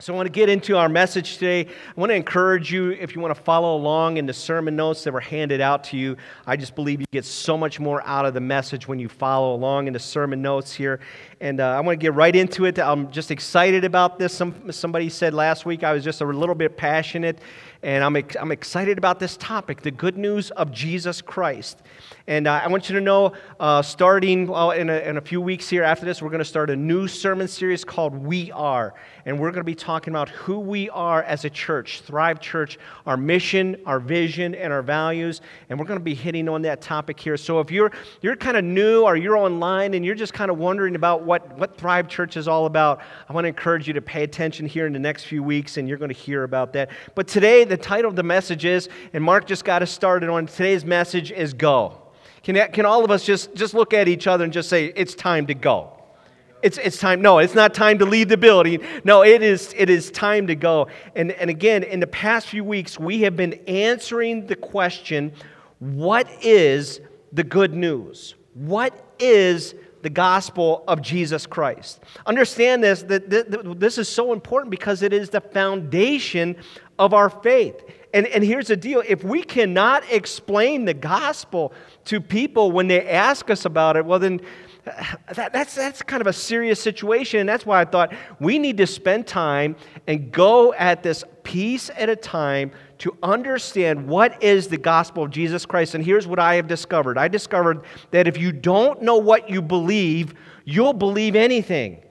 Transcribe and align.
So, 0.00 0.12
I 0.12 0.16
want 0.16 0.28
to 0.28 0.30
get 0.30 0.48
into 0.48 0.76
our 0.76 0.88
message 0.88 1.38
today. 1.38 1.66
I 1.66 2.00
want 2.00 2.10
to 2.10 2.14
encourage 2.14 2.72
you, 2.72 2.92
if 2.92 3.16
you 3.16 3.20
want 3.20 3.34
to 3.34 3.42
follow 3.42 3.74
along 3.74 4.16
in 4.18 4.26
the 4.26 4.32
sermon 4.32 4.76
notes 4.76 5.02
that 5.02 5.12
were 5.12 5.18
handed 5.18 5.60
out 5.60 5.82
to 5.84 5.96
you, 5.96 6.16
I 6.46 6.56
just 6.56 6.76
believe 6.76 7.00
you 7.00 7.06
get 7.10 7.24
so 7.24 7.58
much 7.58 7.80
more 7.80 8.06
out 8.06 8.24
of 8.24 8.32
the 8.32 8.40
message 8.40 8.86
when 8.86 9.00
you 9.00 9.08
follow 9.08 9.56
along 9.56 9.88
in 9.88 9.92
the 9.92 9.98
sermon 9.98 10.40
notes 10.40 10.72
here. 10.72 11.00
And 11.40 11.58
uh, 11.58 11.70
I 11.70 11.80
want 11.80 11.98
to 11.98 12.00
get 12.00 12.14
right 12.14 12.36
into 12.36 12.64
it. 12.66 12.78
I'm 12.78 13.10
just 13.10 13.32
excited 13.32 13.84
about 13.84 14.20
this. 14.20 14.32
Some, 14.32 14.70
somebody 14.70 15.08
said 15.08 15.34
last 15.34 15.66
week 15.66 15.82
I 15.82 15.92
was 15.92 16.04
just 16.04 16.20
a 16.20 16.24
little 16.24 16.54
bit 16.54 16.76
passionate, 16.76 17.40
and 17.82 18.02
I'm, 18.02 18.16
ex- 18.16 18.36
I'm 18.36 18.50
excited 18.50 18.98
about 18.98 19.20
this 19.20 19.36
topic 19.36 19.82
the 19.82 19.90
good 19.90 20.18
news 20.18 20.50
of 20.52 20.72
Jesus 20.72 21.22
Christ. 21.22 21.82
And 22.26 22.46
uh, 22.46 22.60
I 22.62 22.68
want 22.68 22.90
you 22.90 22.94
to 22.96 23.00
know, 23.00 23.32
uh, 23.58 23.80
starting 23.80 24.48
in, 24.48 24.90
a, 24.90 24.98
in 24.98 25.16
a 25.16 25.20
few 25.20 25.40
weeks 25.40 25.68
here 25.68 25.82
after 25.82 26.04
this, 26.04 26.20
we're 26.20 26.28
going 26.28 26.40
to 26.40 26.44
start 26.44 26.68
a 26.68 26.76
new 26.76 27.08
sermon 27.08 27.48
series 27.48 27.84
called 27.84 28.14
We 28.14 28.52
Are. 28.52 28.94
And 29.24 29.38
we're 29.38 29.50
going 29.50 29.60
to 29.60 29.64
be 29.64 29.74
talking 29.74 30.12
about 30.12 30.28
who 30.30 30.58
we 30.58 30.90
are 30.90 31.22
as 31.22 31.44
a 31.44 31.50
church, 31.50 32.00
Thrive 32.00 32.40
Church, 32.40 32.78
our 33.06 33.16
mission, 33.16 33.80
our 33.86 34.00
vision, 34.00 34.54
and 34.54 34.72
our 34.72 34.82
values. 34.82 35.40
And 35.68 35.78
we're 35.78 35.86
going 35.86 35.98
to 35.98 36.04
be 36.04 36.14
hitting 36.14 36.48
on 36.48 36.62
that 36.62 36.80
topic 36.80 37.18
here. 37.20 37.36
So 37.36 37.60
if 37.60 37.70
you're, 37.70 37.92
you're 38.20 38.36
kind 38.36 38.56
of 38.56 38.64
new 38.64 39.04
or 39.04 39.16
you're 39.16 39.36
online 39.36 39.94
and 39.94 40.04
you're 40.04 40.14
just 40.14 40.34
kind 40.34 40.50
of 40.50 40.58
wondering 40.58 40.96
about 40.96 41.22
what, 41.22 41.56
what 41.56 41.76
Thrive 41.76 42.08
Church 42.08 42.36
is 42.36 42.48
all 42.48 42.66
about, 42.66 43.00
I 43.28 43.32
want 43.32 43.44
to 43.44 43.48
encourage 43.48 43.86
you 43.86 43.94
to 43.94 44.02
pay 44.02 44.24
attention 44.24 44.66
here 44.66 44.86
in 44.86 44.92
the 44.92 44.98
next 44.98 45.24
few 45.24 45.42
weeks 45.42 45.76
and 45.76 45.88
you're 45.88 45.98
going 45.98 46.12
to 46.12 46.18
hear 46.18 46.44
about 46.44 46.72
that. 46.74 46.90
But 47.14 47.28
today, 47.28 47.64
the 47.68 47.76
title 47.76 48.10
of 48.10 48.16
the 48.16 48.22
message 48.22 48.64
is, 48.64 48.88
and 49.12 49.22
Mark 49.22 49.46
just 49.46 49.64
got 49.64 49.82
us 49.82 49.90
started 49.90 50.28
on 50.28 50.46
today's 50.46 50.84
message 50.84 51.30
is 51.30 51.54
Go. 51.54 52.02
Can, 52.42 52.56
can 52.72 52.86
all 52.86 53.04
of 53.04 53.10
us 53.10 53.24
just, 53.24 53.54
just 53.54 53.74
look 53.74 53.92
at 53.92 54.08
each 54.08 54.26
other 54.26 54.44
and 54.44 54.52
just 54.52 54.68
say, 54.68 54.86
it's 54.96 55.14
time 55.14 55.46
to 55.48 55.54
go? 55.54 55.92
It's, 56.62 56.78
it's 56.78 56.98
time. 56.98 57.22
No, 57.22 57.38
it's 57.38 57.54
not 57.54 57.72
time 57.72 57.98
to 57.98 58.04
leave 58.04 58.28
the 58.28 58.36
building. 58.36 58.80
No, 59.04 59.22
it 59.22 59.42
is, 59.42 59.74
it 59.76 59.88
is 59.88 60.10
time 60.10 60.46
to 60.48 60.56
go. 60.56 60.88
And, 61.14 61.32
and 61.32 61.50
again, 61.50 61.84
in 61.84 62.00
the 62.00 62.06
past 62.06 62.48
few 62.48 62.64
weeks, 62.64 62.98
we 62.98 63.22
have 63.22 63.36
been 63.36 63.54
answering 63.68 64.46
the 64.46 64.56
question 64.56 65.32
what 65.78 66.28
is 66.42 67.00
the 67.32 67.44
good 67.44 67.74
news? 67.74 68.34
What 68.54 69.14
is 69.20 69.74
the 70.02 70.10
gospel 70.10 70.84
of 70.88 71.02
Jesus 71.02 71.46
Christ? 71.46 72.00
Understand 72.26 72.82
this, 72.82 73.02
that 73.02 73.30
this 73.78 73.98
is 73.98 74.08
so 74.08 74.32
important 74.32 74.70
because 74.70 75.02
it 75.02 75.12
is 75.12 75.30
the 75.30 75.40
foundation 75.40 76.56
of 76.98 77.14
our 77.14 77.30
faith. 77.30 77.82
And, 78.14 78.26
and 78.28 78.42
here's 78.42 78.68
the 78.68 78.76
deal 78.76 79.02
if 79.06 79.22
we 79.22 79.42
cannot 79.42 80.02
explain 80.10 80.84
the 80.84 80.94
gospel 80.94 81.72
to 82.06 82.20
people 82.20 82.72
when 82.72 82.88
they 82.88 83.06
ask 83.06 83.50
us 83.50 83.64
about 83.64 83.96
it, 83.96 84.04
well, 84.04 84.18
then 84.18 84.40
that, 85.34 85.52
that's, 85.52 85.74
that's 85.74 86.02
kind 86.02 86.20
of 86.20 86.26
a 86.26 86.32
serious 86.32 86.80
situation. 86.80 87.40
And 87.40 87.48
that's 87.48 87.66
why 87.66 87.80
I 87.80 87.84
thought 87.84 88.14
we 88.40 88.58
need 88.58 88.76
to 88.78 88.86
spend 88.86 89.26
time 89.26 89.76
and 90.06 90.32
go 90.32 90.72
at 90.74 91.02
this 91.02 91.24
piece 91.42 91.90
at 91.90 92.08
a 92.08 92.16
time 92.16 92.72
to 92.98 93.16
understand 93.22 94.06
what 94.06 94.42
is 94.42 94.68
the 94.68 94.76
gospel 94.76 95.24
of 95.24 95.30
Jesus 95.30 95.64
Christ. 95.64 95.94
And 95.94 96.04
here's 96.04 96.26
what 96.26 96.38
I 96.38 96.54
have 96.54 96.66
discovered 96.66 97.18
I 97.18 97.28
discovered 97.28 97.82
that 98.10 98.26
if 98.26 98.36
you 98.36 98.52
don't 98.52 99.02
know 99.02 99.16
what 99.16 99.48
you 99.48 99.62
believe, 99.62 100.34
you'll 100.64 100.92
believe 100.92 101.36
anything. 101.36 102.02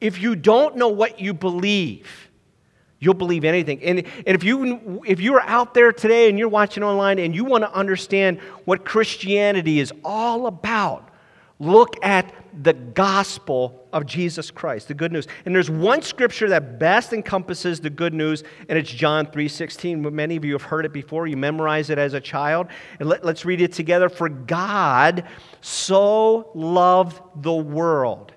If 0.00 0.20
you 0.20 0.34
don't 0.34 0.76
know 0.76 0.88
what 0.88 1.20
you 1.20 1.32
believe, 1.32 2.30
You'll 3.02 3.14
believe 3.14 3.44
anything. 3.44 3.82
And, 3.82 3.98
and 3.98 4.36
if, 4.36 4.44
you, 4.44 5.02
if 5.04 5.18
you're 5.18 5.40
out 5.40 5.74
there 5.74 5.90
today 5.90 6.28
and 6.28 6.38
you're 6.38 6.48
watching 6.48 6.84
online 6.84 7.18
and 7.18 7.34
you 7.34 7.44
want 7.44 7.64
to 7.64 7.72
understand 7.72 8.38
what 8.64 8.84
Christianity 8.84 9.80
is 9.80 9.92
all 10.04 10.46
about, 10.46 11.08
look 11.58 11.96
at 12.04 12.32
the 12.62 12.74
gospel 12.74 13.81
of 13.92 14.06
Jesus 14.06 14.50
Christ, 14.50 14.88
the 14.88 14.94
good 14.94 15.12
news. 15.12 15.26
And 15.44 15.54
there's 15.54 15.70
one 15.70 16.02
scripture 16.02 16.48
that 16.48 16.78
best 16.78 17.12
encompasses 17.12 17.80
the 17.80 17.90
good 17.90 18.14
news, 18.14 18.42
and 18.68 18.78
it's 18.78 18.90
John 18.90 19.26
3:16. 19.26 20.14
Many 20.14 20.36
of 20.36 20.44
you 20.44 20.52
have 20.52 20.62
heard 20.62 20.84
it 20.84 20.92
before. 20.92 21.26
You 21.26 21.36
memorize 21.36 21.90
it 21.90 21.98
as 21.98 22.14
a 22.14 22.20
child. 22.20 22.68
And 23.00 23.08
let, 23.08 23.24
let's 23.24 23.44
read 23.44 23.60
it 23.60 23.72
together. 23.72 24.08
For 24.08 24.28
God 24.28 25.24
so 25.60 26.50
loved 26.54 27.20
the 27.42 27.54
world 27.54 28.32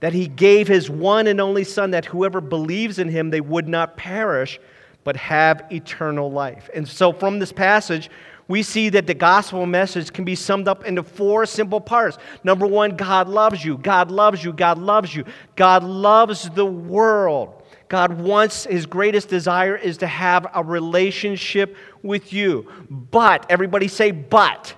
that 0.00 0.12
he 0.12 0.28
gave 0.28 0.68
his 0.68 0.90
one 0.90 1.26
and 1.26 1.40
only 1.40 1.64
Son, 1.64 1.90
that 1.92 2.04
whoever 2.04 2.40
believes 2.40 2.98
in 2.98 3.08
him, 3.08 3.30
they 3.30 3.40
would 3.40 3.66
not 3.66 3.96
perish, 3.96 4.60
but 5.04 5.16
have 5.16 5.64
eternal 5.70 6.30
life. 6.30 6.68
And 6.74 6.86
so, 6.86 7.12
from 7.12 7.38
this 7.38 7.52
passage, 7.52 8.10
we 8.48 8.62
see 8.62 8.88
that 8.90 9.06
the 9.06 9.14
gospel 9.14 9.66
message 9.66 10.12
can 10.12 10.24
be 10.24 10.36
summed 10.36 10.68
up 10.68 10.84
into 10.84 11.02
four 11.02 11.46
simple 11.46 11.80
parts. 11.80 12.16
Number 12.44 12.66
one, 12.66 12.96
God 12.96 13.28
loves 13.28 13.64
you. 13.64 13.76
God 13.78 14.10
loves 14.10 14.44
you. 14.44 14.52
God 14.52 14.78
loves 14.78 15.14
you. 15.14 15.24
God 15.56 15.82
loves 15.82 16.48
the 16.50 16.66
world. 16.66 17.62
God 17.88 18.20
wants, 18.20 18.64
his 18.64 18.86
greatest 18.86 19.28
desire 19.28 19.76
is 19.76 19.98
to 19.98 20.06
have 20.06 20.46
a 20.54 20.62
relationship 20.62 21.76
with 22.02 22.32
you. 22.32 22.70
But, 22.90 23.46
everybody 23.48 23.88
say, 23.88 24.10
but, 24.10 24.74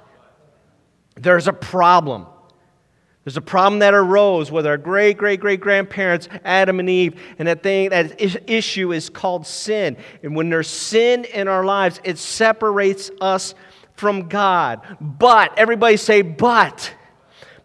there's 1.14 1.48
a 1.48 1.52
problem. 1.52 2.26
There's 3.28 3.36
a 3.36 3.42
problem 3.42 3.80
that 3.80 3.92
arose 3.92 4.50
with 4.50 4.66
our 4.66 4.78
great, 4.78 5.18
great, 5.18 5.38
great 5.38 5.60
grandparents, 5.60 6.30
Adam 6.46 6.80
and 6.80 6.88
Eve, 6.88 7.20
and 7.38 7.46
that 7.46 7.62
thing, 7.62 7.90
that 7.90 8.18
issue 8.18 8.90
is 8.90 9.10
called 9.10 9.46
sin. 9.46 9.98
And 10.22 10.34
when 10.34 10.48
there's 10.48 10.66
sin 10.66 11.26
in 11.26 11.46
our 11.46 11.62
lives, 11.62 12.00
it 12.04 12.16
separates 12.16 13.10
us 13.20 13.54
from 13.96 14.30
God. 14.30 14.80
But, 14.98 15.58
everybody 15.58 15.98
say, 15.98 16.22
but. 16.22 16.94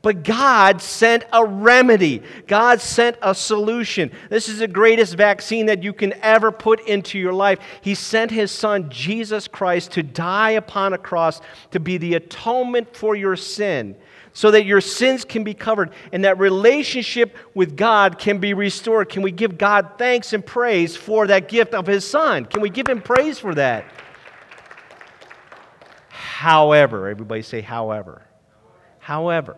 But 0.01 0.25
God 0.25 0.81
sent 0.81 1.23
a 1.31 1.45
remedy. 1.45 2.23
God 2.45 2.81
sent 2.81 3.15
a 3.21 3.33
solution. 3.33 4.11
This 4.29 4.49
is 4.49 4.59
the 4.59 4.67
greatest 4.67 5.15
vaccine 5.15 5.67
that 5.67 5.81
you 5.81 5.93
can 5.93 6.11
ever 6.21 6.51
put 6.51 6.85
into 6.89 7.17
your 7.17 7.31
life. 7.31 7.59
He 7.79 7.95
sent 7.95 8.31
His 8.31 8.51
Son, 8.51 8.89
Jesus 8.89 9.47
Christ, 9.47 9.93
to 9.93 10.03
die 10.03 10.51
upon 10.51 10.91
a 10.91 10.97
cross 10.97 11.39
to 11.71 11.79
be 11.79 11.97
the 11.97 12.15
atonement 12.15 12.97
for 12.97 13.15
your 13.15 13.37
sin 13.37 13.95
so 14.33 14.49
that 14.51 14.65
your 14.65 14.81
sins 14.81 15.23
can 15.23 15.43
be 15.43 15.53
covered 15.53 15.91
and 16.11 16.25
that 16.25 16.39
relationship 16.39 17.37
with 17.53 17.77
God 17.77 18.17
can 18.17 18.39
be 18.39 18.53
restored. 18.53 19.09
Can 19.09 19.21
we 19.21 19.31
give 19.31 19.57
God 19.57 19.91
thanks 19.97 20.33
and 20.33 20.43
praise 20.45 20.95
for 20.95 21.27
that 21.27 21.47
gift 21.47 21.73
of 21.73 21.85
His 21.85 22.05
Son? 22.05 22.45
Can 22.45 22.61
we 22.61 22.69
give 22.69 22.87
Him 22.87 23.01
praise 23.01 23.39
for 23.39 23.53
that? 23.55 23.85
However, 26.09 27.07
everybody 27.07 27.43
say, 27.43 27.61
however. 27.61 28.23
However, 28.99 29.55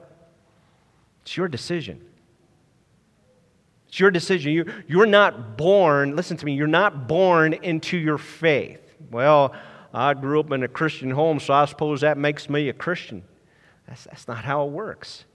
it's 1.22 1.38
your 1.38 1.47
decision. 1.47 2.06
It's 3.88 4.00
your 4.00 4.12
decision. 4.12 4.52
You, 4.52 4.66
you're 4.88 5.06
not 5.06 5.57
born, 5.57 6.16
listen 6.16 6.36
to 6.38 6.46
me, 6.46 6.53
you're 6.53 6.68
not 6.68 7.07
born 7.07 7.53
into 7.53 7.97
your 7.97 8.18
faith. 8.18 8.81
Well, 9.09 9.56
I 9.94 10.13
grew 10.13 10.42
up 10.42 10.52
in 10.52 10.63
a 10.63 10.68
Christian 10.68 11.12
home, 11.12 11.40
so 11.40 11.53
I 11.53 11.63
suppose 11.66 12.02
that 12.02 12.18
makes 12.18 12.50
me 12.50 12.68
a 12.68 12.74
Christian. 12.74 13.24
That's, 13.88 14.06
that's 14.06 14.28
not 14.28 14.44
how 14.44 14.66
it 14.66 14.72
works. 14.72 15.25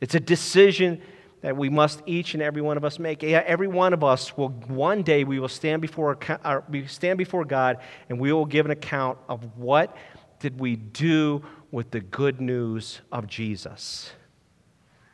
It's 0.00 0.14
a 0.14 0.20
decision 0.20 1.02
that 1.42 1.56
we 1.56 1.68
must 1.68 2.02
each 2.06 2.34
and 2.34 2.42
every 2.42 2.62
one 2.62 2.76
of 2.76 2.84
us 2.84 2.98
make. 2.98 3.24
Every 3.24 3.68
one 3.68 3.92
of 3.92 4.04
us 4.04 4.36
will 4.36 4.48
one 4.48 5.02
day 5.02 5.24
we 5.24 5.40
will 5.40 5.48
stand 5.48 5.80
before 5.80 6.18
uh, 6.44 6.60
we 6.68 6.86
stand 6.86 7.18
before 7.18 7.44
God 7.44 7.78
and 8.08 8.20
we 8.20 8.32
will 8.32 8.44
give 8.44 8.66
an 8.66 8.72
account 8.72 9.18
of 9.28 9.56
what 9.56 9.96
did 10.38 10.60
we 10.60 10.76
do 10.76 11.42
with 11.70 11.90
the 11.90 12.00
good 12.00 12.40
news 12.40 13.00
of 13.10 13.26
Jesus. 13.26 14.10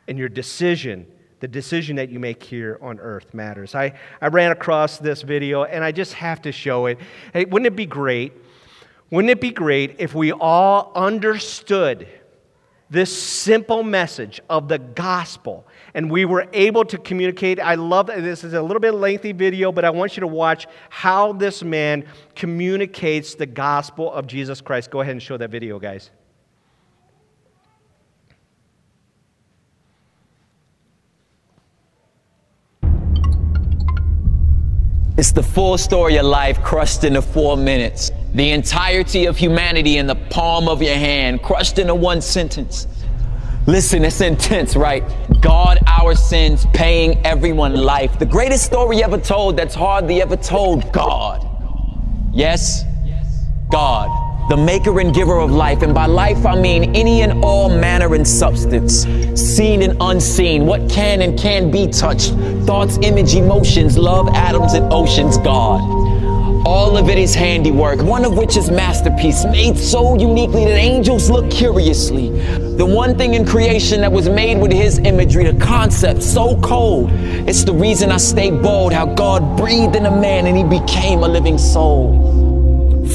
And 0.07 0.17
your 0.17 0.29
decision, 0.29 1.05
the 1.39 1.47
decision 1.47 1.95
that 1.97 2.09
you 2.09 2.19
make 2.19 2.43
here 2.43 2.77
on 2.81 2.99
earth 2.99 3.33
matters. 3.33 3.75
I, 3.75 3.93
I 4.21 4.27
ran 4.27 4.51
across 4.51 4.97
this 4.97 5.21
video 5.21 5.63
and 5.63 5.83
I 5.83 5.91
just 5.91 6.13
have 6.13 6.41
to 6.43 6.51
show 6.51 6.87
it. 6.87 6.99
Hey, 7.33 7.45
wouldn't 7.45 7.67
it 7.67 7.75
be 7.75 7.85
great? 7.85 8.33
Wouldn't 9.11 9.31
it 9.31 9.39
be 9.39 9.51
great 9.51 9.95
if 9.99 10.13
we 10.13 10.33
all 10.33 10.91
understood 10.95 12.07
this 12.89 13.15
simple 13.15 13.83
message 13.83 14.39
of 14.49 14.67
the 14.67 14.79
gospel. 14.79 15.67
And 15.93 16.09
we 16.09 16.25
were 16.25 16.47
able 16.53 16.85
to 16.85 16.97
communicate. 16.97 17.59
I 17.59 17.75
love 17.75 18.07
that 18.07 18.21
this 18.21 18.43
is 18.43 18.53
a 18.53 18.61
little 18.61 18.79
bit 18.79 18.93
lengthy 18.93 19.31
video 19.31 19.71
but 19.71 19.85
i 19.85 19.89
want 19.89 20.15
you 20.15 20.21
to 20.21 20.27
watch 20.27 20.67
how 20.89 21.33
this 21.33 21.63
man 21.63 22.05
communicates 22.35 23.35
the 23.35 23.45
gospel 23.45 24.11
of 24.11 24.27
jesus 24.27 24.61
christ. 24.61 24.91
Go 24.91 25.01
ahead 25.01 25.11
and 25.11 25.21
show 25.21 25.37
that 25.37 25.49
video 25.49 25.79
guys. 25.79 26.11
It's 35.17 35.31
the 35.31 35.41
full 35.41 35.79
story 35.79 36.17
of 36.17 36.27
life 36.27 36.61
crushed 36.61 37.03
into 37.03 37.23
four 37.23 37.57
minutes. 37.57 38.11
The 38.33 38.51
entirety 38.51 39.25
of 39.25 39.37
humanity 39.37 39.97
in 39.97 40.07
the 40.07 40.15
palm 40.15 40.67
of 40.67 40.81
your 40.81 40.95
hand, 40.95 41.41
crushed 41.41 41.79
into 41.79 41.95
one 41.95 42.21
sentence. 42.21 42.87
Listen, 43.65 44.05
it's 44.05 44.21
intense, 44.21 44.75
right? 44.75 45.03
God, 45.41 45.79
our 45.87 46.15
sins, 46.15 46.65
paying 46.73 47.25
everyone 47.25 47.75
life. 47.75 48.17
The 48.17 48.25
greatest 48.25 48.65
story 48.65 49.03
ever 49.03 49.17
told 49.17 49.57
that's 49.57 49.75
hardly 49.75 50.21
ever 50.21 50.37
told. 50.37 50.91
God. 50.93 51.45
Yes, 52.33 52.85
God. 53.69 54.09
the 54.47 54.55
maker 54.55 54.99
and 54.99 55.13
giver 55.13 55.37
of 55.39 55.51
life. 55.51 55.81
And 55.81 55.93
by 55.93 56.05
life, 56.05 56.45
I 56.45 56.59
mean 56.59 56.95
any 56.95 57.21
and 57.21 57.43
all 57.43 57.69
manner 57.69 58.15
and 58.15 58.25
substance, 58.25 59.03
seen 59.35 59.81
and 59.81 59.97
unseen, 59.99 60.65
what 60.65 60.89
can 60.89 61.21
and 61.21 61.37
can 61.37 61.69
be 61.69 61.87
touched, 61.87 62.31
thoughts, 62.65 62.97
image, 63.01 63.35
emotions, 63.35 63.97
love, 63.97 64.29
atoms, 64.29 64.73
and 64.73 64.91
oceans, 64.91 65.37
God. 65.37 65.81
Of 66.97 67.09
it 67.09 67.19
is 67.19 67.35
handiwork, 67.35 68.01
one 68.01 68.25
of 68.25 68.35
which 68.35 68.57
is 68.57 68.71
masterpiece, 68.71 69.45
made 69.45 69.77
so 69.77 70.17
uniquely 70.17 70.65
that 70.65 70.77
angels 70.77 71.29
look 71.29 71.51
curiously. 71.51 72.31
The 72.75 72.85
one 72.87 73.15
thing 73.15 73.35
in 73.35 73.45
creation 73.45 74.01
that 74.01 74.11
was 74.11 74.27
made 74.27 74.59
with 74.59 74.71
his 74.71 74.97
imagery, 74.97 75.43
the 75.43 75.63
concept 75.63 76.23
so 76.23 76.59
cold. 76.59 77.11
It's 77.47 77.63
the 77.63 77.71
reason 77.71 78.11
I 78.11 78.17
stay 78.17 78.49
bold, 78.49 78.93
how 78.93 79.13
God 79.13 79.57
breathed 79.57 79.95
in 79.95 80.07
a 80.07 80.11
man 80.11 80.47
and 80.47 80.57
he 80.57 80.63
became 80.63 81.19
a 81.19 81.27
living 81.27 81.59
soul 81.59 82.27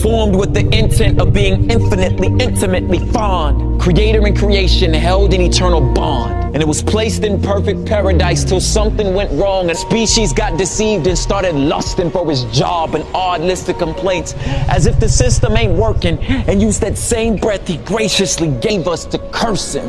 formed 0.00 0.34
with 0.36 0.54
the 0.54 0.66
intent 0.76 1.20
of 1.20 1.32
being 1.32 1.70
infinitely, 1.70 2.28
intimately 2.42 2.98
fond. 3.10 3.80
Creator 3.80 4.24
and 4.24 4.38
creation 4.38 4.94
held 4.94 5.34
an 5.34 5.40
eternal 5.40 5.80
bond. 5.80 6.41
And 6.52 6.60
it 6.60 6.68
was 6.68 6.82
placed 6.82 7.24
in 7.24 7.40
perfect 7.40 7.86
paradise 7.86 8.44
till 8.44 8.60
something 8.60 9.14
went 9.14 9.30
wrong. 9.32 9.70
A 9.70 9.74
species 9.74 10.34
got 10.34 10.58
deceived 10.58 11.06
and 11.06 11.16
started 11.16 11.54
lusting 11.54 12.10
for 12.10 12.28
his 12.28 12.44
job, 12.44 12.94
an 12.94 13.06
odd 13.14 13.40
list 13.40 13.70
of 13.70 13.78
complaints, 13.78 14.34
as 14.68 14.86
if 14.86 15.00
the 15.00 15.08
system 15.08 15.56
ain't 15.56 15.72
working, 15.72 16.18
and 16.18 16.60
used 16.60 16.82
that 16.82 16.98
same 16.98 17.36
breath 17.36 17.66
he 17.66 17.78
graciously 17.78 18.48
gave 18.60 18.86
us 18.86 19.06
to 19.06 19.18
curse 19.30 19.74
him. 19.74 19.88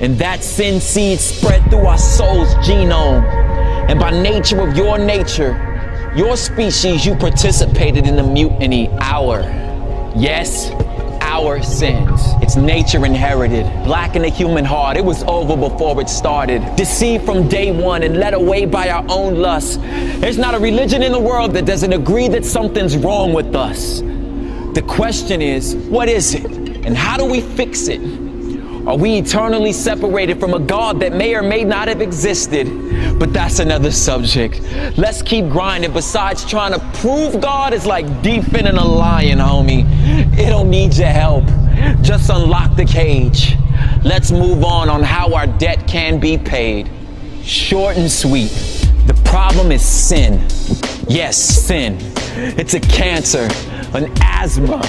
And 0.00 0.16
that 0.18 0.42
sin 0.42 0.80
seed 0.80 1.20
spread 1.20 1.68
through 1.70 1.86
our 1.86 1.98
soul's 1.98 2.54
genome. 2.66 3.22
And 3.90 4.00
by 4.00 4.10
nature 4.10 4.60
of 4.60 4.76
your 4.76 4.96
nature, 4.96 5.52
your 6.16 6.36
species, 6.36 7.04
you 7.04 7.14
participated 7.14 8.06
in 8.06 8.16
the 8.16 8.22
mutiny, 8.22 8.88
our, 9.00 9.42
yes, 10.16 10.70
our 11.38 11.62
sins. 11.62 12.20
It's 12.42 12.56
nature 12.56 13.06
inherited. 13.06 13.64
Black 13.84 14.16
in 14.16 14.22
the 14.22 14.28
human 14.28 14.64
heart, 14.64 14.96
it 14.96 15.04
was 15.04 15.22
over 15.24 15.56
before 15.56 16.00
it 16.00 16.08
started. 16.08 16.60
Deceived 16.74 17.24
from 17.24 17.46
day 17.48 17.70
one 17.70 18.02
and 18.02 18.16
led 18.16 18.34
away 18.34 18.64
by 18.64 18.90
our 18.90 19.04
own 19.08 19.36
lust. 19.36 19.80
There's 20.20 20.36
not 20.36 20.56
a 20.56 20.58
religion 20.58 21.00
in 21.02 21.12
the 21.12 21.20
world 21.20 21.52
that 21.52 21.64
doesn't 21.64 21.92
agree 21.92 22.26
that 22.28 22.44
something's 22.44 22.96
wrong 22.96 23.32
with 23.32 23.54
us. 23.54 24.00
The 24.00 24.84
question 24.88 25.40
is, 25.40 25.76
what 25.76 26.08
is 26.08 26.34
it? 26.34 26.44
And 26.44 26.96
how 26.96 27.16
do 27.16 27.24
we 27.24 27.40
fix 27.40 27.86
it? 27.86 28.00
Are 28.88 28.96
we 28.96 29.18
eternally 29.18 29.74
separated 29.74 30.40
from 30.40 30.54
a 30.54 30.58
God 30.58 30.98
that 31.00 31.12
may 31.12 31.34
or 31.34 31.42
may 31.42 31.62
not 31.62 31.88
have 31.88 32.00
existed? 32.00 33.18
But 33.18 33.34
that's 33.34 33.58
another 33.58 33.90
subject. 33.90 34.62
Let's 34.96 35.20
keep 35.20 35.50
grinding. 35.50 35.92
Besides, 35.92 36.42
trying 36.46 36.72
to 36.72 36.80
prove 36.98 37.38
God 37.38 37.74
is 37.74 37.84
like 37.84 38.06
defending 38.22 38.78
a 38.78 38.84
lion, 38.86 39.40
homie. 39.40 39.84
It 40.38 40.48
don't 40.48 40.70
need 40.70 40.96
your 40.96 41.08
help. 41.08 41.44
Just 42.00 42.30
unlock 42.30 42.76
the 42.76 42.86
cage. 42.86 43.56
Let's 44.04 44.30
move 44.30 44.64
on 44.64 44.88
on 44.88 45.02
how 45.02 45.34
our 45.34 45.46
debt 45.46 45.86
can 45.86 46.18
be 46.18 46.38
paid. 46.38 46.90
Short 47.42 47.98
and 47.98 48.10
sweet. 48.10 48.48
The 49.06 49.20
problem 49.26 49.70
is 49.70 49.84
sin. 49.84 50.40
Yes, 51.06 51.36
sin. 51.36 51.98
It's 52.56 52.72
a 52.72 52.80
cancer, 52.80 53.50
an 53.92 54.10
asthma, 54.22 54.80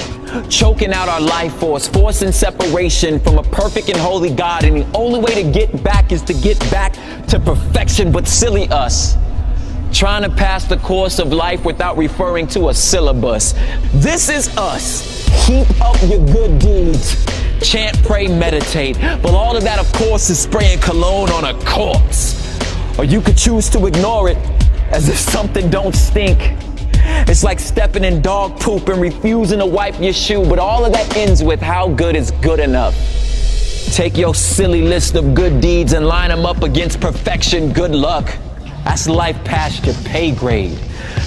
choking 0.49 0.93
out 0.93 1.09
our 1.09 1.21
life 1.21 1.53
force, 1.55 1.87
forcing 1.87 2.31
separation 2.31 3.19
from 3.19 3.37
a 3.37 3.43
perfect 3.43 3.89
and 3.89 3.97
holy 3.97 4.33
God. 4.33 4.63
And 4.63 4.77
the 4.77 4.97
only 4.97 5.19
way 5.19 5.41
to 5.41 5.51
get 5.51 5.83
back 5.83 6.11
is 6.11 6.21
to 6.23 6.33
get 6.33 6.59
back 6.71 6.93
to 7.27 7.39
perfection, 7.39 8.11
but 8.11 8.27
silly 8.27 8.67
us. 8.69 9.17
Trying 9.91 10.23
to 10.23 10.29
pass 10.29 10.65
the 10.65 10.77
course 10.77 11.17
of 11.19 11.33
life 11.33 11.65
without 11.65 11.97
referring 11.97 12.47
to 12.49 12.69
a 12.69 12.73
syllabus. 12.73 13.53
This 13.93 14.29
is 14.29 14.55
us. 14.55 15.27
Keep 15.47 15.67
up 15.81 15.97
your 16.07 16.25
good 16.25 16.59
deeds. 16.59 17.25
Chant, 17.61 18.01
pray, 18.03 18.27
meditate. 18.27 18.97
But 18.99 19.33
all 19.33 19.57
of 19.57 19.63
that, 19.63 19.79
of 19.79 19.91
course, 19.93 20.29
is 20.29 20.39
spraying 20.39 20.79
cologne 20.79 21.29
on 21.31 21.45
a 21.45 21.59
corpse. 21.65 22.35
Or 22.97 23.03
you 23.03 23.19
could 23.21 23.37
choose 23.37 23.69
to 23.69 23.85
ignore 23.87 24.29
it 24.29 24.37
as 24.91 25.09
if 25.09 25.17
something 25.17 25.69
don't 25.69 25.95
stink. 25.95 26.55
It's 27.27 27.43
like 27.43 27.59
stepping 27.59 28.03
in 28.03 28.21
dog 28.21 28.59
poop 28.59 28.89
and 28.89 29.01
refusing 29.01 29.59
to 29.59 29.65
wipe 29.65 29.99
your 29.99 30.13
shoe, 30.13 30.43
but 30.47 30.59
all 30.59 30.85
of 30.85 30.93
that 30.93 31.15
ends 31.15 31.43
with 31.43 31.61
how 31.61 31.87
good 31.89 32.15
is 32.15 32.31
good 32.41 32.59
enough. 32.59 32.95
Take 33.93 34.17
your 34.17 34.35
silly 34.35 34.81
list 34.81 35.15
of 35.15 35.33
good 35.33 35.61
deeds 35.61 35.93
and 35.93 36.05
line 36.05 36.29
them 36.29 36.45
up 36.45 36.63
against 36.63 36.99
perfection. 36.99 37.71
Good 37.73 37.91
luck. 37.91 38.37
That's 38.83 39.07
life 39.07 39.43
past 39.43 39.85
your 39.85 39.95
pay 40.05 40.31
grade. 40.31 40.77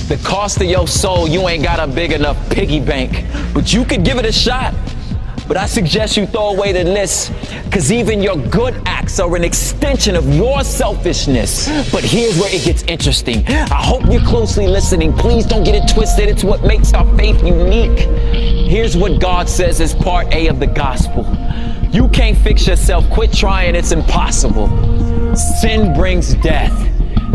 The 0.08 0.20
cost 0.24 0.60
of 0.60 0.68
your 0.68 0.86
soul, 0.86 1.28
you 1.28 1.48
ain't 1.48 1.62
got 1.62 1.80
a 1.80 1.86
big 1.92 2.12
enough 2.12 2.50
piggy 2.50 2.80
bank, 2.80 3.24
but 3.52 3.72
you 3.72 3.84
could 3.84 4.04
give 4.04 4.18
it 4.18 4.24
a 4.24 4.32
shot. 4.32 4.74
But 5.48 5.56
I 5.56 5.66
suggest 5.66 6.16
you 6.16 6.26
throw 6.26 6.50
away 6.50 6.72
the 6.72 6.84
list, 6.84 7.32
because 7.64 7.90
even 7.92 8.22
your 8.22 8.36
good 8.36 8.80
acts 8.86 9.18
are 9.18 9.34
an 9.36 9.44
extension 9.44 10.16
of 10.16 10.32
your 10.34 10.62
selfishness. 10.64 11.68
But 11.90 12.04
here's 12.04 12.38
where 12.38 12.54
it 12.54 12.64
gets 12.64 12.82
interesting. 12.84 13.46
I 13.46 13.82
hope 13.82 14.04
you're 14.10 14.22
closely 14.22 14.66
listening. 14.66 15.12
Please 15.12 15.44
don't 15.44 15.64
get 15.64 15.74
it 15.74 15.92
twisted. 15.92 16.28
It's 16.28 16.44
what 16.44 16.62
makes 16.62 16.94
our 16.94 17.06
faith 17.16 17.42
unique. 17.44 17.98
Here's 18.68 18.96
what 18.96 19.20
God 19.20 19.48
says 19.48 19.80
is 19.80 19.94
part 19.94 20.32
A 20.32 20.46
of 20.46 20.60
the 20.60 20.66
gospel. 20.66 21.24
You 21.90 22.08
can't 22.08 22.38
fix 22.38 22.66
yourself. 22.66 23.08
Quit 23.10 23.32
trying. 23.32 23.74
It's 23.74 23.92
impossible. 23.92 24.68
Sin 25.36 25.92
brings 25.92 26.34
death. 26.34 26.72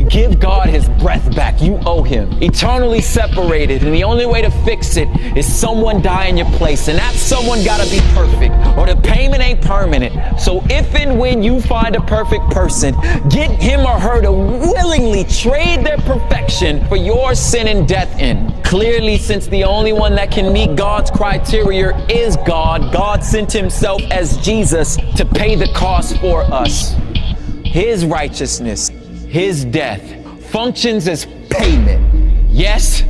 Give 0.10 0.40
God 0.40 0.70
his 0.70 0.88
breath 0.88 1.36
back. 1.36 1.62
You 1.62 1.80
owe 1.86 2.02
him. 2.02 2.32
Eternally 2.42 3.02
separated. 3.02 3.84
And 3.84 3.94
the 3.94 4.04
only 4.04 4.26
way 4.26 4.42
to 4.42 4.50
fix 4.64 4.96
it 4.96 5.08
is 5.36 5.46
someone 5.46 6.02
die 6.02 6.28
in 6.28 6.38
your 6.38 6.50
place. 6.52 6.88
And 6.88 6.98
that 6.98 7.14
someone 7.14 7.64
gotta 7.64 7.90
be 7.90 8.00
perfect. 8.14 8.56
Or 8.78 8.88
the 8.88 9.00
payment 9.04 9.42
ain't 9.42 9.62
permanent. 9.62 10.40
So 10.40 10.64
if 10.70 10.96
and 10.96 11.20
when 11.20 11.44
you 11.44 11.60
find 11.60 11.96
a 11.96 12.02
perfect 12.02 12.50
person, 12.52 12.96
get 13.30 13.52
him 13.52 13.82
or 13.82 14.00
her 14.00 14.22
to 14.22 14.32
willingly 14.32 15.26
trade 15.26 15.86
their 15.86 15.98
perfection 15.98 16.86
for 16.88 16.96
your 16.96 17.36
sin 17.36 17.68
and 17.68 17.88
death 17.88 18.20
in. 18.20 18.54
Clearly, 18.64 19.18
since 19.18 19.48
the 19.48 19.64
only 19.64 19.94
one 19.94 20.16
that 20.16 20.32
can 20.32 20.54
meet 20.54 20.76
God's 20.76 21.12
criteria 21.12 21.96
is 22.08 22.38
God, 22.38 22.94
God 22.94 23.24
sent 23.24 23.52
himself 23.52 24.02
as 24.12 24.38
Jesus 24.38 24.98
to 25.16 25.26
pay 25.26 25.56
the 25.56 25.68
cost 25.74 26.18
for 26.20 26.44
us. 26.44 26.96
His 27.64 28.06
righteousness 28.06 28.90
his 29.28 29.66
death 29.66 30.02
functions 30.46 31.08
as 31.08 31.28
payment. 31.50 32.04
Yes, 32.50 33.04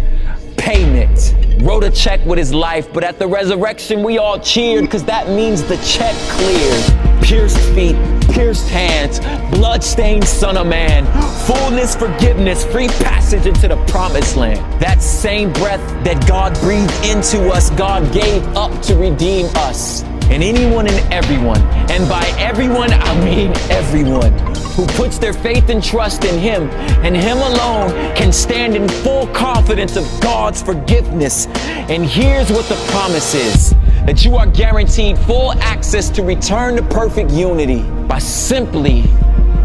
payment. 0.58 1.36
Wrote 1.62 1.84
a 1.84 1.92
check 1.92 2.24
with 2.26 2.38
his 2.38 2.54
life, 2.54 2.92
but 2.92 3.04
at 3.04 3.20
the 3.20 3.28
resurrection 3.28 4.04
we 4.04 4.18
all 4.18 4.40
cheered 4.40 4.86
because 4.86 5.04
that 5.06 5.30
means 5.30 5.64
the 5.64 5.78
check 5.78 6.16
cleared. 6.32 7.24
Pierced 7.24 7.60
feet, 7.76 7.96
pierced 8.32 8.70
hands, 8.70 9.20
blood-stained 9.56 10.24
son 10.24 10.58
of 10.58 10.68
man, 10.68 11.06
fullness, 11.46 11.96
forgiveness, 11.96 12.66
free 12.66 12.88
passage 12.88 13.46
into 13.46 13.68
the 13.68 13.78
promised 13.86 14.36
land. 14.38 14.60
That 14.82 15.02
same 15.02 15.52
breath 15.54 15.82
that 16.04 16.26
God 16.28 16.58
breathed 16.62 16.94
into 17.06 17.50
us, 17.50 17.70
God 17.72 18.12
gave 18.14 18.44
up 18.56 18.82
to 18.84 18.96
redeem 18.96 19.48
us. 19.56 20.04
And 20.30 20.44
anyone 20.44 20.88
and 20.88 21.14
everyone, 21.14 21.62
and 21.90 22.08
by 22.10 22.26
everyone 22.38 22.92
I 22.92 23.26
mean 23.26 23.52
everyone, 23.70 24.32
who 24.76 24.86
puts 24.88 25.18
their 25.18 25.34
faith 25.34 25.70
and 25.70 25.84
trust 25.84 26.24
in 26.24 26.38
Him 26.38 26.70
and 27.04 27.16
Him 27.16 27.38
alone 27.38 27.90
can 28.16 28.32
stand 28.32 28.76
in 28.76 28.88
full 28.88 29.26
confidence 29.28 29.96
of 29.96 30.04
God's 30.22 30.62
forgiveness. 30.62 31.48
And 31.90 32.06
here's 32.06 32.52
what 32.52 32.66
the 32.66 32.76
promise 32.92 33.34
is 33.34 33.74
that 34.06 34.24
you 34.24 34.36
are 34.36 34.46
guaranteed 34.46 35.18
full 35.18 35.54
access 35.54 36.10
to 36.12 36.24
return 36.24 36.76
to 36.76 36.84
perfect 36.84 37.32
unity 37.32 37.82
by 38.08 38.20
simply 38.20 39.04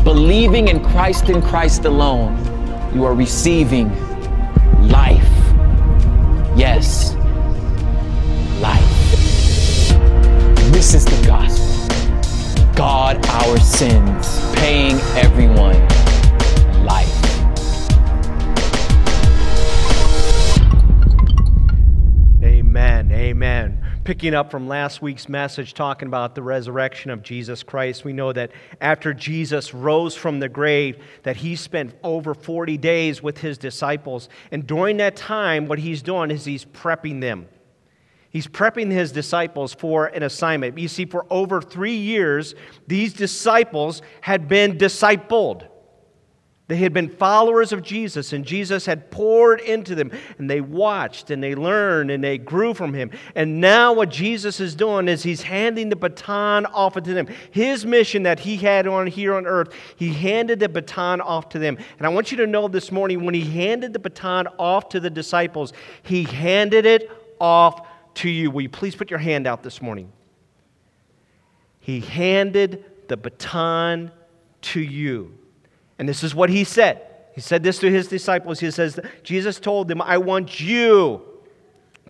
believing 0.02 0.69
in 0.69 0.83
Christ 0.83 1.28
and 1.28 1.42
Christ 1.42 1.85
alone. 1.85 2.38
You 2.95 3.04
are 3.04 3.14
receiving 3.14 3.90
life. 4.88 5.28
Yes, 6.57 7.14
This 10.83 10.95
is 10.95 11.05
the 11.05 11.27
gospel. 11.29 12.75
God 12.75 13.25
our 13.27 13.57
sins, 13.61 14.41
paying 14.57 14.97
everyone 15.15 15.79
life. 16.85 17.07
Amen. 22.43 23.12
Amen. 23.12 23.81
Picking 24.03 24.35
up 24.35 24.51
from 24.51 24.67
last 24.67 25.01
week's 25.01 25.29
message, 25.29 25.73
talking 25.75 26.09
about 26.09 26.35
the 26.35 26.43
resurrection 26.43 27.12
of 27.12 27.23
Jesus 27.23 27.62
Christ, 27.62 28.05
we 28.05 28.12
know 28.12 28.33
that 28.33 28.51
after 28.81 29.15
Jesus 29.15 29.73
rose 29.73 30.17
from 30.17 30.41
the 30.41 30.49
grave, 30.49 31.01
that 31.23 31.37
he 31.37 31.55
spent 31.55 31.95
over 32.03 32.35
40 32.35 32.77
days 32.77 33.23
with 33.23 33.39
his 33.39 33.57
disciples. 33.57 34.29
And 34.51 34.67
during 34.67 34.97
that 34.97 35.15
time, 35.15 35.67
what 35.67 35.79
he's 35.79 36.03
doing 36.03 36.33
is 36.33 36.45
he's 36.45 36.65
prepping 36.65 37.21
them. 37.21 37.47
He's 38.33 38.47
prepping 38.49 38.91
his 38.91 39.12
disciples 39.12 39.75
for 39.75 40.07
an 40.07 40.23
assignment. 40.23 40.79
You 40.79 40.89
see, 40.89 41.05
for 41.05 41.27
over 41.29 41.61
three 41.61 41.97
years, 41.97 42.55
these 42.87 43.12
disciples 43.12 44.01
had 44.23 44.49
been 44.49 44.79
discipled. 44.79 45.69
They 46.69 46.77
had 46.77 46.95
been 46.95 47.11
followers 47.11 47.73
of 47.75 47.83
Jesus, 47.83 48.33
and 48.33 48.47
Jesus 48.47 48.87
had 48.87 49.11
poured 49.11 49.61
into 49.61 49.95
them, 49.95 50.11
and 50.39 50.49
they 50.49 50.62
watched 50.62 51.31
and 51.31 51.43
they 51.43 51.55
learned 51.55 52.11
and 52.11 52.25
they 52.25 52.39
grew 52.39 52.73
from 52.73 52.95
him. 52.95 53.11
And 53.35 53.61
now, 53.61 53.93
what 53.93 54.09
Jesus 54.09 54.61
is 54.61 54.75
doing 54.75 55.09
is 55.09 55.23
he's 55.23 55.43
handing 55.43 55.91
the 55.91 55.97
baton 55.97 56.65
off 56.65 56.95
to 56.95 57.01
them. 57.03 57.27
His 57.51 57.85
mission 57.85 58.23
that 58.23 58.41
he 58.41 58.57
had 58.57 58.87
on 58.87 59.09
here 59.09 59.35
on 59.35 59.47
earth, 59.47 59.75
he 59.97 60.15
handed 60.15 60.61
the 60.61 60.71
baton 60.71 61.21
off 61.21 61.51
to 61.51 61.59
them. 61.59 61.77
And 61.99 62.07
I 62.07 62.09
want 62.09 62.31
you 62.31 62.39
to 62.39 62.47
know 62.47 62.67
this 62.69 62.91
morning 62.91 63.27
when 63.27 63.35
he 63.35 63.45
handed 63.45 63.93
the 63.93 63.99
baton 63.99 64.47
off 64.59 64.89
to 64.91 65.01
the 65.01 65.11
disciples, 65.11 65.75
he 66.03 66.23
handed 66.25 66.87
it 66.87 67.11
off 67.39 67.87
to 68.14 68.28
you. 68.28 68.50
Will 68.50 68.62
you 68.62 68.69
please 68.69 68.95
put 68.95 69.11
your 69.11 69.19
hand 69.19 69.47
out 69.47 69.62
this 69.62 69.81
morning? 69.83 70.12
He 71.81 72.00
handed 72.00 72.85
the 73.09 73.16
baton 73.16 74.12
to 74.62 74.81
you. 74.81 75.37
And 75.99 76.09
this 76.09 76.23
is 76.23 76.35
what 76.35 76.50
he 76.50 76.64
said. 76.64 77.02
He 77.35 77.40
said 77.40 77.62
this 77.62 77.78
to 77.78 77.90
his 77.90 78.09
disciples. 78.09 78.61
He 78.61 78.71
says, 78.71 79.00
Jesus 79.23 79.59
told 79.59 79.88
them, 79.88 80.00
I 80.02 80.19
want 80.19 80.61
you 80.61 81.23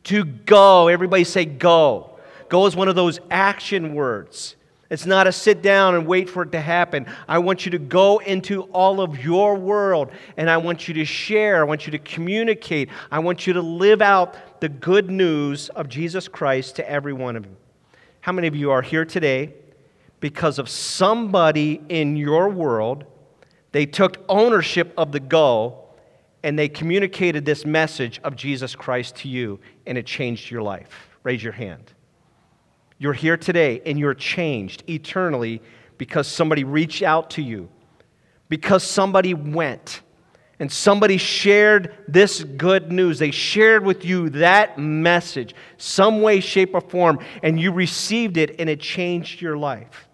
to 0.04 0.24
go. 0.24 0.88
Everybody 0.88 1.24
say 1.24 1.44
go. 1.44 2.18
Go 2.48 2.66
is 2.66 2.76
one 2.76 2.88
of 2.88 2.96
those 2.96 3.20
action 3.30 3.94
words. 3.94 4.56
It's 4.92 5.06
not 5.06 5.26
a 5.26 5.32
sit 5.32 5.62
down 5.62 5.94
and 5.94 6.06
wait 6.06 6.28
for 6.28 6.42
it 6.42 6.52
to 6.52 6.60
happen. 6.60 7.06
I 7.26 7.38
want 7.38 7.64
you 7.64 7.70
to 7.72 7.78
go 7.78 8.18
into 8.18 8.64
all 8.64 9.00
of 9.00 9.24
your 9.24 9.56
world 9.56 10.12
and 10.36 10.50
I 10.50 10.58
want 10.58 10.86
you 10.86 10.94
to 10.94 11.04
share. 11.04 11.62
I 11.62 11.64
want 11.64 11.86
you 11.86 11.92
to 11.92 11.98
communicate. 11.98 12.90
I 13.10 13.18
want 13.18 13.46
you 13.46 13.54
to 13.54 13.62
live 13.62 14.02
out 14.02 14.60
the 14.60 14.68
good 14.68 15.10
news 15.10 15.70
of 15.70 15.88
Jesus 15.88 16.28
Christ 16.28 16.76
to 16.76 16.88
every 16.88 17.14
one 17.14 17.36
of 17.36 17.46
you. 17.46 17.56
How 18.20 18.32
many 18.32 18.46
of 18.46 18.54
you 18.54 18.70
are 18.70 18.82
here 18.82 19.06
today 19.06 19.54
because 20.20 20.58
of 20.58 20.68
somebody 20.68 21.80
in 21.88 22.16
your 22.16 22.50
world 22.50 23.06
they 23.72 23.86
took 23.86 24.18
ownership 24.28 24.92
of 24.98 25.12
the 25.12 25.20
goal 25.20 25.96
and 26.42 26.58
they 26.58 26.68
communicated 26.68 27.44
this 27.44 27.64
message 27.64 28.20
of 28.22 28.36
Jesus 28.36 28.74
Christ 28.74 29.16
to 29.16 29.28
you, 29.28 29.60
and 29.86 29.96
it 29.96 30.06
changed 30.06 30.50
your 30.50 30.60
life. 30.60 31.08
Raise 31.22 31.42
your 31.42 31.52
hand. 31.52 31.92
You're 33.02 33.14
here 33.14 33.36
today 33.36 33.82
and 33.84 33.98
you're 33.98 34.14
changed 34.14 34.84
eternally 34.88 35.60
because 35.98 36.28
somebody 36.28 36.62
reached 36.62 37.02
out 37.02 37.30
to 37.30 37.42
you, 37.42 37.68
because 38.48 38.84
somebody 38.84 39.34
went 39.34 40.02
and 40.60 40.70
somebody 40.70 41.16
shared 41.16 41.96
this 42.06 42.44
good 42.44 42.92
news. 42.92 43.18
They 43.18 43.32
shared 43.32 43.84
with 43.84 44.04
you 44.04 44.30
that 44.30 44.78
message, 44.78 45.52
some 45.78 46.22
way, 46.22 46.38
shape, 46.38 46.74
or 46.74 46.80
form, 46.80 47.18
and 47.42 47.60
you 47.60 47.72
received 47.72 48.36
it 48.36 48.54
and 48.60 48.70
it 48.70 48.78
changed 48.78 49.40
your 49.40 49.56
life. 49.56 50.08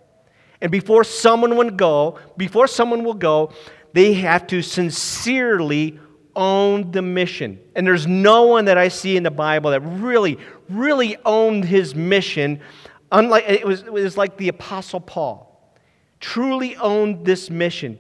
And 0.63 0.73
before 0.73 1.05
someone 1.05 1.57
would 1.57 1.77
go, 1.77 2.19
before 2.39 2.69
someone 2.69 3.05
will 3.05 3.13
go, 3.13 3.53
they 3.93 4.15
have 4.15 4.47
to 4.47 4.63
sincerely 4.63 6.01
own 6.39 6.93
the 6.93 7.03
mission. 7.03 7.61
And 7.75 7.87
there's 7.87 8.07
no 8.07 8.45
one 8.45 8.67
that 8.67 8.79
I 8.79 8.89
see 8.89 9.17
in 9.17 9.25
the 9.25 9.31
Bible 9.31 9.73
that 9.73 9.81
really, 9.81 10.39
really 10.71 11.19
owned 11.27 11.65
his 11.65 11.95
mission. 11.95 12.61
Unlike 13.11 13.45
it 13.49 13.67
was, 13.67 13.83
it 13.83 13.93
was 13.93 14.17
like 14.17 14.37
the 14.37 14.49
Apostle 14.49 15.01
Paul, 15.01 15.75
truly 16.21 16.77
owned 16.77 17.27
this 17.27 17.51
mission. 17.51 17.99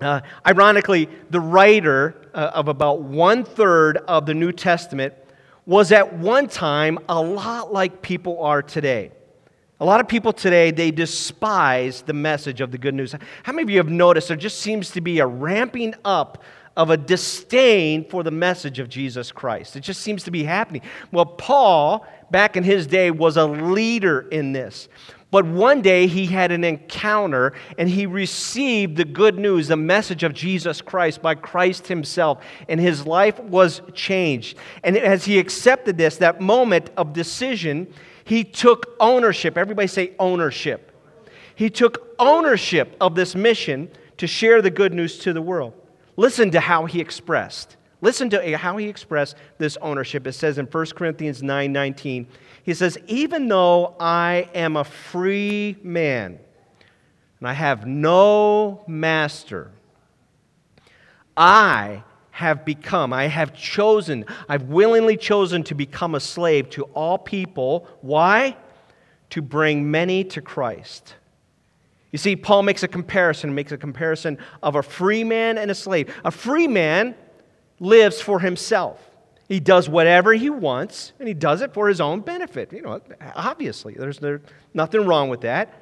Uh, 0.00 0.20
ironically, 0.46 1.08
the 1.30 1.40
writer 1.40 2.30
uh, 2.32 2.52
of 2.54 2.68
about 2.68 3.02
one 3.02 3.44
third 3.44 3.98
of 4.08 4.24
the 4.26 4.34
New 4.34 4.52
Testament 4.52 5.12
was 5.66 5.92
at 5.92 6.16
one 6.16 6.48
time 6.48 6.98
a 7.08 7.20
lot 7.20 7.72
like 7.72 8.00
people 8.00 8.42
are 8.42 8.62
today. 8.62 9.12
A 9.80 9.84
lot 9.84 10.00
of 10.00 10.08
people 10.08 10.32
today, 10.32 10.70
they 10.70 10.90
despise 10.90 12.02
the 12.02 12.12
message 12.14 12.60
of 12.60 12.70
the 12.70 12.78
good 12.78 12.94
news. 12.94 13.14
How 13.42 13.52
many 13.52 13.64
of 13.64 13.70
you 13.70 13.76
have 13.76 13.90
noticed 13.90 14.28
there 14.28 14.36
just 14.36 14.60
seems 14.60 14.90
to 14.92 15.00
be 15.00 15.18
a 15.18 15.26
ramping 15.26 15.94
up 16.04 16.42
of 16.78 16.90
a 16.90 16.96
disdain 16.96 18.08
for 18.08 18.22
the 18.22 18.30
message 18.30 18.78
of 18.78 18.88
Jesus 18.88 19.32
Christ? 19.32 19.76
It 19.76 19.80
just 19.80 20.00
seems 20.00 20.22
to 20.22 20.30
be 20.30 20.44
happening. 20.44 20.80
Well, 21.12 21.26
Paul, 21.26 22.06
back 22.30 22.56
in 22.56 22.62
his 22.62 22.86
day, 22.86 23.10
was 23.10 23.36
a 23.36 23.44
leader 23.44 24.20
in 24.30 24.52
this. 24.52 24.88
But 25.30 25.44
one 25.44 25.82
day 25.82 26.06
he 26.06 26.24
had 26.24 26.52
an 26.52 26.64
encounter 26.64 27.52
and 27.76 27.88
he 27.88 28.06
received 28.06 28.96
the 28.96 29.04
good 29.04 29.38
news, 29.38 29.68
the 29.68 29.76
message 29.76 30.22
of 30.22 30.32
Jesus 30.32 30.80
Christ 30.80 31.20
by 31.20 31.34
Christ 31.34 31.86
himself, 31.86 32.42
and 32.68 32.80
his 32.80 33.04
life 33.04 33.38
was 33.40 33.82
changed. 33.92 34.56
And 34.84 34.96
as 34.96 35.26
he 35.26 35.38
accepted 35.38 35.98
this, 35.98 36.16
that 36.18 36.40
moment 36.40 36.90
of 36.96 37.12
decision, 37.12 37.92
he 38.24 38.44
took 38.44 38.94
ownership. 39.00 39.58
Everybody 39.58 39.88
say 39.88 40.12
ownership. 40.18 40.92
He 41.56 41.68
took 41.68 42.14
ownership 42.18 42.96
of 43.00 43.14
this 43.14 43.34
mission 43.34 43.90
to 44.18 44.26
share 44.26 44.62
the 44.62 44.70
good 44.70 44.94
news 44.94 45.18
to 45.18 45.32
the 45.32 45.42
world. 45.42 45.74
Listen 46.18 46.50
to 46.50 46.58
how 46.58 46.86
he 46.86 47.00
expressed. 47.00 47.76
Listen 48.00 48.28
to 48.30 48.56
how 48.58 48.76
he 48.76 48.88
expressed 48.88 49.36
this 49.58 49.78
ownership. 49.80 50.26
It 50.26 50.32
says 50.32 50.58
in 50.58 50.66
1 50.66 50.86
Corinthians 50.96 51.44
9 51.44 51.72
19, 51.72 52.26
he 52.64 52.74
says, 52.74 52.98
Even 53.06 53.46
though 53.46 53.94
I 54.00 54.50
am 54.52 54.76
a 54.76 54.82
free 54.82 55.76
man 55.80 56.40
and 57.38 57.48
I 57.48 57.52
have 57.52 57.86
no 57.86 58.82
master, 58.88 59.70
I 61.36 62.02
have 62.32 62.64
become, 62.64 63.12
I 63.12 63.28
have 63.28 63.54
chosen, 63.54 64.24
I've 64.48 64.64
willingly 64.64 65.16
chosen 65.16 65.62
to 65.64 65.74
become 65.76 66.16
a 66.16 66.20
slave 66.20 66.68
to 66.70 66.82
all 66.94 67.16
people. 67.18 67.86
Why? 68.00 68.56
To 69.30 69.40
bring 69.40 69.88
many 69.88 70.24
to 70.24 70.42
Christ. 70.42 71.14
You 72.10 72.18
see, 72.18 72.36
Paul 72.36 72.62
makes 72.62 72.82
a 72.82 72.88
comparison, 72.88 73.54
makes 73.54 73.72
a 73.72 73.76
comparison 73.76 74.38
of 74.62 74.76
a 74.76 74.82
free 74.82 75.24
man 75.24 75.58
and 75.58 75.70
a 75.70 75.74
slave. 75.74 76.14
A 76.24 76.30
free 76.30 76.66
man 76.66 77.14
lives 77.80 78.20
for 78.20 78.40
himself. 78.40 79.00
He 79.48 79.60
does 79.60 79.88
whatever 79.88 80.32
he 80.32 80.50
wants, 80.50 81.12
and 81.18 81.26
he 81.26 81.34
does 81.34 81.62
it 81.62 81.72
for 81.72 81.88
his 81.88 82.00
own 82.00 82.20
benefit. 82.20 82.72
You 82.72 82.82
know, 82.82 83.00
obviously, 83.34 83.94
there's 83.94 84.18
there, 84.18 84.42
nothing 84.74 85.06
wrong 85.06 85.28
with 85.28 85.42
that. 85.42 85.72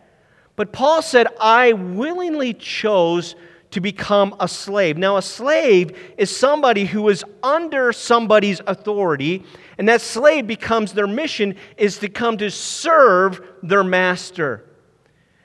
But 0.54 0.73
Paul 0.73 1.02
said, 1.02 1.26
I 1.40 1.73
willingly 1.73 2.54
chose 2.54 3.35
to 3.73 3.80
become 3.80 4.35
a 4.38 4.49
slave. 4.49 4.97
Now, 4.97 5.16
a 5.16 5.23
slave 5.23 5.99
is 6.16 6.35
somebody 6.35 6.85
who 6.85 7.09
is 7.09 7.25
under 7.42 7.92
somebody's 7.92 8.61
authority, 8.66 9.45
and 9.78 9.88
that 9.88 10.00
slave 10.00 10.47
becomes 10.47 10.92
their 10.92 11.09
mission 11.09 11.56
is 11.76 11.99
to 11.99 12.09
come 12.09 12.38
to 12.38 12.50
serve 12.50 13.42
their 13.62 13.85
master. 13.85 14.64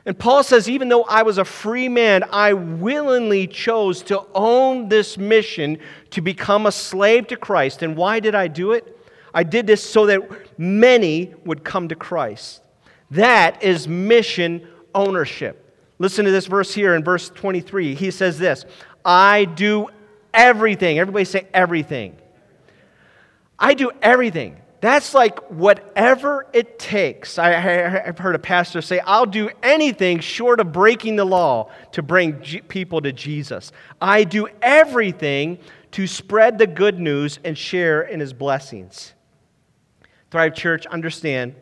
And 0.05 0.17
Paul 0.17 0.43
says, 0.43 0.67
even 0.67 0.89
though 0.89 1.03
I 1.03 1.21
was 1.21 1.37
a 1.37 1.45
free 1.45 1.87
man, 1.87 2.23
I 2.31 2.53
willingly 2.53 3.45
chose 3.45 4.01
to 4.03 4.25
own 4.33 4.89
this 4.89 5.17
mission 5.17 5.77
to 6.11 6.21
become 6.21 6.65
a 6.65 6.71
slave 6.71 7.27
to 7.27 7.37
Christ. 7.37 7.83
And 7.83 7.95
why 7.95 8.19
did 8.19 8.33
I 8.33 8.47
do 8.47 8.71
it? 8.71 8.97
I 9.33 9.43
did 9.43 9.67
this 9.67 9.83
so 9.83 10.07
that 10.07 10.59
many 10.59 11.33
would 11.45 11.63
come 11.63 11.87
to 11.89 11.95
Christ. 11.95 12.61
That 13.11 13.61
is 13.63 13.87
mission 13.87 14.67
ownership. 14.95 15.57
Listen 15.99 16.25
to 16.25 16.31
this 16.31 16.47
verse 16.47 16.73
here 16.73 16.95
in 16.95 17.03
verse 17.03 17.29
23. 17.29 17.93
He 17.93 18.09
says 18.09 18.39
this 18.39 18.65
I 19.05 19.45
do 19.45 19.87
everything. 20.33 20.97
Everybody 20.97 21.25
say 21.25 21.47
everything. 21.53 22.17
I 23.59 23.75
do 23.75 23.91
everything. 24.01 24.60
That's 24.81 25.13
like 25.13 25.39
whatever 25.51 26.47
it 26.53 26.79
takes. 26.79 27.37
I, 27.37 27.51
have 27.51 28.17
heard 28.17 28.35
a 28.35 28.39
pastor 28.39 28.81
say, 28.81 28.99
I'll 28.99 29.25
do 29.25 29.49
anything 29.61 30.19
short 30.19 30.59
of 30.59 30.71
breaking 30.71 31.15
the 31.15 31.25
law 31.25 31.71
to 31.93 32.01
bring 32.01 32.41
G- 32.41 32.61
people 32.61 32.99
to 33.01 33.11
Jesus. 33.13 33.71
I 34.01 34.23
do 34.23 34.47
everything 34.61 35.59
to 35.91 36.07
spread 36.07 36.57
the 36.57 36.67
good 36.67 36.99
news 36.99 37.39
and 37.43 37.57
share 37.57 38.01
in 38.01 38.19
his 38.19 38.33
blessings. 38.33 39.13
Thrive 40.31 40.55
Church, 40.55 40.85
understand 40.87 41.55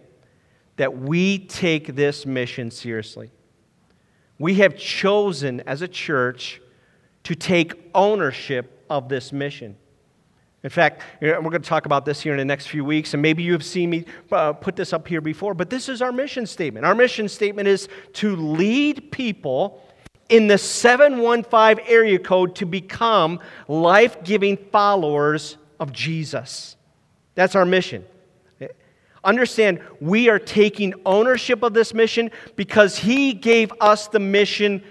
that 0.77 0.97
we 0.97 1.39
take 1.39 1.95
this 1.95 2.25
mission 2.25 2.71
seriously 2.71 3.31
we 4.39 4.55
have 4.55 4.77
chosen 4.77 5.59
as 5.61 5.81
a 5.81 5.87
church 5.87 6.61
to 7.23 7.35
take 7.35 7.91
ownership 7.93 8.85
of 8.89 9.09
this 9.09 9.31
mission. 9.33 9.75
In 10.61 10.69
fact, 10.69 11.01
we're 11.21 11.39
going 11.39 11.53
to 11.53 11.59
talk 11.59 11.85
about 11.85 12.03
this 12.03 12.19
here 12.19 12.33
in 12.33 12.37
the 12.37 12.45
next 12.45 12.67
few 12.67 12.83
weeks, 12.83 13.13
and 13.13 13.21
maybe 13.21 13.43
you 13.43 13.53
have 13.53 13.63
seen 13.63 13.89
me 13.89 14.05
uh, 14.31 14.51
put 14.51 14.75
this 14.75 14.91
up 14.91 15.07
here 15.07 15.21
before, 15.21 15.53
but 15.53 15.69
this 15.69 15.87
is 15.87 16.01
our 16.01 16.11
mission 16.11 16.45
statement. 16.45 16.85
Our 16.85 16.95
mission 16.95 17.29
statement 17.29 17.69
is 17.69 17.87
to 18.13 18.35
lead 18.35 19.09
people 19.11 19.81
in 20.27 20.47
the 20.47 20.57
715 20.57 21.85
area 21.87 22.19
code 22.19 22.55
to 22.55 22.65
become 22.65 23.39
life 23.69 24.21
giving 24.23 24.57
followers 24.57 25.57
of 25.79 25.93
Jesus. 25.93 26.75
That's 27.35 27.55
our 27.55 27.65
mission. 27.65 28.05
Understand, 29.23 29.81
we 29.99 30.29
are 30.29 30.39
taking 30.39 30.93
ownership 31.05 31.63
of 31.63 31.73
this 31.73 31.93
mission 31.93 32.31
because 32.55 32.97
He 32.97 33.33
gave 33.33 33.71
us 33.79 34.07
the 34.07 34.19
mission 34.19 34.83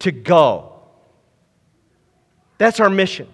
to 0.00 0.12
go. 0.12 0.80
That's 2.58 2.80
our 2.80 2.90
mission. 2.90 3.28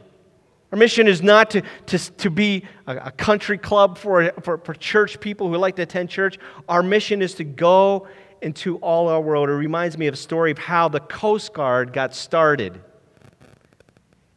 Our 0.74 0.78
mission 0.78 1.06
is 1.06 1.22
not 1.22 1.50
to, 1.50 1.62
to, 1.86 1.98
to 1.98 2.30
be 2.30 2.64
a, 2.88 2.96
a 2.96 3.10
country 3.12 3.58
club 3.58 3.96
for, 3.96 4.32
for, 4.42 4.58
for 4.58 4.74
church 4.74 5.20
people 5.20 5.48
who 5.48 5.56
like 5.56 5.76
to 5.76 5.82
attend 5.82 6.10
church. 6.10 6.36
Our 6.68 6.82
mission 6.82 7.22
is 7.22 7.34
to 7.34 7.44
go 7.44 8.08
into 8.42 8.78
all 8.78 9.06
our 9.06 9.20
world. 9.20 9.48
It 9.50 9.52
reminds 9.52 9.96
me 9.96 10.08
of 10.08 10.14
a 10.14 10.16
story 10.16 10.50
of 10.50 10.58
how 10.58 10.88
the 10.88 10.98
Coast 10.98 11.52
Guard 11.52 11.92
got 11.92 12.12
started. 12.12 12.82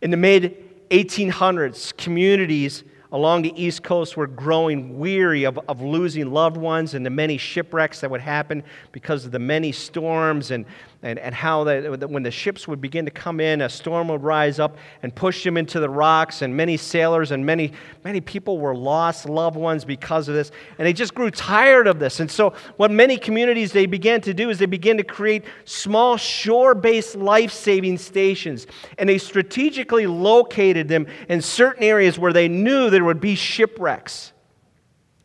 In 0.04 0.12
the 0.12 0.18
mid 0.18 0.90
1800s, 0.92 1.98
communities 1.98 2.84
along 3.12 3.42
the 3.42 3.54
East 3.60 3.82
Coast 3.82 4.16
were 4.16 4.28
growing 4.28 5.00
weary 5.00 5.44
of, 5.44 5.60
of 5.68 5.82
losing 5.82 6.32
loved 6.32 6.58
ones 6.58 6.94
and 6.94 7.04
the 7.04 7.10
many 7.10 7.38
shipwrecks 7.38 8.02
that 8.02 8.12
would 8.12 8.22
happen 8.22 8.64
because 8.92 9.26
of 9.26 9.32
the 9.32 9.40
many 9.40 9.72
storms 9.72 10.52
and, 10.52 10.66
and, 11.04 11.20
and 11.20 11.34
how 11.34 11.64
the, 11.64 12.08
when 12.10 12.24
the 12.24 12.32
ships 12.32 12.68
would 12.68 12.82
begin 12.82 13.06
to 13.06 13.12
come 13.12 13.40
in, 13.40 13.62
a 13.62 13.70
storm 13.70 14.08
would 14.08 14.24
rise 14.24 14.60
up 14.60 14.78
and 15.04 15.14
push 15.14 15.44
them 15.44 15.56
into 15.56 15.80
the 15.80 15.90
rocks, 15.90 16.42
and 16.42 16.56
many 16.56 16.76
sailors 16.76 17.32
and 17.32 17.46
many, 17.46 17.72
many 18.04 18.20
people 18.20 18.58
were 18.58 18.76
lost 18.76 19.30
loved 19.30 19.56
ones 19.56 19.86
because 19.86 20.28
of 20.28 20.34
this. 20.34 20.52
And 20.78 20.88
they 20.88 20.94
just 20.94 21.14
grew 21.14 21.30
tired 21.30 21.86
of 21.86 22.00
this. 22.00 22.20
And 22.20 22.32
so, 22.32 22.54
what 22.78 22.90
many 22.90 23.18
communities 23.18 23.72
they 23.72 23.86
began 23.86 24.22
to 24.22 24.34
do 24.34 24.50
is 24.50 24.58
they 24.58 24.66
began 24.66 24.98
to 24.98 25.04
create 25.04 25.44
small 25.66 26.18
shore 26.18 26.74
based 26.74 27.16
life 27.16 27.52
saving 27.52 28.00
stations. 28.00 28.66
And 28.98 29.08
they 29.08 29.20
strategically 29.20 30.08
located 30.08 30.88
them 30.88 31.06
in 31.30 31.42
certain 31.42 31.84
areas 31.84 32.18
where 32.18 32.34
they 32.34 32.48
knew 32.48 32.90
there 32.90 33.06
would 33.06 33.22
be 33.22 33.36
shipwrecks. 33.36 34.34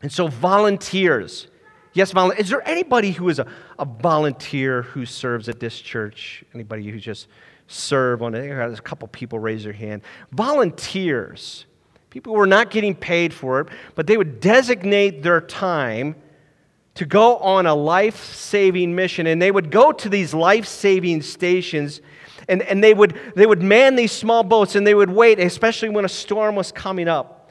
And 0.02 0.12
so, 0.12 0.26
volunteers, 0.28 1.46
Yes, 1.92 2.12
volunteer. 2.12 2.40
Is 2.40 2.48
there 2.50 2.66
anybody 2.66 3.10
who 3.10 3.28
is 3.28 3.38
a, 3.38 3.46
a 3.78 3.84
volunteer 3.84 4.82
who 4.82 5.04
serves 5.04 5.48
at 5.48 5.60
this 5.60 5.78
church? 5.78 6.44
Anybody 6.54 6.90
who 6.90 6.98
just 6.98 7.28
serve 7.66 8.22
on 8.22 8.34
it? 8.34 8.42
There's 8.42 8.78
a 8.78 8.82
couple 8.82 9.08
people 9.08 9.38
raise 9.38 9.64
their 9.64 9.72
hand. 9.72 10.02
Volunteers, 10.30 11.66
people 12.10 12.34
who 12.34 12.40
are 12.40 12.46
not 12.46 12.70
getting 12.70 12.94
paid 12.94 13.34
for 13.34 13.60
it, 13.60 13.68
but 13.94 14.06
they 14.06 14.16
would 14.16 14.40
designate 14.40 15.22
their 15.22 15.40
time 15.40 16.16
to 16.94 17.04
go 17.04 17.36
on 17.38 17.66
a 17.66 17.74
life 17.74 18.24
saving 18.24 18.94
mission. 18.94 19.26
And 19.26 19.40
they 19.40 19.50
would 19.50 19.70
go 19.70 19.92
to 19.92 20.08
these 20.08 20.32
life 20.32 20.66
saving 20.66 21.22
stations 21.22 22.00
and, 22.48 22.62
and 22.62 22.82
they, 22.82 22.94
would, 22.94 23.18
they 23.34 23.46
would 23.46 23.62
man 23.62 23.96
these 23.96 24.12
small 24.12 24.42
boats 24.42 24.74
and 24.74 24.86
they 24.86 24.94
would 24.94 25.10
wait, 25.10 25.38
especially 25.38 25.88
when 25.88 26.04
a 26.04 26.08
storm 26.08 26.54
was 26.54 26.72
coming 26.72 27.08
up. 27.08 27.41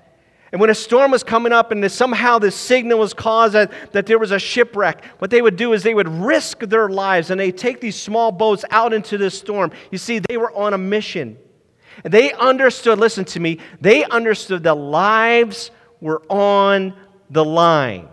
And 0.52 0.60
when 0.60 0.70
a 0.70 0.76
storm 0.76 1.12
was 1.12 1.24
coming 1.24 1.54
up 1.54 1.72
and 1.72 1.90
somehow 1.90 2.38
this 2.38 2.56
signal 2.56 3.00
was 3.00 3.14
caused 3.14 3.54
that, 3.54 3.72
that 3.94 4.06
there 4.06 4.20
was 4.20 4.32
a 4.32 4.40
shipwreck, 4.40 5.06
what 5.20 5.32
they 5.32 5.42
would 5.42 5.56
do 5.56 5.72
is 5.72 5.82
they 5.82 5.94
would 5.94 6.10
risk 6.10 6.60
their 6.60 6.90
lives 6.90 7.30
and 7.30 7.40
they 7.40 7.52
take 7.52 7.80
these 7.80 7.96
small 7.96 8.34
boats 8.34 8.66
out 8.70 8.92
into 8.92 9.18
this 9.18 9.38
storm. 9.38 9.72
You 9.92 9.98
see, 9.98 10.20
they 10.20 10.36
were 10.36 10.52
on 10.52 10.74
a 10.74 10.78
mission. 10.78 11.38
And 12.04 12.14
they 12.14 12.34
understood, 12.34 13.00
listen 13.00 13.24
to 13.26 13.40
me, 13.40 13.60
they 13.80 14.04
understood 14.04 14.64
that 14.64 14.76
lives 14.76 15.72
were 16.02 16.22
on 16.28 16.96
the 17.30 17.46
line. 17.46 18.10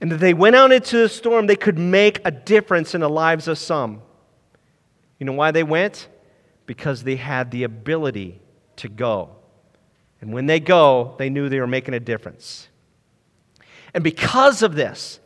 And 0.00 0.10
that 0.10 0.18
they 0.18 0.34
went 0.34 0.56
out 0.56 0.72
into 0.72 0.96
the 0.96 1.08
storm, 1.08 1.46
they 1.46 1.56
could 1.56 1.78
make 1.78 2.20
a 2.24 2.32
difference 2.32 2.94
in 2.96 3.00
the 3.00 3.08
lives 3.08 3.46
of 3.46 3.58
some. 3.58 4.02
You 5.20 5.26
know 5.26 5.34
why 5.34 5.52
they 5.52 5.62
went? 5.62 6.08
Because 6.66 7.04
they 7.04 7.16
had 7.16 7.50
the 7.50 7.62
ability 7.62 8.40
to 8.76 8.88
go. 8.88 9.36
And 10.20 10.32
when 10.32 10.46
they 10.46 10.60
go, 10.60 11.14
they 11.18 11.30
knew 11.30 11.48
they 11.48 11.60
were 11.60 11.66
making 11.66 11.94
a 11.94 12.00
difference. 12.00 12.68
And 13.94 14.04
because 14.04 14.62
of 14.62 14.74
this, 14.74 15.20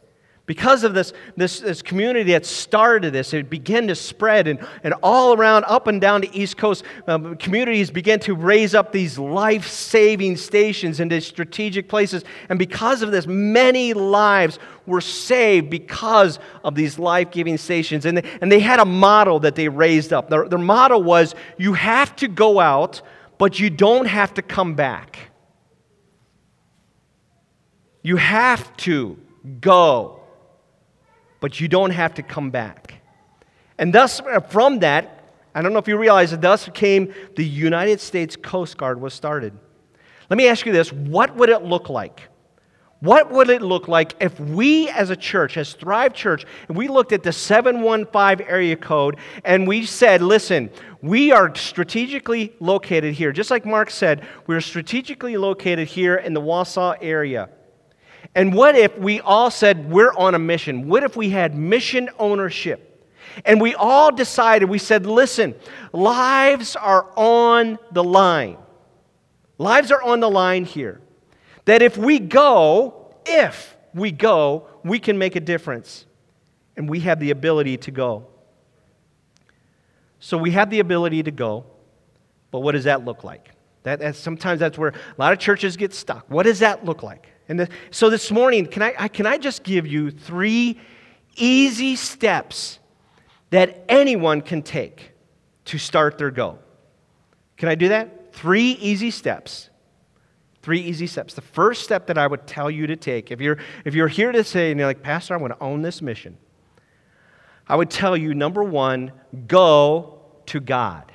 because 0.46 0.84
of 0.84 0.92
this, 0.92 1.14
this, 1.38 1.60
this 1.60 1.80
community 1.80 2.32
that 2.32 2.44
started 2.44 3.14
this, 3.14 3.32
it 3.32 3.48
began 3.48 3.88
to 3.88 3.94
spread, 3.94 4.46
and, 4.46 4.58
and 4.82 4.92
all 5.02 5.34
around, 5.34 5.64
up 5.64 5.86
and 5.86 6.02
down 6.02 6.20
the 6.20 6.30
East 6.38 6.58
Coast, 6.58 6.84
um, 7.06 7.36
communities 7.38 7.90
began 7.90 8.20
to 8.20 8.34
raise 8.34 8.74
up 8.74 8.92
these 8.92 9.18
life 9.18 9.66
saving 9.66 10.36
stations 10.36 11.00
into 11.00 11.18
strategic 11.22 11.88
places. 11.88 12.24
And 12.50 12.58
because 12.58 13.00
of 13.00 13.10
this, 13.10 13.26
many 13.26 13.94
lives 13.94 14.58
were 14.84 15.00
saved 15.00 15.70
because 15.70 16.38
of 16.62 16.74
these 16.74 16.98
life 16.98 17.30
giving 17.30 17.56
stations. 17.56 18.04
And 18.04 18.18
they, 18.18 18.38
and 18.42 18.52
they 18.52 18.60
had 18.60 18.80
a 18.80 18.84
model 18.84 19.40
that 19.40 19.54
they 19.54 19.68
raised 19.68 20.12
up. 20.12 20.28
Their, 20.28 20.46
their 20.46 20.58
model 20.58 21.02
was 21.02 21.34
you 21.56 21.72
have 21.72 22.14
to 22.16 22.28
go 22.28 22.60
out 22.60 23.00
but 23.44 23.60
you 23.60 23.68
don't 23.68 24.06
have 24.06 24.32
to 24.32 24.40
come 24.40 24.74
back. 24.74 25.18
You 28.00 28.16
have 28.16 28.74
to 28.78 29.18
go, 29.60 30.22
but 31.40 31.60
you 31.60 31.68
don't 31.68 31.90
have 31.90 32.14
to 32.14 32.22
come 32.22 32.50
back. 32.50 33.02
And 33.76 33.92
thus, 33.92 34.20
uh, 34.20 34.40
from 34.40 34.78
that, 34.78 35.24
I 35.54 35.60
don't 35.60 35.74
know 35.74 35.78
if 35.78 35.86
you 35.86 35.98
realize 35.98 36.30
that 36.30 36.40
thus 36.40 36.70
came 36.72 37.12
the 37.36 37.44
United 37.44 38.00
States 38.00 38.34
Coast 38.34 38.78
Guard 38.78 38.98
was 38.98 39.12
started. 39.12 39.52
Let 40.30 40.38
me 40.38 40.48
ask 40.48 40.64
you 40.64 40.72
this 40.72 40.90
what 40.90 41.36
would 41.36 41.50
it 41.50 41.64
look 41.64 41.90
like? 41.90 42.22
What 43.00 43.30
would 43.30 43.50
it 43.50 43.60
look 43.60 43.88
like 43.88 44.14
if 44.20 44.40
we 44.40 44.88
as 44.88 45.10
a 45.10 45.16
church, 45.16 45.58
as 45.58 45.74
Thrive 45.74 46.14
Church, 46.14 46.46
and 46.68 46.78
we 46.78 46.88
looked 46.88 47.12
at 47.12 47.22
the 47.22 47.32
715 47.32 48.46
area 48.48 48.76
code 48.76 49.18
and 49.44 49.68
we 49.68 49.84
said, 49.84 50.22
listen, 50.22 50.70
we 51.04 51.32
are 51.32 51.54
strategically 51.54 52.54
located 52.60 53.12
here. 53.12 53.30
Just 53.30 53.50
like 53.50 53.66
Mark 53.66 53.90
said, 53.90 54.26
we're 54.46 54.62
strategically 54.62 55.36
located 55.36 55.86
here 55.86 56.16
in 56.16 56.32
the 56.32 56.40
Wausau 56.40 56.96
area. 56.98 57.50
And 58.34 58.54
what 58.54 58.74
if 58.74 58.96
we 58.96 59.20
all 59.20 59.50
said 59.50 59.90
we're 59.90 60.14
on 60.14 60.34
a 60.34 60.38
mission? 60.38 60.88
What 60.88 61.02
if 61.02 61.14
we 61.14 61.28
had 61.28 61.54
mission 61.54 62.08
ownership? 62.18 62.90
And 63.44 63.60
we 63.60 63.74
all 63.74 64.12
decided, 64.12 64.70
we 64.70 64.78
said, 64.78 65.04
listen, 65.04 65.54
lives 65.92 66.74
are 66.74 67.06
on 67.16 67.78
the 67.92 68.02
line. 68.02 68.56
Lives 69.58 69.92
are 69.92 70.02
on 70.02 70.20
the 70.20 70.30
line 70.30 70.64
here. 70.64 71.02
That 71.66 71.82
if 71.82 71.98
we 71.98 72.18
go, 72.18 73.14
if 73.26 73.76
we 73.92 74.10
go, 74.10 74.68
we 74.82 74.98
can 74.98 75.18
make 75.18 75.36
a 75.36 75.40
difference. 75.40 76.06
And 76.78 76.88
we 76.88 77.00
have 77.00 77.20
the 77.20 77.30
ability 77.30 77.76
to 77.76 77.90
go. 77.90 78.28
So 80.24 80.38
we 80.38 80.52
have 80.52 80.70
the 80.70 80.80
ability 80.80 81.22
to 81.24 81.30
go, 81.30 81.66
but 82.50 82.60
what 82.60 82.72
does 82.72 82.84
that 82.84 83.04
look 83.04 83.24
like? 83.24 83.50
That, 83.82 83.98
that 83.98 84.16
sometimes 84.16 84.58
that's 84.58 84.78
where 84.78 84.88
a 84.88 84.94
lot 85.18 85.34
of 85.34 85.38
churches 85.38 85.76
get 85.76 85.92
stuck. 85.92 86.24
What 86.30 86.44
does 86.44 86.60
that 86.60 86.82
look 86.86 87.02
like? 87.02 87.26
And 87.46 87.60
the, 87.60 87.68
so 87.90 88.08
this 88.08 88.30
morning, 88.30 88.64
can 88.64 88.80
I, 88.80 88.94
I, 88.98 89.08
can 89.08 89.26
I 89.26 89.36
just 89.36 89.64
give 89.64 89.86
you 89.86 90.10
three 90.10 90.80
easy 91.36 91.94
steps 91.94 92.78
that 93.50 93.84
anyone 93.86 94.40
can 94.40 94.62
take 94.62 95.12
to 95.66 95.76
start 95.76 96.16
their 96.16 96.30
go? 96.30 96.58
Can 97.58 97.68
I 97.68 97.74
do 97.74 97.88
that? 97.88 98.32
Three 98.32 98.70
easy 98.70 99.10
steps. 99.10 99.68
Three 100.62 100.80
easy 100.80 101.06
steps. 101.06 101.34
The 101.34 101.42
first 101.42 101.84
step 101.84 102.06
that 102.06 102.16
I 102.16 102.26
would 102.26 102.46
tell 102.46 102.70
you 102.70 102.86
to 102.86 102.96
take, 102.96 103.30
if 103.30 103.42
you're, 103.42 103.58
if 103.84 103.94
you're 103.94 104.08
here 104.08 104.32
to 104.32 104.42
say, 104.42 104.70
and 104.70 104.80
you're 104.80 104.88
like, 104.88 105.02
Pastor, 105.02 105.34
I 105.34 105.36
want 105.36 105.52
to 105.52 105.62
own 105.62 105.82
this 105.82 106.00
mission, 106.00 106.38
I 107.68 107.76
would 107.76 107.90
tell 107.90 108.16
you 108.16 108.32
number 108.32 108.64
one, 108.64 109.12
go 109.46 110.13
to 110.46 110.60
God. 110.60 111.12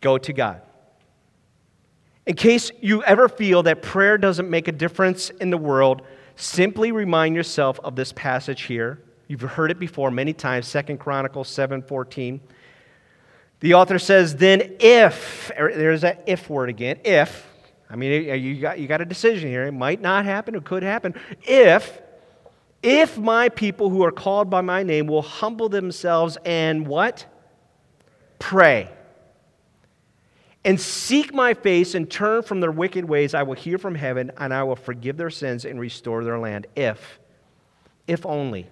Go 0.00 0.18
to 0.18 0.32
God. 0.32 0.62
In 2.26 2.34
case 2.34 2.70
you 2.80 3.02
ever 3.02 3.28
feel 3.28 3.62
that 3.64 3.82
prayer 3.82 4.16
doesn't 4.16 4.48
make 4.48 4.68
a 4.68 4.72
difference 4.72 5.30
in 5.30 5.50
the 5.50 5.58
world, 5.58 6.02
simply 6.36 6.92
remind 6.92 7.34
yourself 7.34 7.80
of 7.82 7.96
this 7.96 8.12
passage 8.12 8.62
here. 8.62 9.00
You've 9.26 9.40
heard 9.40 9.70
it 9.70 9.78
before 9.78 10.10
many 10.10 10.32
times, 10.32 10.68
Second 10.68 10.98
Chronicles 10.98 11.48
7:14. 11.48 12.40
The 13.60 13.74
author 13.74 13.98
says, 13.98 14.36
"Then 14.36 14.76
if 14.78 15.50
er, 15.58 15.72
there's 15.74 16.02
that 16.02 16.22
if 16.26 16.50
word 16.50 16.68
again, 16.68 16.98
if 17.04 17.48
I 17.88 17.96
mean 17.96 18.24
you 18.40 18.60
got 18.60 18.78
you 18.78 18.86
got 18.86 19.00
a 19.00 19.04
decision 19.04 19.48
here. 19.48 19.64
It 19.64 19.72
might 19.72 20.00
not 20.00 20.24
happen, 20.24 20.54
it 20.54 20.64
could 20.64 20.82
happen. 20.82 21.14
If 21.42 22.02
if 22.82 23.16
my 23.16 23.48
people 23.48 23.90
who 23.90 24.04
are 24.04 24.12
called 24.12 24.50
by 24.50 24.60
my 24.60 24.82
name 24.82 25.06
will 25.06 25.22
humble 25.22 25.68
themselves 25.68 26.36
and 26.44 26.86
what? 26.86 27.26
Pray. 28.42 28.90
And 30.64 30.80
seek 30.80 31.32
my 31.32 31.54
face 31.54 31.94
and 31.94 32.10
turn 32.10 32.42
from 32.42 32.58
their 32.58 32.72
wicked 32.72 33.04
ways, 33.04 33.34
I 33.34 33.44
will 33.44 33.54
hear 33.54 33.78
from 33.78 33.94
heaven 33.94 34.32
and 34.36 34.52
I 34.52 34.64
will 34.64 34.74
forgive 34.74 35.16
their 35.16 35.30
sins 35.30 35.64
and 35.64 35.78
restore 35.78 36.24
their 36.24 36.40
land. 36.40 36.66
If, 36.74 37.20
if 38.08 38.26
only. 38.26 38.68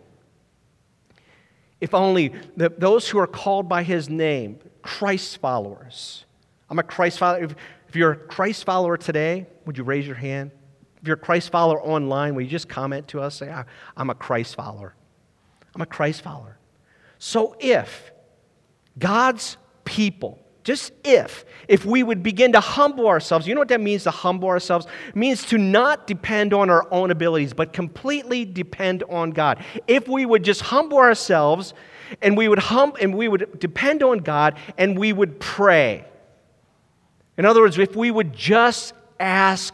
If 1.80 1.94
only 1.94 2.34
the, 2.56 2.70
those 2.76 3.08
who 3.08 3.20
are 3.20 3.28
called 3.28 3.68
by 3.68 3.84
his 3.84 4.10
name, 4.10 4.58
Christ's 4.82 5.36
followers. 5.36 6.24
I'm 6.68 6.80
a 6.80 6.82
Christ 6.82 7.20
follower. 7.20 7.44
If, 7.44 7.54
if 7.88 7.94
you're 7.94 8.12
a 8.12 8.16
Christ 8.16 8.64
follower 8.64 8.96
today, 8.96 9.46
would 9.66 9.78
you 9.78 9.84
raise 9.84 10.04
your 10.04 10.16
hand? 10.16 10.50
If 11.00 11.06
you're 11.06 11.16
a 11.16 11.20
Christ 11.20 11.50
follower 11.50 11.80
online, 11.80 12.34
will 12.34 12.42
you 12.42 12.48
just 12.48 12.68
comment 12.68 13.06
to 13.08 13.20
us? 13.20 13.36
Say, 13.36 13.54
I'm 13.96 14.10
a 14.10 14.16
Christ 14.16 14.56
follower. 14.56 14.94
I'm 15.76 15.80
a 15.80 15.86
Christ 15.86 16.22
follower. 16.22 16.58
So 17.20 17.56
if 17.60 18.10
God's 18.98 19.56
people, 19.84 20.38
just 20.62 20.92
if, 21.04 21.44
if 21.68 21.84
we 21.84 22.02
would 22.02 22.22
begin 22.22 22.52
to 22.52 22.60
humble 22.60 23.06
ourselves, 23.06 23.46
you 23.46 23.54
know 23.54 23.60
what 23.60 23.68
that 23.68 23.80
means 23.80 24.04
to 24.04 24.10
humble 24.10 24.48
ourselves? 24.48 24.86
It 25.08 25.16
means 25.16 25.44
to 25.46 25.58
not 25.58 26.06
depend 26.06 26.52
on 26.52 26.68
our 26.70 26.86
own 26.92 27.10
abilities, 27.10 27.54
but 27.54 27.72
completely 27.72 28.44
depend 28.44 29.02
on 29.04 29.30
God. 29.30 29.64
If 29.86 30.06
we 30.06 30.26
would 30.26 30.42
just 30.42 30.60
humble 30.60 30.98
ourselves 30.98 31.74
and 32.20 32.36
we 32.36 32.48
would 32.48 32.58
hum 32.58 32.92
and 33.00 33.16
we 33.16 33.28
would 33.28 33.58
depend 33.58 34.02
on 34.02 34.18
God 34.18 34.58
and 34.76 34.98
we 34.98 35.12
would 35.12 35.40
pray. 35.40 36.04
In 37.36 37.46
other 37.46 37.62
words, 37.62 37.78
if 37.78 37.96
we 37.96 38.10
would 38.10 38.34
just 38.34 38.92
ask 39.18 39.72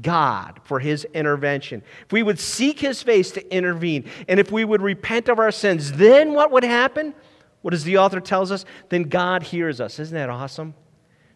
God 0.00 0.60
for 0.64 0.78
his 0.78 1.04
intervention, 1.06 1.82
if 2.04 2.12
we 2.12 2.22
would 2.22 2.38
seek 2.38 2.78
his 2.78 3.02
face 3.02 3.32
to 3.32 3.54
intervene, 3.54 4.08
and 4.28 4.38
if 4.38 4.52
we 4.52 4.64
would 4.64 4.82
repent 4.82 5.28
of 5.28 5.38
our 5.38 5.50
sins, 5.50 5.92
then 5.92 6.32
what 6.32 6.52
would 6.52 6.62
happen? 6.62 7.14
What 7.62 7.72
does 7.72 7.84
the 7.84 7.98
author 7.98 8.20
tells 8.20 8.52
us? 8.52 8.64
Then 8.88 9.04
God 9.04 9.42
hears 9.42 9.80
us. 9.80 9.98
Isn't 9.98 10.14
that 10.14 10.30
awesome? 10.30 10.74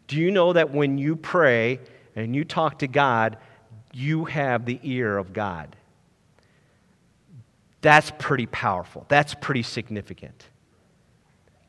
Do 0.06 0.16
you 0.16 0.30
know 0.30 0.52
that 0.52 0.70
when 0.70 0.98
you 0.98 1.16
pray 1.16 1.80
and 2.14 2.34
you 2.34 2.44
talk 2.44 2.80
to 2.80 2.86
God, 2.86 3.38
you 3.92 4.24
have 4.26 4.64
the 4.64 4.78
ear 4.82 5.18
of 5.18 5.32
God? 5.32 5.74
That's 7.80 8.12
pretty 8.18 8.46
powerful. 8.46 9.04
That's 9.08 9.34
pretty 9.34 9.62
significant. 9.62 10.48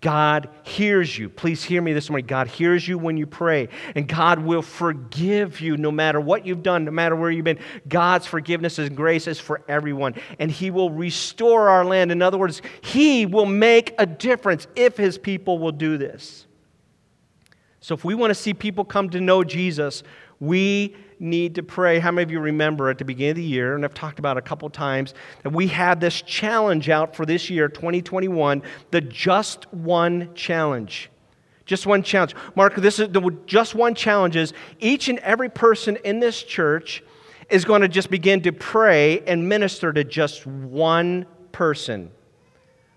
God 0.04 0.50
hears 0.64 1.18
you. 1.18 1.30
Please 1.30 1.64
hear 1.64 1.82
me 1.82 1.94
this 1.94 2.10
morning. 2.10 2.28
God 2.28 2.50
hears 2.50 2.86
you 2.86 2.98
when 2.98 3.16
you 3.16 3.26
pray, 3.26 3.70
and 3.96 4.06
God 4.06 4.40
will 4.40 4.62
forgive 4.62 5.62
you 5.62 5.78
no 5.78 5.92
matter 5.92 6.20
what 6.20 6.46
you've 6.46 6.62
done, 6.62 6.84
no 6.84 6.92
matter 6.92 7.16
where 7.16 7.32
you've 7.32 7.46
been. 7.46 7.60
God's 7.88 8.28
forgiveness 8.28 8.80
and 8.80 8.98
grace 8.98 9.28
is 9.28 9.40
for 9.40 9.62
everyone, 9.70 10.16
and 10.40 10.52
He 10.52 10.72
will 10.72 10.90
restore 10.90 11.70
our 11.70 11.86
land. 11.86 12.12
In 12.12 12.22
other 12.22 12.38
words, 12.38 12.62
He 12.82 13.26
will 13.26 13.46
make 13.46 13.96
a 13.98 14.06
difference 14.06 14.68
if 14.76 14.98
His 14.98 15.18
people 15.18 15.58
will 15.58 15.72
do 15.72 15.98
this. 15.98 16.48
So, 17.84 17.94
if 17.94 18.06
we 18.06 18.16
want 18.16 18.32
to 18.32 18.36
see 18.36 18.54
people 18.54 18.86
come 18.86 19.10
to 19.10 19.20
know 19.20 19.44
Jesus, 19.44 20.04
we 20.40 20.96
need 21.20 21.56
to 21.56 21.64
pray. 21.64 22.00
How 22.00 22.12
many 22.12 22.24
of 22.24 22.32
you 22.32 22.40
remember 22.40 22.90
at 22.90 22.98
the 22.98 23.04
beginning 23.04 23.32
of 23.32 23.36
the 23.36 23.44
year, 23.44 23.76
and 23.76 23.84
I've 23.84 23.94
talked 23.94 24.20
about 24.20 24.38
a 24.38 24.42
couple 24.42 24.70
times, 24.70 25.14
that 25.42 25.50
we 25.50 25.68
had 25.68 26.00
this 26.00 26.22
challenge 26.22 26.88
out 26.88 27.14
for 27.14 27.26
this 27.26 27.50
year, 27.50 27.68
2021, 27.68 28.64
the 28.92 29.02
Just 29.02 29.66
One 29.74 30.34
Challenge. 30.34 31.10
Just 31.66 31.86
one 31.86 32.04
challenge. 32.04 32.36
Mark, 32.56 32.76
this 32.76 33.00
is 33.00 33.10
the 33.10 33.38
just 33.46 33.76
one 33.76 33.96
challenge 33.96 34.38
is 34.38 34.54
each 34.80 35.10
and 35.10 35.20
every 35.20 35.50
person 35.50 35.98
in 36.06 36.22
this 36.22 36.42
church 36.42 37.04
is 37.50 37.66
going 37.66 37.82
to 37.82 37.90
just 37.90 38.10
begin 38.10 38.42
to 38.44 38.54
pray 38.54 39.20
and 39.28 39.50
minister 39.50 39.92
to 39.92 40.06
just 40.06 40.48
one 40.48 41.26
person. 41.52 42.12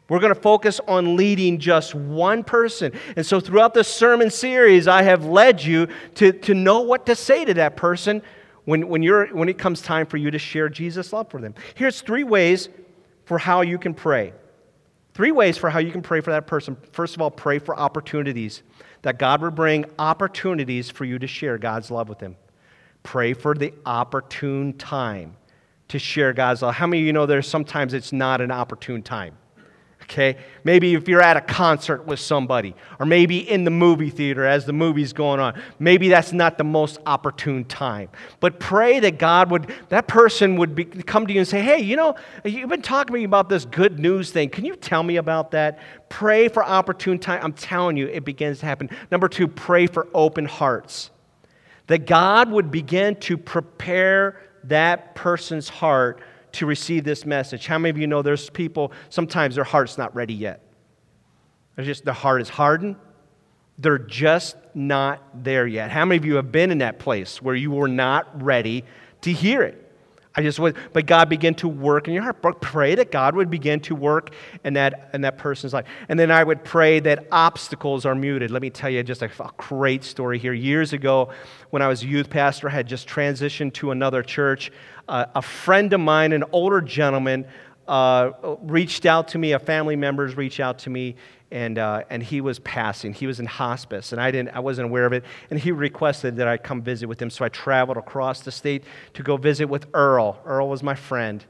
We're 0.09 0.21
going 0.21 0.35
to 0.35 0.41
focus 0.41 0.81
on 0.87 1.17
leading 1.17 1.59
just 1.59 1.95
one 1.95 2.45
person. 2.45 2.93
And 3.17 3.27
so, 3.27 3.41
throughout 3.41 3.75
this 3.75 3.89
sermon 3.89 4.31
series, 4.31 4.87
I 4.87 5.03
have 5.03 5.25
led 5.25 5.63
you 5.63 5.89
to, 6.17 6.33
to 6.33 6.55
know 6.55 6.81
what 6.81 7.07
to 7.07 7.17
say 7.17 7.45
to 7.45 7.55
that 7.55 7.77
person 7.77 8.23
when, 8.67 8.89
when, 8.89 9.03
you're, 9.03 9.27
when 9.29 9.49
it 9.49 9.59
comes 9.59 9.81
time 9.81 10.07
for 10.07 10.17
you 10.17 10.31
to 10.31 10.39
share 10.39 10.69
Jesus' 10.69 11.13
love 11.13 11.29
for 11.29 11.41
them. 11.41 11.55
Here's 11.75 12.03
three 12.03 12.25
ways 12.25 12.69
for 13.25 13.39
how 13.39 13.63
you 13.63 13.79
can 13.79 13.95
pray. 13.95 14.33
Three 15.15 15.33
ways 15.33 15.57
for 15.57 15.71
how 15.71 15.81
you 15.81 15.91
can 15.91 16.03
pray 16.03 16.21
for 16.21 16.31
that 16.31 16.47
person. 16.47 16.77
First 16.93 17.17
of 17.17 17.23
all, 17.23 17.31
pray 17.31 17.59
for 17.59 17.77
opportunities, 17.77 18.63
that 19.03 19.19
God 19.19 19.41
would 19.43 19.55
bring 19.55 19.87
opportunities 19.99 20.91
for 20.91 21.05
you 21.05 21.19
to 21.19 21.27
share 21.27 21.59
God's 21.59 21.91
love 21.91 22.09
with 22.09 22.19
them. 22.19 22.37
Pray 23.03 23.33
for 23.33 23.55
the 23.55 23.73
opportune 23.87 24.73
time 24.75 25.37
to 25.89 25.99
share 25.99 26.33
God's 26.33 26.63
love. 26.63 26.75
How 26.75 26.87
many 26.87 27.03
of 27.03 27.07
you 27.07 27.13
know 27.13 27.27
there's 27.27 27.49
sometimes 27.49 27.95
it's 27.95 28.13
not 28.13 28.41
an 28.41 28.51
opportune 28.51 29.03
time? 29.03 29.37
Okay? 30.09 30.37
Maybe 30.63 30.95
if 30.95 31.09
you're 31.09 31.21
at 31.23 31.37
a 31.37 31.41
concert 31.41 32.07
with 32.07 32.21
somebody, 32.21 32.77
or 33.01 33.07
maybe 33.07 33.39
in 33.39 33.65
the 33.65 33.73
movie 33.73 34.11
theater 34.11 34.47
as 34.47 34.65
the 34.65 34.73
movie's 34.73 35.13
going 35.13 35.41
on, 35.41 35.61
maybe 35.81 36.09
that's 36.09 36.33
not 36.33 36.59
the 36.59 36.65
most 36.65 36.99
opportune 37.07 37.65
time. 37.65 38.09
But 38.39 38.61
pray 38.61 39.01
that 39.01 39.19
God 39.19 39.51
would, 39.51 39.75
that 39.89 40.07
person 40.07 40.57
would 40.57 40.77
be, 40.77 40.85
come 40.85 41.27
to 41.27 41.33
you 41.33 41.41
and 41.41 41.49
say, 41.49 41.61
hey, 41.61 41.81
you 41.81 41.97
know, 41.97 42.15
you've 42.45 42.71
been 42.71 42.83
talking 42.83 43.15
to 43.15 43.19
me 43.19 43.25
about 43.25 43.49
this 43.49 43.65
good 43.65 43.99
news 43.99 44.31
thing. 44.31 44.49
Can 44.49 44.65
you 44.65 44.77
tell 44.77 45.03
me 45.03 45.17
about 45.17 45.51
that? 45.51 45.81
Pray 46.09 46.47
for 46.47 46.65
opportune 46.65 47.19
time. 47.19 47.41
I'm 47.43 47.53
telling 47.53 47.97
you, 47.97 48.07
it 48.07 48.25
begins 48.25 48.61
to 48.61 48.67
happen. 48.67 48.89
Number 49.11 49.29
two, 49.29 49.49
pray 49.49 49.89
for 49.89 50.07
open 50.15 50.45
hearts. 50.45 51.11
That 51.89 52.07
God 52.07 52.51
would 52.51 52.71
begin 52.71 53.17
to 53.17 53.37
prepare 53.37 54.41
that 54.65 55.15
person's 55.17 55.69
heart 55.69 56.21
to 56.57 56.67
receive 56.67 57.05
this 57.05 57.25
message. 57.25 57.67
How 57.67 57.79
many 57.79 57.91
of 57.91 57.99
you 57.99 58.07
know 58.07 58.23
there's 58.23 58.51
people, 58.51 58.93
sometimes 59.09 59.55
their 59.55 59.65
heart's 59.65 59.97
not 59.97 60.15
ready 60.15 60.35
yet? 60.35 60.63
They're 61.75 61.85
just, 61.85 62.05
their 62.05 62.15
heart 62.15 62.41
is 62.41 62.49
hardened. 62.49 62.97
They're 63.79 63.99
just 63.99 64.57
not 64.75 65.23
there 65.45 65.67
yet. 65.67 65.91
How 65.91 66.05
many 66.05 66.17
of 66.17 66.25
you 66.25 66.37
have 66.37 66.51
been 66.51 66.71
in 66.71 66.79
that 66.79 66.99
place 66.99 67.43
where 67.43 67.55
you 67.55 67.71
were 67.71 67.89
not 67.89 68.43
ready 68.43 68.85
to 69.23 69.33
hear 69.33 69.63
it? 69.63 69.83
I 70.39 70.43
just 70.43 70.59
would, 70.59 70.77
but 70.93 71.07
God 71.07 71.31
began 71.31 71.55
to 71.57 71.69
work 71.69 72.09
in 72.09 72.15
your 72.15 72.23
heart. 72.23 72.61
Pray 72.61 72.95
that 72.97 73.11
God 73.11 73.35
would 73.35 73.49
begin 73.51 73.81
to 73.81 73.95
work 73.95 74.35
in 74.65 74.75
that, 74.75 75.09
in 75.15 75.23
that 75.23 75.39
person's 75.39 75.73
life. 75.73 75.87
And 76.11 76.19
then 76.19 76.31
I 76.31 76.45
would 76.45 76.63
pray 76.63 77.01
that 77.01 77.27
obstacles 77.33 78.05
are 78.05 78.15
muted. 78.15 78.51
Let 78.51 78.61
me 78.61 78.69
tell 78.69 78.91
you 78.91 79.03
just 79.03 79.23
a, 79.23 79.31
a 79.43 79.51
great 79.57 80.05
story 80.05 80.39
here. 80.39 80.53
Years 80.53 80.93
ago, 80.93 81.31
when 81.71 81.81
I 81.81 81.89
was 81.89 82.03
a 82.03 82.07
youth 82.07 82.29
pastor, 82.29 82.69
I 82.69 82.73
had 82.73 82.87
just 82.87 83.09
transitioned 83.09 83.73
to 83.75 83.93
another 83.93 84.23
church. 84.23 84.71
Uh, 85.09 85.27
a 85.35 85.43
friend 85.43 85.93
of 85.93 86.01
mine, 86.01 86.33
an 86.33 86.45
older 86.53 86.81
gentleman, 86.81 87.47
uh, 87.87 88.33
reached 88.63 89.07
out 89.07 89.29
to 89.29 89.39
me, 89.39 89.53
a 89.53 89.59
family 89.59 89.95
members 89.95 90.37
reached 90.37 90.59
out 90.59 90.81
to 90.81 90.91
me, 90.91 91.15
and, 91.53 91.79
uh, 91.79 92.03
and 92.11 92.23
he 92.23 92.41
was 92.41 92.59
passing. 92.59 93.13
He 93.13 93.27
was 93.29 93.39
in 93.39 93.47
hospice, 93.47 94.11
and 94.11 94.21
I, 94.21 94.33
didn't, 94.33 94.57
I 94.57 94.59
wasn't 94.59 94.89
aware 94.89 95.07
of 95.07 95.13
it. 95.13 95.25
And 95.51 95.61
he 95.61 95.71
requested 95.71 96.37
that 96.37 96.49
I 96.49 96.57
come 96.57 96.83
visit 96.83 97.07
with 97.09 97.23
him, 97.23 97.31
so 97.31 97.45
I 97.45 97.49
traveled 97.49 97.97
across 97.97 98.41
the 98.41 98.51
state 98.51 98.83
to 99.15 99.23
go 99.23 99.37
visit 99.37 99.67
with 99.67 99.87
Earl. 99.95 100.41
Earl 100.45 100.69
was 100.69 100.83
my 100.83 100.97
friend. 100.97 101.45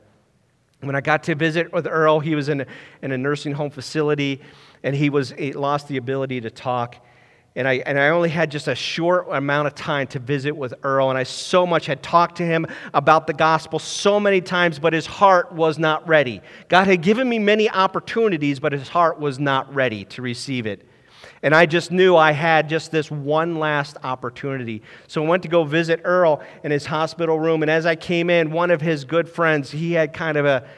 When 0.80 0.94
I 0.94 1.00
got 1.00 1.22
to 1.24 1.34
visit 1.34 1.72
with 1.72 1.86
Earl, 1.86 2.20
he 2.20 2.34
was 2.34 2.50
in 2.50 2.60
a, 2.60 2.66
in 3.00 3.12
a 3.12 3.16
nursing 3.16 3.52
home 3.52 3.70
facility, 3.70 4.42
and 4.82 4.94
he, 4.94 5.08
was, 5.08 5.30
he 5.30 5.54
lost 5.54 5.88
the 5.88 5.96
ability 5.96 6.42
to 6.42 6.50
talk 6.50 6.96
and 7.56 7.66
I, 7.66 7.82
and 7.86 7.98
I 7.98 8.10
only 8.10 8.28
had 8.28 8.50
just 8.50 8.68
a 8.68 8.74
short 8.74 9.26
amount 9.30 9.66
of 9.66 9.74
time 9.74 10.06
to 10.08 10.18
visit 10.18 10.54
with 10.54 10.74
Earl, 10.82 11.08
and 11.08 11.18
I 11.18 11.22
so 11.22 11.66
much 11.66 11.86
had 11.86 12.02
talked 12.02 12.36
to 12.36 12.44
him 12.44 12.66
about 12.92 13.26
the 13.26 13.32
gospel 13.32 13.78
so 13.78 14.20
many 14.20 14.42
times, 14.42 14.78
but 14.78 14.92
his 14.92 15.06
heart 15.06 15.50
was 15.52 15.78
not 15.78 16.06
ready. 16.06 16.42
God 16.68 16.86
had 16.86 17.00
given 17.00 17.28
me 17.28 17.38
many 17.38 17.70
opportunities, 17.70 18.60
but 18.60 18.72
his 18.72 18.88
heart 18.88 19.18
was 19.18 19.38
not 19.38 19.74
ready 19.74 20.04
to 20.04 20.20
receive 20.20 20.66
it. 20.66 20.86
And 21.42 21.54
I 21.54 21.64
just 21.64 21.90
knew 21.90 22.14
I 22.14 22.32
had 22.32 22.68
just 22.68 22.90
this 22.90 23.10
one 23.10 23.58
last 23.58 23.96
opportunity. 24.02 24.82
So 25.06 25.24
I 25.24 25.26
went 25.26 25.42
to 25.44 25.48
go 25.48 25.64
visit 25.64 26.00
Earl 26.04 26.42
in 26.62 26.70
his 26.70 26.84
hospital 26.84 27.40
room, 27.40 27.62
and 27.62 27.70
as 27.70 27.86
I 27.86 27.96
came 27.96 28.28
in, 28.28 28.50
one 28.50 28.70
of 28.70 28.82
his 28.82 29.04
good 29.04 29.30
friends, 29.30 29.70
he 29.70 29.92
had 29.94 30.12
kind 30.12 30.36
of 30.36 30.44
a 30.44 30.68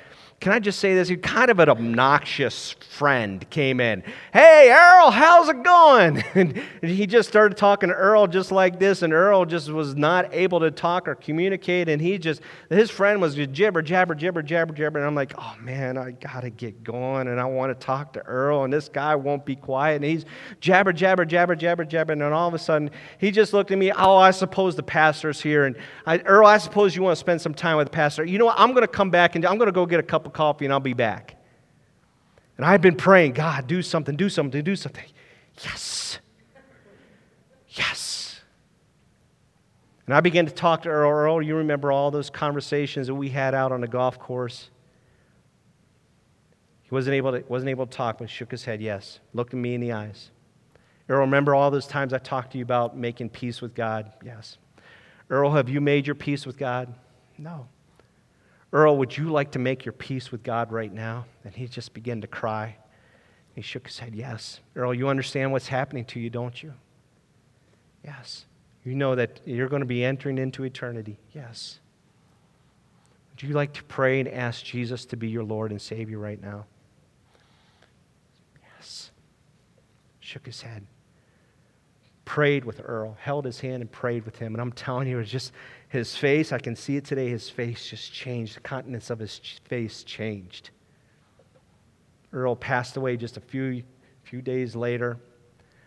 can 0.40 0.53
I 0.53 0.61
just 0.61 0.79
say 0.79 0.94
this? 0.94 1.09
He 1.09 1.16
kind 1.16 1.51
of 1.51 1.59
an 1.59 1.68
obnoxious 1.68 2.70
friend 2.70 3.48
came 3.51 3.81
in. 3.81 4.05
Hey, 4.33 4.70
Earl, 4.70 5.11
how's 5.11 5.48
it 5.48 5.64
going? 5.64 6.22
And 6.38 6.57
he 6.90 7.07
just 7.07 7.29
started 7.29 7.59
talking 7.59 7.88
to 7.88 7.94
Earl 7.94 8.29
just 8.29 8.53
like 8.53 8.79
this, 8.79 9.03
and 9.03 9.12
Earl 9.12 9.44
just 9.44 9.68
was 9.68 9.96
not 9.96 10.33
able 10.33 10.61
to 10.61 10.70
talk 10.70 11.09
or 11.09 11.16
communicate. 11.16 11.88
And 11.88 12.01
he 12.01 12.18
just, 12.18 12.40
his 12.70 12.88
friend 12.88 13.20
was 13.20 13.35
just 13.35 13.51
jibber, 13.51 13.83
jabber, 13.83 14.14
jibber, 14.14 14.42
jabber, 14.42 14.72
jabber. 14.72 14.98
And 15.01 15.07
I'm 15.07 15.16
like, 15.16 15.35
oh 15.37 15.57
man, 15.61 15.98
I 15.98 16.12
got 16.12 16.42
to 16.42 16.51
get 16.51 16.85
going, 16.85 17.27
and 17.27 17.40
I 17.40 17.44
want 17.46 17.79
to 17.79 17.87
talk 17.87 18.12
to 18.12 18.20
Earl, 18.20 18.62
and 18.62 18.72
this 18.72 18.88
guy 18.88 19.16
won't 19.16 19.44
be 19.44 19.57
quiet. 19.57 19.96
And 19.96 20.05
he's 20.05 20.24
jabber, 20.61 20.92
jabber, 20.92 21.24
jabber, 21.24 21.57
jabber, 21.57 21.85
jabber. 21.85 22.12
And 22.12 22.22
then 22.22 22.33
all 22.33 22.46
of 22.46 22.55
a 22.55 22.59
sudden, 22.61 22.90
he 23.18 23.33
just 23.33 23.53
looked 23.53 23.72
at 23.72 23.79
me, 23.79 23.90
oh, 23.90 24.16
I 24.16 24.31
suppose 24.31 24.77
the 24.77 24.85
pastor's 24.85 25.40
here. 25.40 25.64
And 25.64 25.74
I, 26.07 26.18
Earl, 26.18 26.46
I 26.46 26.59
suppose 26.59 26.94
you 26.94 27.03
want 27.03 27.16
to 27.16 27.20
spend 27.20 27.40
some 27.40 27.55
time 27.55 27.77
with 27.77 27.87
the 27.87 27.92
pastor. 27.92 28.24
You 28.24 28.38
know 28.38 28.46
what? 28.46 28.59
I'm 28.59 28.70
going 28.70 28.83
to 28.83 28.88
come 28.88 29.11
back 29.11 29.35
and 29.35 29.44
I'm 29.44 29.59
going 29.59 29.66
to 29.66 29.72
go 29.72 29.85
get 29.85 29.98
a 29.98 30.05
couple 30.05 30.27
of 30.28 30.32
coffee 30.34 30.64
and 30.64 30.72
I'll 30.72 30.80
be 30.80 30.94
back. 30.94 31.36
And 32.56 32.66
I've 32.66 32.80
been 32.80 32.96
praying, 32.96 33.32
God, 33.32 33.66
do 33.66 33.82
something, 33.82 34.16
do 34.16 34.28
something, 34.28 34.64
do 34.64 34.76
something. 34.76 35.04
Yes. 35.64 36.18
Yes. 37.68 38.40
And 40.06 40.14
I 40.14 40.20
began 40.20 40.46
to 40.46 40.52
talk 40.52 40.82
to 40.82 40.88
Earl. 40.88 41.10
Earl, 41.10 41.42
you 41.42 41.56
remember 41.56 41.92
all 41.92 42.10
those 42.10 42.30
conversations 42.30 43.06
that 43.06 43.14
we 43.14 43.28
had 43.28 43.54
out 43.54 43.72
on 43.72 43.80
the 43.80 43.88
golf 43.88 44.18
course? 44.18 44.70
He 46.82 46.94
wasn't 46.94 47.14
able 47.14 47.32
to, 47.32 47.44
wasn't 47.46 47.68
able 47.68 47.86
to 47.86 47.92
talk, 47.92 48.18
but 48.18 48.30
shook 48.30 48.50
his 48.50 48.64
head, 48.64 48.80
yes. 48.80 49.20
Looked 49.34 49.52
at 49.52 49.60
me 49.60 49.74
in 49.74 49.80
the 49.80 49.92
eyes. 49.92 50.30
Earl, 51.08 51.20
remember 51.20 51.54
all 51.54 51.70
those 51.70 51.86
times 51.86 52.12
I 52.12 52.18
talked 52.18 52.52
to 52.52 52.58
you 52.58 52.64
about 52.64 52.96
making 52.96 53.28
peace 53.28 53.60
with 53.60 53.74
God? 53.74 54.12
Yes. 54.24 54.58
Earl, 55.30 55.52
have 55.52 55.68
you 55.68 55.80
made 55.80 56.06
your 56.06 56.14
peace 56.14 56.46
with 56.46 56.56
God? 56.56 56.92
No. 57.36 57.68
Earl, 58.72 58.98
would 58.98 59.16
you 59.16 59.31
like 59.31 59.52
to 59.52 59.59
make 59.59 59.85
your 59.85 59.92
peace 59.92 60.31
with 60.31 60.42
God 60.42 60.72
right 60.72 60.92
now? 60.92 61.24
And 61.44 61.54
he 61.54 61.66
just 61.66 61.94
began 61.94 62.20
to 62.20 62.26
cry. 62.26 62.76
He 63.54 63.62
shook 63.62 63.87
his 63.87 63.98
head, 63.98 64.14
Yes. 64.14 64.61
Earl, 64.76 64.94
you 64.94 65.09
understand 65.09 65.52
what's 65.52 65.68
happening 65.68 66.04
to 66.07 66.20
you, 66.20 66.31
don't 66.31 66.62
you? 66.62 66.74
Yes. 68.04 68.44
You 68.85 68.94
know 68.94 69.14
that 69.14 69.40
you're 69.44 69.68
going 69.68 69.81
to 69.81 69.87
be 69.87 70.04
entering 70.04 70.38
into 70.38 70.64
eternity. 70.64 71.18
Yes. 71.35 71.81
Would 73.31 73.42
you 73.48 73.54
like 73.54 73.72
to 73.74 73.85
pray 73.85 74.20
and 74.20 74.28
ask 74.28 74.64
Jesus 74.64 75.04
to 75.07 75.16
be 75.16 75.28
your 75.28 75.44
Lord 75.44 75.70
and 75.70 75.81
Savior 75.81 76.18
right 76.18 76.40
now? 76.40 76.66
Yes. 78.76 79.11
Shook 80.20 80.46
his 80.46 80.62
head. 80.62 80.87
Prayed 82.24 82.64
with 82.64 82.81
Earl, 82.85 83.16
held 83.20 83.44
his 83.44 83.61
hand 83.61 83.81
and 83.81 83.90
prayed 83.90 84.24
with 84.24 84.37
him. 84.38 84.54
And 84.54 84.61
I'm 84.61 84.72
telling 84.72 85.09
you, 85.09 85.16
it 85.16 85.20
was 85.20 85.31
just 85.31 85.52
his 85.88 86.16
face, 86.16 86.53
I 86.53 86.59
can 86.59 86.77
see 86.77 86.96
it 86.96 87.05
today, 87.05 87.31
his 87.31 87.48
face 87.48 87.88
just 87.88 88.12
changed. 88.12 88.57
The 88.57 88.61
countenance 88.61 89.11
of 89.11 89.18
his 89.18 89.40
face 89.64 90.03
changed. 90.03 90.70
Earl 92.33 92.57
passed 92.57 92.96
away 92.96 93.16
just 93.16 93.38
a 93.38 93.40
few, 93.40 93.83
few 94.22 94.42
days 94.42 94.77
later. 94.77 95.18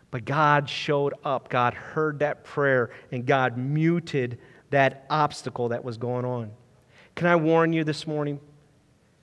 But 0.09 0.25
God 0.25 0.67
showed 0.67 1.13
up. 1.23 1.49
God 1.49 1.73
heard 1.73 2.19
that 2.19 2.43
prayer, 2.43 2.89
and 3.11 3.25
God 3.25 3.57
muted 3.57 4.39
that 4.71 5.05
obstacle 5.09 5.69
that 5.69 5.83
was 5.83 5.97
going 5.97 6.25
on. 6.25 6.51
Can 7.15 7.27
I 7.27 7.35
warn 7.35 7.71
you 7.71 7.83
this 7.83 8.07
morning? 8.07 8.39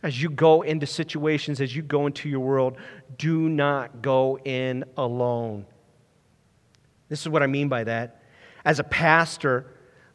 As 0.03 0.23
you 0.23 0.31
go 0.31 0.63
into 0.63 0.87
situations, 0.87 1.61
as 1.61 1.75
you 1.75 1.83
go 1.83 2.07
into 2.07 2.29
your 2.29 2.41
world, 2.41 2.77
do 3.17 3.49
not 3.49 4.01
go 4.01 4.39
in 4.45 4.85
alone. 4.97 5.67
This 7.09 7.23
is 7.23 7.29
what 7.29 7.43
I 7.43 7.49
mean 7.49 7.69
by 7.69 7.83
that. 7.85 8.23
As 8.65 8.79
a 8.79 8.85
pastor, 8.85 9.67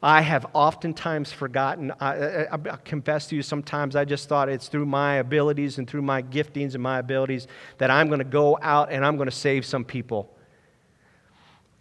I 0.03 0.19
have 0.19 0.45
oftentimes 0.51 1.31
forgotten. 1.31 1.93
I, 1.97 2.13
I, 2.13 2.53
I, 2.53 2.57
confess 2.83 3.27
to 3.27 3.37
you, 3.37 3.41
sometimes 3.41 3.95
I 3.95 4.03
just 4.03 4.27
thought 4.27 4.49
it's 4.49 4.67
through 4.67 4.85
my 4.85 5.15
abilities 5.15 5.77
and 5.77 5.89
through 5.89 6.01
my 6.01 6.21
giftings 6.21 6.73
and 6.73 6.83
my 6.83 6.99
abilities 6.99 7.47
that 7.77 7.89
I'm 7.89 8.07
going 8.07 8.19
to 8.19 8.25
go 8.25 8.59
out 8.61 8.91
and 8.91 9.05
I'm 9.05 9.15
going 9.15 9.29
to 9.29 9.35
save 9.35 9.65
some 9.65 9.85
people. 9.85 10.35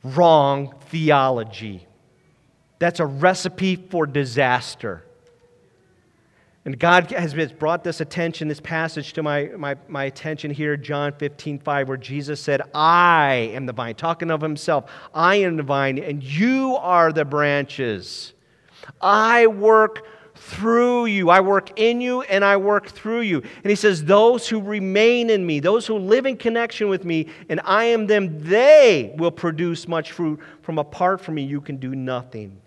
Wrong 0.05 0.73
theology. 0.83 1.89
That's 2.79 3.01
a 3.01 3.07
recipe 3.07 3.75
for 3.75 4.07
disaster. 4.07 5.05
And 6.65 6.79
God 6.79 7.11
has 7.11 7.35
brought 7.53 7.83
this 7.83 8.01
attention, 8.01 8.47
this 8.47 8.61
passage 8.61 9.15
to 9.15 9.23
my, 9.23 9.51
my, 9.57 9.77
my 9.89 10.05
attention 10.05 10.53
here, 10.53 10.77
John 10.77 11.13
15, 11.13 11.59
5, 11.59 11.89
where 11.89 11.97
Jesus 11.97 12.41
said, 12.41 12.63
I 12.73 13.51
am 13.53 13.67
the 13.67 13.73
vine, 13.73 13.97
talking 13.97 14.31
of 14.31 14.41
himself. 14.41 14.89
I 15.13 15.37
am 15.37 15.57
the 15.57 15.65
vine, 15.65 15.99
and 15.99 16.23
you 16.23 16.77
are 16.77 17.13
the 17.13 17.25
branches. 17.25 18.33
I 19.01 19.49
work 19.49 20.07
through 20.37 21.07
you. 21.07 21.31
I 21.31 21.41
work 21.41 21.81
in 21.81 22.01
you, 22.01 22.23
and 22.23 22.45
I 22.45 22.57
work 22.57 22.89
through 22.89 23.23
you. 23.23 23.39
And 23.41 23.71
he 23.71 23.75
says, 23.75 24.05
Those 24.05 24.49
who 24.49 24.61
remain 24.61 25.31
in 25.31 25.45
me, 25.45 25.59
those 25.59 25.85
who 25.85 25.99
live 25.99 26.27
in 26.27 26.37
connection 26.37 26.89
with 26.89 27.05
me, 27.05 27.27
and 27.49 27.61
I 27.65 27.87
am 27.87 28.07
them, 28.07 28.39
they 28.41 29.13
will 29.19 29.33
produce 29.33 29.89
much 29.89 30.13
fruit. 30.13 30.39
From 30.63 30.79
apart 30.79 31.21
from 31.21 31.35
me, 31.35 31.43
you 31.43 31.61
can 31.61 31.79
do 31.79 31.97
nothing. 31.97 32.62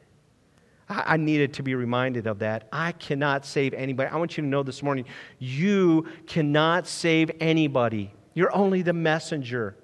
I 0.88 1.18
needed 1.18 1.54
to 1.54 1.64
be 1.64 1.74
reminded 1.74 2.28
of 2.28 2.40
that. 2.40 2.68
I 2.72 2.92
cannot 2.92 3.46
save 3.46 3.74
anybody. 3.74 4.10
I 4.10 4.18
want 4.18 4.38
you 4.38 4.44
to 4.44 4.50
know 4.50 4.62
this 4.62 4.84
morning 4.84 5.06
you 5.40 6.08
cannot 6.28 6.88
save 6.88 7.32
anybody. 7.40 8.14
You're 8.36 8.56
only 8.56 8.84
the 8.84 8.94
messenger. 8.94 9.76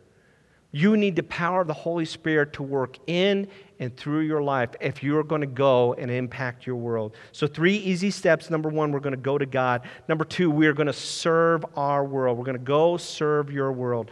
You 0.71 0.95
need 0.95 1.15
the 1.15 1.23
power 1.23 1.61
of 1.61 1.67
the 1.67 1.73
Holy 1.73 2.05
Spirit 2.05 2.53
to 2.53 2.63
work 2.63 2.97
in 3.07 3.47
and 3.79 3.95
through 3.97 4.21
your 4.21 4.41
life 4.41 4.69
if 4.79 5.03
you're 5.03 5.23
going 5.23 5.41
to 5.41 5.47
go 5.47 5.93
and 5.95 6.09
impact 6.09 6.65
your 6.65 6.77
world. 6.77 7.15
So, 7.33 7.45
three 7.45 7.75
easy 7.75 8.09
steps. 8.11 8.49
Number 8.49 8.69
one, 8.69 8.91
we're 8.91 9.01
going 9.01 9.15
to 9.15 9.17
go 9.17 9.37
to 9.37 9.45
God. 9.45 9.81
Number 10.07 10.23
two, 10.23 10.49
we're 10.49 10.73
going 10.73 10.87
to 10.87 10.93
serve 10.93 11.65
our 11.75 12.05
world. 12.05 12.37
We're 12.37 12.45
going 12.45 12.57
to 12.57 12.63
go 12.63 12.95
serve 12.95 13.51
your 13.51 13.71
world. 13.73 14.11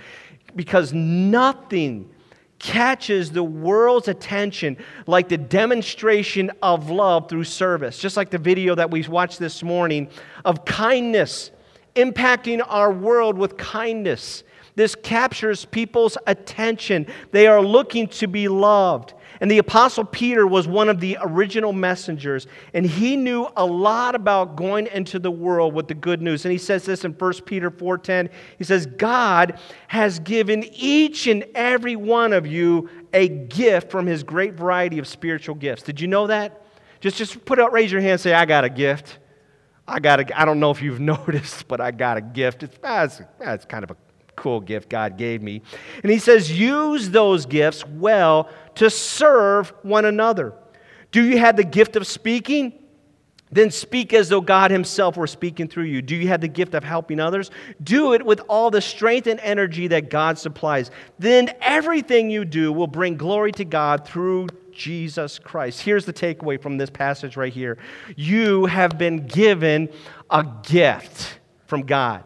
Because 0.55 0.91
nothing 0.91 2.09
catches 2.59 3.31
the 3.31 3.43
world's 3.43 4.07
attention 4.07 4.77
like 5.07 5.29
the 5.29 5.37
demonstration 5.37 6.51
of 6.61 6.89
love 6.89 7.29
through 7.29 7.45
service. 7.45 7.97
Just 7.97 8.17
like 8.17 8.29
the 8.29 8.37
video 8.37 8.75
that 8.75 8.91
we 8.91 9.01
watched 9.07 9.39
this 9.39 9.63
morning 9.63 10.09
of 10.45 10.65
kindness, 10.65 11.51
impacting 11.95 12.63
our 12.67 12.91
world 12.91 13.37
with 13.37 13.57
kindness. 13.57 14.43
This 14.75 14.95
captures 14.95 15.65
people's 15.65 16.17
attention. 16.27 17.07
They 17.31 17.47
are 17.47 17.61
looking 17.61 18.07
to 18.09 18.27
be 18.27 18.47
loved. 18.47 19.13
And 19.41 19.49
the 19.49 19.57
Apostle 19.57 20.03
Peter 20.03 20.45
was 20.45 20.67
one 20.67 20.89
of 20.89 20.99
the 20.99 21.17
original 21.21 21.71
messengers, 21.71 22.45
and 22.73 22.85
he 22.85 23.15
knew 23.15 23.47
a 23.55 23.65
lot 23.65 24.13
about 24.15 24.57
going 24.57 24.87
into 24.87 25.17
the 25.17 25.31
world 25.31 25.73
with 25.73 25.87
the 25.87 25.93
good 25.93 26.21
news. 26.21 26.43
And 26.43 26.51
he 26.51 26.57
says 26.57 26.85
this 26.85 27.05
in 27.05 27.13
1 27.13 27.33
Peter 27.45 27.71
4:10. 27.71 28.29
He 28.57 28.63
says, 28.63 28.85
God 28.85 29.57
has 29.87 30.19
given 30.19 30.65
each 30.73 31.27
and 31.27 31.45
every 31.55 31.95
one 31.95 32.33
of 32.33 32.45
you 32.45 32.89
a 33.13 33.29
gift 33.29 33.89
from 33.89 34.05
his 34.05 34.23
great 34.23 34.55
variety 34.55 34.99
of 34.99 35.07
spiritual 35.07 35.55
gifts. 35.55 35.83
Did 35.83 36.01
you 36.01 36.07
know 36.07 36.27
that? 36.27 36.65
Just, 36.99 37.15
just 37.15 37.45
put 37.45 37.59
out, 37.59 37.71
raise 37.71 37.91
your 37.91 38.01
hand, 38.01 38.19
say, 38.19 38.33
I 38.33 38.45
got 38.45 38.65
a 38.65 38.69
gift. 38.69 39.19
I 39.87 39.99
got 39.99 40.19
a, 40.19 40.39
I 40.39 40.45
don't 40.45 40.59
know 40.59 40.71
if 40.71 40.81
you've 40.81 40.99
noticed, 40.99 41.67
but 41.67 41.79
I 41.79 41.91
got 41.91 42.17
a 42.17 42.21
gift. 42.21 42.63
It's, 42.63 42.77
that's, 42.79 43.21
that's 43.39 43.65
kind 43.65 43.83
of 43.83 43.91
a 43.91 43.95
cool 44.39 44.59
gift 44.59 44.89
God 44.89 45.17
gave 45.17 45.41
me. 45.41 45.61
And 46.01 46.11
he 46.11 46.17
says, 46.17 46.51
use 46.51 47.09
those 47.09 47.45
gifts 47.45 47.85
well 47.85 48.49
to 48.75 48.89
serve 48.89 49.73
one 49.83 50.05
another. 50.05 50.53
Do 51.11 51.23
you 51.23 51.37
have 51.37 51.55
the 51.55 51.63
gift 51.63 51.95
of 51.95 52.07
speaking? 52.07 52.73
Then 53.51 53.71
speak 53.71 54.13
as 54.13 54.29
though 54.29 54.41
God 54.41 54.69
Himself 54.69 55.17
were 55.17 55.27
speaking 55.27 55.67
through 55.67 55.85
you. 55.85 56.01
Do 56.01 56.15
you 56.15 56.27
have 56.27 56.41
the 56.41 56.47
gift 56.47 56.75
of 56.75 56.83
helping 56.83 57.19
others? 57.19 57.49
Do 57.81 58.13
it 58.13 58.23
with 58.23 58.41
all 58.47 58.69
the 58.69 58.81
strength 58.81 59.27
and 59.27 59.39
energy 59.39 59.87
that 59.87 60.09
God 60.09 60.37
supplies. 60.37 60.91
Then 61.17 61.51
everything 61.59 62.29
you 62.29 62.45
do 62.45 62.71
will 62.71 62.87
bring 62.87 63.17
glory 63.17 63.51
to 63.53 63.65
God 63.65 64.07
through 64.07 64.49
Jesus 64.71 65.39
Christ. 65.39 65.81
Here's 65.81 66.05
the 66.05 66.13
takeaway 66.13 66.61
from 66.61 66.77
this 66.77 66.89
passage 66.89 67.35
right 67.35 67.51
here 67.51 67.77
you 68.15 68.65
have 68.67 68.97
been 68.97 69.25
given 69.25 69.89
a 70.29 70.45
gift 70.63 71.39
from 71.65 71.85
God. 71.85 72.23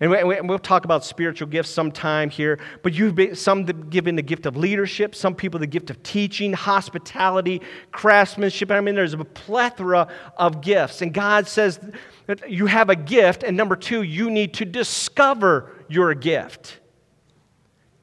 And 0.00 0.48
we'll 0.48 0.60
talk 0.60 0.84
about 0.84 1.04
spiritual 1.04 1.48
gifts 1.48 1.70
sometime 1.70 2.30
here, 2.30 2.60
but 2.84 2.94
you've 2.94 3.16
been 3.16 3.34
some 3.34 3.64
given 3.64 4.14
the 4.14 4.22
gift 4.22 4.46
of 4.46 4.56
leadership, 4.56 5.12
some 5.12 5.34
people 5.34 5.58
the 5.58 5.66
gift 5.66 5.90
of 5.90 6.00
teaching, 6.04 6.52
hospitality, 6.52 7.60
craftsmanship. 7.90 8.70
I 8.70 8.80
mean, 8.80 8.94
there's 8.94 9.14
a 9.14 9.24
plethora 9.24 10.06
of 10.36 10.60
gifts. 10.60 11.02
And 11.02 11.12
God 11.12 11.48
says 11.48 11.80
that 12.26 12.48
you 12.48 12.66
have 12.66 12.90
a 12.90 12.96
gift, 12.96 13.42
and 13.42 13.56
number 13.56 13.74
two, 13.74 14.02
you 14.02 14.30
need 14.30 14.54
to 14.54 14.64
discover 14.64 15.72
your 15.88 16.14
gift. 16.14 16.78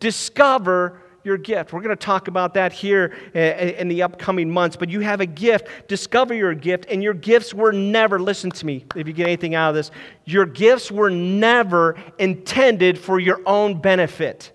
Discover 0.01 1.01
your 1.25 1.37
gift. 1.37 1.73
We're 1.73 1.81
going 1.81 1.95
to 1.95 2.05
talk 2.05 2.27
about 2.27 2.53
that 2.53 2.71
here 2.71 3.15
in 3.33 3.87
the 3.87 4.03
upcoming 4.03 4.49
months. 4.49 4.75
But 4.75 4.89
you 4.89 4.99
have 5.01 5.21
a 5.21 5.25
gift. 5.25 5.67
Discover 5.87 6.35
your 6.35 6.53
gift. 6.53 6.85
And 6.89 7.01
your 7.01 7.13
gifts 7.13 7.53
were 7.53 7.71
never, 7.71 8.19
listen 8.19 8.51
to 8.51 8.65
me 8.65 8.85
if 8.95 9.07
you 9.07 9.13
get 9.13 9.27
anything 9.27 9.55
out 9.55 9.69
of 9.69 9.75
this, 9.75 9.91
your 10.25 10.45
gifts 10.45 10.91
were 10.91 11.09
never 11.09 11.95
intended 12.19 12.99
for 12.99 13.19
your 13.19 13.41
own 13.45 13.81
benefit. 13.81 14.51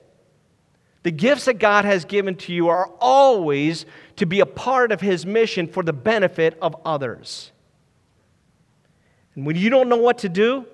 The 1.02 1.10
gifts 1.10 1.46
that 1.46 1.54
God 1.54 1.84
has 1.86 2.04
given 2.04 2.36
to 2.36 2.52
you 2.52 2.68
are 2.68 2.86
always 3.00 3.86
to 4.16 4.26
be 4.26 4.40
a 4.40 4.46
part 4.46 4.92
of 4.92 5.00
His 5.00 5.24
mission 5.24 5.66
for 5.66 5.82
the 5.82 5.94
benefit 5.94 6.58
of 6.60 6.76
others. 6.84 7.52
And 9.34 9.46
when 9.46 9.56
you 9.56 9.70
don't 9.70 9.88
know 9.88 9.96
what 9.96 10.18
to 10.18 10.28
do, 10.28 10.66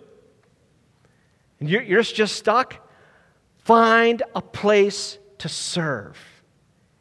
and 1.60 1.68
you're, 1.68 1.82
you're 1.82 2.02
just 2.02 2.34
stuck, 2.34 2.76
find 3.58 4.22
a 4.34 4.42
place 4.42 5.18
to 5.38 5.48
serve. 5.48 6.18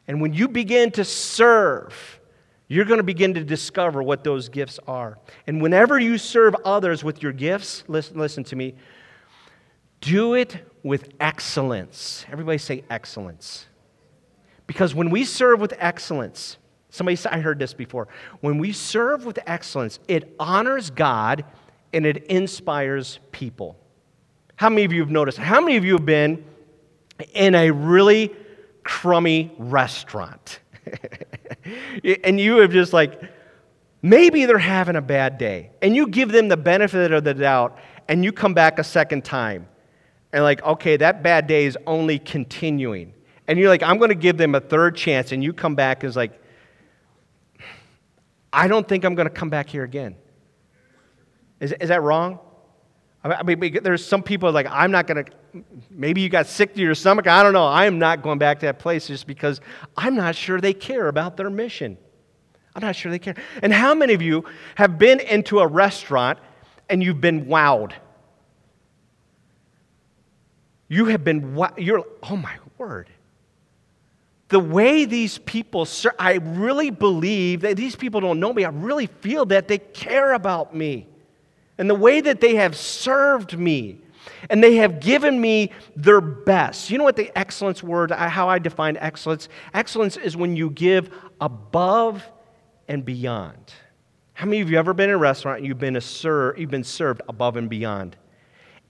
And 0.06 0.20
when 0.20 0.32
you 0.32 0.48
begin 0.48 0.90
to 0.92 1.04
serve, 1.04 2.20
you're 2.68 2.84
going 2.84 2.98
to 2.98 3.04
begin 3.04 3.34
to 3.34 3.44
discover 3.44 4.02
what 4.02 4.24
those 4.24 4.48
gifts 4.48 4.78
are. 4.86 5.18
And 5.46 5.62
whenever 5.62 5.98
you 5.98 6.18
serve 6.18 6.54
others 6.64 7.04
with 7.04 7.22
your 7.22 7.32
gifts, 7.32 7.84
listen, 7.86 8.18
listen 8.18 8.44
to 8.44 8.56
me, 8.56 8.74
do 10.00 10.34
it 10.34 10.56
with 10.82 11.08
excellence. 11.20 12.24
Everybody 12.30 12.58
say 12.58 12.84
excellence. 12.90 13.66
Because 14.66 14.94
when 14.94 15.10
we 15.10 15.24
serve 15.24 15.60
with 15.60 15.74
excellence, 15.78 16.58
somebody 16.90 17.16
said, 17.16 17.32
I 17.32 17.40
heard 17.40 17.58
this 17.58 17.72
before. 17.72 18.08
When 18.40 18.58
we 18.58 18.72
serve 18.72 19.24
with 19.24 19.38
excellence, 19.46 19.98
it 20.08 20.34
honors 20.38 20.90
God 20.90 21.44
and 21.92 22.04
it 22.04 22.24
inspires 22.26 23.20
people. 23.30 23.76
How 24.56 24.68
many 24.70 24.84
of 24.84 24.92
you 24.92 25.00
have 25.00 25.10
noticed? 25.10 25.38
How 25.38 25.60
many 25.60 25.76
of 25.76 25.84
you 25.84 25.92
have 25.92 26.06
been 26.06 26.44
in 27.34 27.54
a 27.54 27.70
really 27.70 28.34
crummy 28.82 29.52
restaurant. 29.58 30.60
and 32.24 32.38
you 32.38 32.58
have 32.58 32.70
just 32.70 32.92
like, 32.92 33.20
maybe 34.02 34.46
they're 34.46 34.58
having 34.58 34.96
a 34.96 35.02
bad 35.02 35.38
day. 35.38 35.70
And 35.82 35.96
you 35.96 36.08
give 36.08 36.30
them 36.30 36.48
the 36.48 36.56
benefit 36.56 37.12
of 37.12 37.24
the 37.24 37.34
doubt, 37.34 37.78
and 38.08 38.24
you 38.24 38.32
come 38.32 38.54
back 38.54 38.78
a 38.78 38.84
second 38.84 39.24
time. 39.24 39.68
And 40.32 40.42
like, 40.42 40.62
okay, 40.62 40.96
that 40.98 41.22
bad 41.22 41.46
day 41.46 41.64
is 41.64 41.78
only 41.86 42.18
continuing. 42.18 43.14
And 43.48 43.58
you're 43.58 43.68
like, 43.68 43.82
I'm 43.82 43.98
going 43.98 44.10
to 44.10 44.14
give 44.14 44.36
them 44.36 44.54
a 44.54 44.60
third 44.60 44.96
chance. 44.96 45.32
And 45.32 45.42
you 45.42 45.52
come 45.52 45.74
back 45.74 46.02
and 46.02 46.08
it's 46.08 46.16
like, 46.16 46.40
I 48.52 48.68
don't 48.68 48.86
think 48.86 49.04
I'm 49.04 49.14
going 49.14 49.28
to 49.28 49.34
come 49.34 49.50
back 49.50 49.68
here 49.68 49.84
again. 49.84 50.16
Is, 51.60 51.72
is 51.80 51.88
that 51.88 52.02
wrong? 52.02 52.38
I 53.32 53.42
mean, 53.42 53.78
there's 53.82 54.04
some 54.04 54.22
people 54.22 54.52
like, 54.52 54.66
I'm 54.70 54.90
not 54.90 55.06
going 55.06 55.24
to, 55.24 55.64
maybe 55.90 56.20
you 56.20 56.28
got 56.28 56.46
sick 56.46 56.74
to 56.74 56.80
your 56.80 56.94
stomach. 56.94 57.26
I 57.26 57.42
don't 57.42 57.52
know. 57.52 57.66
I 57.66 57.86
am 57.86 57.98
not 57.98 58.22
going 58.22 58.38
back 58.38 58.60
to 58.60 58.66
that 58.66 58.78
place 58.78 59.06
just 59.06 59.26
because 59.26 59.60
I'm 59.96 60.14
not 60.14 60.34
sure 60.34 60.60
they 60.60 60.74
care 60.74 61.08
about 61.08 61.36
their 61.36 61.50
mission. 61.50 61.96
I'm 62.74 62.82
not 62.82 62.94
sure 62.94 63.10
they 63.10 63.18
care. 63.18 63.36
And 63.62 63.72
how 63.72 63.94
many 63.94 64.12
of 64.12 64.22
you 64.22 64.44
have 64.74 64.98
been 64.98 65.20
into 65.20 65.60
a 65.60 65.66
restaurant 65.66 66.38
and 66.88 67.02
you've 67.02 67.20
been 67.20 67.46
wowed? 67.46 67.92
You 70.88 71.06
have 71.06 71.24
been, 71.24 71.58
you're, 71.78 72.04
oh 72.22 72.36
my 72.36 72.56
word. 72.78 73.08
The 74.48 74.60
way 74.60 75.06
these 75.06 75.38
people, 75.38 75.86
serve, 75.86 76.14
I 76.18 76.34
really 76.34 76.90
believe 76.90 77.62
that 77.62 77.76
these 77.76 77.96
people 77.96 78.20
don't 78.20 78.38
know 78.38 78.52
me. 78.52 78.64
I 78.64 78.68
really 78.68 79.06
feel 79.06 79.46
that 79.46 79.66
they 79.66 79.78
care 79.78 80.34
about 80.34 80.74
me 80.76 81.08
and 81.78 81.88
the 81.90 81.94
way 81.94 82.20
that 82.20 82.40
they 82.40 82.56
have 82.56 82.76
served 82.76 83.58
me 83.58 84.00
and 84.50 84.62
they 84.62 84.76
have 84.76 85.00
given 85.00 85.40
me 85.40 85.70
their 85.94 86.20
best. 86.20 86.90
You 86.90 86.98
know 86.98 87.04
what 87.04 87.16
the 87.16 87.36
excellence 87.36 87.82
word, 87.82 88.10
how 88.10 88.48
I 88.48 88.58
define 88.58 88.96
excellence? 88.96 89.48
Excellence 89.74 90.16
is 90.16 90.36
when 90.36 90.56
you 90.56 90.70
give 90.70 91.10
above 91.40 92.24
and 92.88 93.04
beyond. 93.04 93.72
How 94.34 94.46
many 94.46 94.60
of 94.60 94.70
you 94.70 94.78
ever 94.78 94.92
been 94.92 95.08
in 95.08 95.14
a 95.14 95.18
restaurant 95.18 95.58
and 95.58 95.66
you've 95.66 95.78
been, 95.78 95.96
a 95.96 96.00
ser- 96.00 96.54
you've 96.58 96.70
been 96.70 96.84
served 96.84 97.22
above 97.28 97.56
and 97.56 97.70
beyond? 97.70 98.16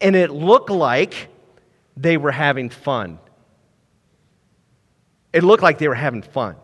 And 0.00 0.16
it 0.16 0.30
looked 0.30 0.70
like 0.70 1.28
they 1.96 2.16
were 2.16 2.32
having 2.32 2.68
fun. 2.68 3.18
It 5.32 5.44
looked 5.44 5.62
like 5.62 5.78
they 5.78 5.88
were 5.88 5.94
having 5.94 6.22
fun. 6.22 6.56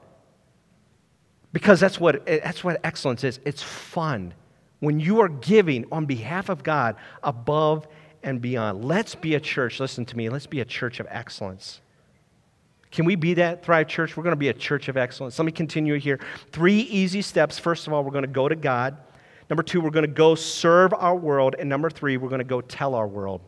Because 1.53 1.79
that's 1.79 2.01
what, 2.01 2.25
that's 2.27 2.65
what 2.65 2.81
excellence 2.85 3.25
is 3.25 3.39
it's 3.45 3.63
fun. 3.63 4.35
When 4.83 4.99
you 4.99 5.21
are 5.21 5.29
giving 5.29 5.87
on 5.93 6.07
behalf 6.07 6.49
of 6.49 6.65
God 6.65 6.97
above 7.23 7.87
and 8.25 8.41
beyond. 8.41 8.85
Let's 8.85 9.15
be 9.15 9.37
a 9.37 9.41
church, 9.41 9.79
listen 9.79 10.05
to 10.07 10.17
me, 10.17 10.29
let's 10.29 10.47
be 10.47 10.61
a 10.61 10.65
church 10.65 10.99
of 10.99 11.07
excellence. 11.09 11.81
Can 12.91 13.05
we 13.05 13.15
be 13.15 13.35
that, 13.35 13.65
Thrive 13.65 13.87
Church? 13.87 14.17
We're 14.17 14.25
going 14.25 14.33
to 14.33 14.37
be 14.37 14.49
a 14.49 14.55
church 14.55 14.89
of 14.89 14.97
excellence. 14.97 15.39
Let 15.39 15.47
me 15.47 15.53
continue 15.53 15.95
here. 15.95 16.19
Three 16.51 16.81
easy 16.81 17.23
steps. 17.23 17.61
First 17.61 17.87
of 17.87 17.93
all, 17.93 18.03
we're 18.03 18.11
going 18.11 18.25
to 18.25 18.29
go 18.29 18.49
to 18.49 18.57
God. 18.57 18.99
Number 19.49 19.63
two, 19.63 19.81
we're 19.81 19.91
going 19.91 20.05
to 20.05 20.13
go 20.13 20.35
serve 20.35 20.93
our 20.93 21.15
world. 21.15 21.55
And 21.59 21.69
number 21.69 21.89
three, 21.89 22.17
we're 22.17 22.29
going 22.29 22.41
to 22.41 22.45
go 22.45 22.61
tell 22.61 22.95
our 22.97 23.07
world. 23.07 23.41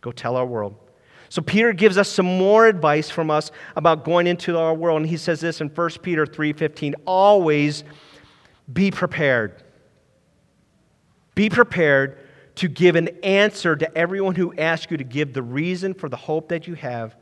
Go 0.00 0.10
tell 0.10 0.36
our 0.36 0.46
world. 0.46 0.74
So 1.28 1.42
Peter 1.42 1.74
gives 1.74 1.98
us 1.98 2.08
some 2.08 2.24
more 2.24 2.66
advice 2.66 3.10
from 3.10 3.30
us 3.30 3.50
about 3.76 4.04
going 4.04 4.26
into 4.26 4.56
our 4.56 4.72
world. 4.72 5.02
And 5.02 5.10
he 5.10 5.18
says 5.18 5.40
this 5.40 5.60
in 5.60 5.68
1 5.68 5.90
Peter 6.02 6.24
3:15, 6.24 6.94
always 7.04 7.84
be 8.72 8.90
prepared. 8.90 9.64
Be 11.38 11.48
prepared 11.48 12.18
to 12.56 12.66
give 12.66 12.96
an 12.96 13.06
answer 13.22 13.76
to 13.76 13.96
everyone 13.96 14.34
who 14.34 14.52
asks 14.58 14.90
you 14.90 14.96
to 14.96 15.04
give 15.04 15.34
the 15.34 15.40
reason 15.40 15.94
for 15.94 16.08
the 16.08 16.16
hope 16.16 16.48
that 16.48 16.66
you 16.66 16.74
have 16.74 17.14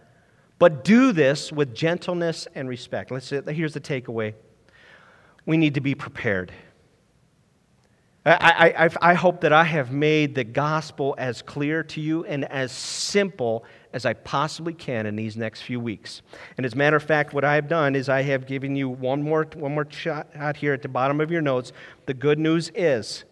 but 0.59 0.85
do 0.85 1.13
this 1.13 1.53
with 1.53 1.75
gentleness 1.75 2.49
and 2.55 2.67
respect. 2.67 3.11
Let's, 3.11 3.27
say 3.27 3.43
here's 3.53 3.75
the 3.75 3.81
takeaway 3.81 4.33
we 5.45 5.59
need 5.59 5.75
to 5.75 5.83
be 5.83 5.95
prepared. 5.95 6.51
I, 8.25 8.75
I, 8.79 9.11
I, 9.11 9.13
hope 9.13 9.43
that 9.43 9.53
I 9.53 9.65
have 9.65 9.93
made 9.93 10.35
the 10.35 10.45
gospel 10.45 11.15
as 11.19 11.43
clear 11.43 11.83
to 11.83 12.01
you 12.01 12.25
and 12.25 12.47
as 12.47 12.73
simple 12.73 13.67
as 13.93 14.07
I 14.07 14.15
possibly 14.15 14.73
can 14.73 15.05
in 15.05 15.15
these 15.15 15.37
next 15.37 15.61
few 15.61 15.79
weeks. 15.79 16.23
And 16.57 16.65
as 16.65 16.73
a 16.73 16.77
matter 16.77 16.97
of 16.97 17.03
fact, 17.03 17.35
what 17.35 17.45
I 17.45 17.55
have 17.57 17.69
done 17.69 17.95
is 17.95 18.09
I 18.09 18.23
have 18.23 18.47
given 18.47 18.77
you 18.77 18.89
one 18.89 19.23
more, 19.23 19.47
one 19.57 19.75
more 19.75 19.87
shot 19.91 20.57
here 20.57 20.73
at 20.73 20.81
the 20.81 20.89
bottom 20.89 21.21
of 21.21 21.31
your 21.31 21.43
notes. 21.43 21.73
The 22.07 22.15
good 22.15 22.39
news 22.39 22.73
is, 22.75 23.27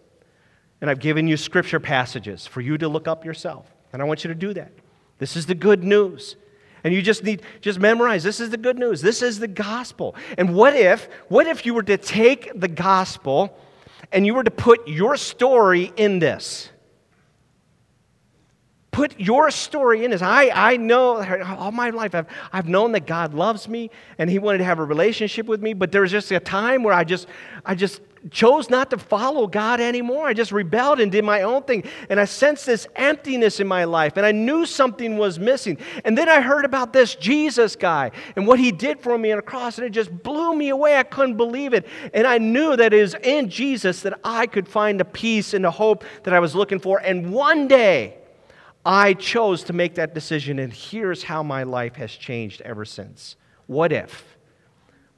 and 0.81 0.91
I've 0.91 1.01
given 1.01 1.27
you 1.29 1.37
scripture 1.37 1.81
passages 1.81 2.47
for 2.47 2.61
you 2.61 2.77
to 2.79 2.89
look 2.89 3.09
up 3.09 3.25
yourself. 3.25 3.73
And 3.93 4.03
I 4.03 4.05
want 4.05 4.25
you 4.25 4.29
to 4.29 4.35
do 4.35 4.53
that. 4.55 4.73
This 5.19 5.37
is 5.37 5.47
the 5.47 5.55
good 5.55 5.85
news. 5.85 6.37
And 6.83 6.93
you 6.93 7.01
just 7.01 7.25
need 7.25 7.43
just 7.63 7.79
memorize 7.79 8.23
this 8.23 8.41
is 8.41 8.51
the 8.51 8.59
good 8.59 8.79
news. 8.79 9.01
This 9.01 9.23
is 9.23 9.39
the 9.39 9.49
gospel. 9.49 10.15
And 10.37 10.55
what 10.55 10.77
if 10.77 11.09
what 11.29 11.47
if 11.47 11.65
you 11.65 11.73
were 11.73 11.83
to 11.85 11.97
take 11.97 12.51
the 12.55 12.69
gospel 12.69 13.59
and 14.13 14.27
you 14.27 14.35
were 14.35 14.45
to 14.45 14.51
put 14.51 14.87
your 14.87 15.17
story 15.17 15.93
in 15.97 16.19
this? 16.19 16.69
Put 18.91 19.19
your 19.19 19.51
story 19.51 20.05
in 20.05 20.11
this. 20.11 20.23
I, 20.23 20.51
I 20.55 20.77
know 20.77 21.17
all 21.57 21.73
my 21.73 21.91
life 21.91 22.15
I've, 22.15 22.29
I've 22.53 22.69
known 22.69 22.93
that 22.93 23.07
God 23.07 23.35
loves 23.35 23.67
me 23.67 23.91
and 24.19 24.29
He 24.31 24.39
wanted 24.39 24.59
to 24.59 24.65
have 24.65 24.79
a 24.79 24.85
relationship 24.85 25.47
with 25.47 25.63
me, 25.63 25.73
but 25.73 25.91
there 25.91 26.03
was 26.03 26.13
just 26.13 26.31
a 26.31 26.39
time 26.39 26.83
where 26.83 26.95
I 26.95 27.03
just 27.03 27.27
I 27.65 27.75
just 27.75 28.03
chose 28.31 28.71
not 28.71 28.91
to 28.91 28.99
follow 28.99 29.47
God 29.47 29.81
anymore. 29.81 30.27
I 30.27 30.35
just 30.35 30.53
rebelled 30.53 31.01
and 31.01 31.13
did 31.13 31.25
my 31.25 31.43
own 31.43 31.63
thing. 31.63 31.85
And 32.09 32.19
I 32.19 32.25
sensed 32.25 32.67
this 32.67 32.87
emptiness 32.97 33.61
in 33.61 33.67
my 33.67 33.85
life, 33.85 34.17
and 34.17 34.25
I 34.25 34.33
knew 34.33 34.67
something 34.67 35.19
was 35.19 35.39
missing. 35.39 35.79
And 36.05 36.17
then 36.17 36.29
I 36.29 36.41
heard 36.41 36.65
about 36.65 36.93
this 36.93 37.15
Jesus 37.15 37.77
guy 37.77 38.11
and 38.37 38.47
what 38.47 38.59
he 38.59 38.73
did 38.73 39.01
for 39.01 39.19
me 39.19 39.33
on 39.33 39.39
a 39.39 39.43
cross, 39.43 39.79
and 39.79 39.87
it 39.87 39.91
just 39.91 40.11
blew 40.23 40.55
me 40.55 40.71
away. 40.71 40.97
I 40.97 41.03
couldn't 41.03 41.37
believe 41.37 41.75
it. 41.75 41.87
And 42.13 42.27
I 42.27 42.39
knew 42.39 42.77
that 42.77 42.93
it 42.93 43.01
was 43.01 43.15
in 43.23 43.49
Jesus 43.49 44.01
that 44.03 44.19
I 44.25 44.47
could 44.47 44.67
find 44.67 44.99
the 44.99 45.05
peace 45.05 45.55
and 45.55 45.65
the 45.65 45.71
hope 45.71 46.05
that 46.23 46.33
I 46.35 46.41
was 46.41 46.55
looking 46.55 46.79
for. 46.79 46.99
And 46.99 47.33
one 47.33 47.69
day, 47.69 48.19
I 48.87 49.15
chose 49.15 49.65
to 49.65 49.73
make 49.73 49.95
that 49.95 50.15
decision, 50.15 50.59
and 50.59 50.73
here's 50.73 51.23
how 51.23 51.43
my 51.43 51.63
life 51.63 51.97
has 51.97 52.13
changed 52.13 52.61
ever 52.63 52.85
since. 52.85 53.37
What 53.67 53.93
if? 53.93 54.37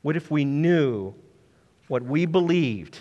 What 0.03 0.17
if 0.17 0.31
we 0.31 0.45
knew 0.45 1.15
what 1.89 2.03
we 2.03 2.27
believed, 2.27 2.99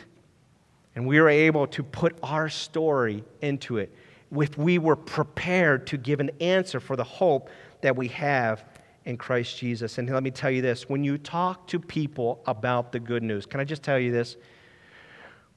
and 0.96 1.06
we 1.08 1.20
were 1.20 1.30
able 1.30 1.68
to 1.68 1.84
put 1.84 2.18
our 2.24 2.50
story 2.50 3.24
into 3.42 3.78
it. 3.78 3.94
If 4.36 4.58
we 4.58 4.78
were 4.78 4.96
prepared 4.96 5.88
to 5.88 5.98
give 5.98 6.20
an 6.20 6.32
answer 6.40 6.80
for 6.80 6.96
the 6.96 7.04
hope 7.04 7.50
that 7.82 7.96
we 7.96 8.08
have 8.10 8.64
in 9.06 9.18
Christ 9.18 9.58
Jesus. 9.58 9.98
And 9.98 10.10
let 10.10 10.24
me 10.24 10.32
tell 10.32 10.52
you 10.52 10.62
this 10.62 10.90
when 10.90 11.04
you 11.04 11.18
talk 11.18 11.68
to 11.68 11.80
people 11.80 12.42
about 12.46 12.92
the 12.92 13.00
good 13.00 13.24
news, 13.24 13.46
can 13.46 13.60
I 13.60 13.64
just 13.64 13.84
tell 13.84 14.00
you 14.00 14.12
this? 14.12 14.36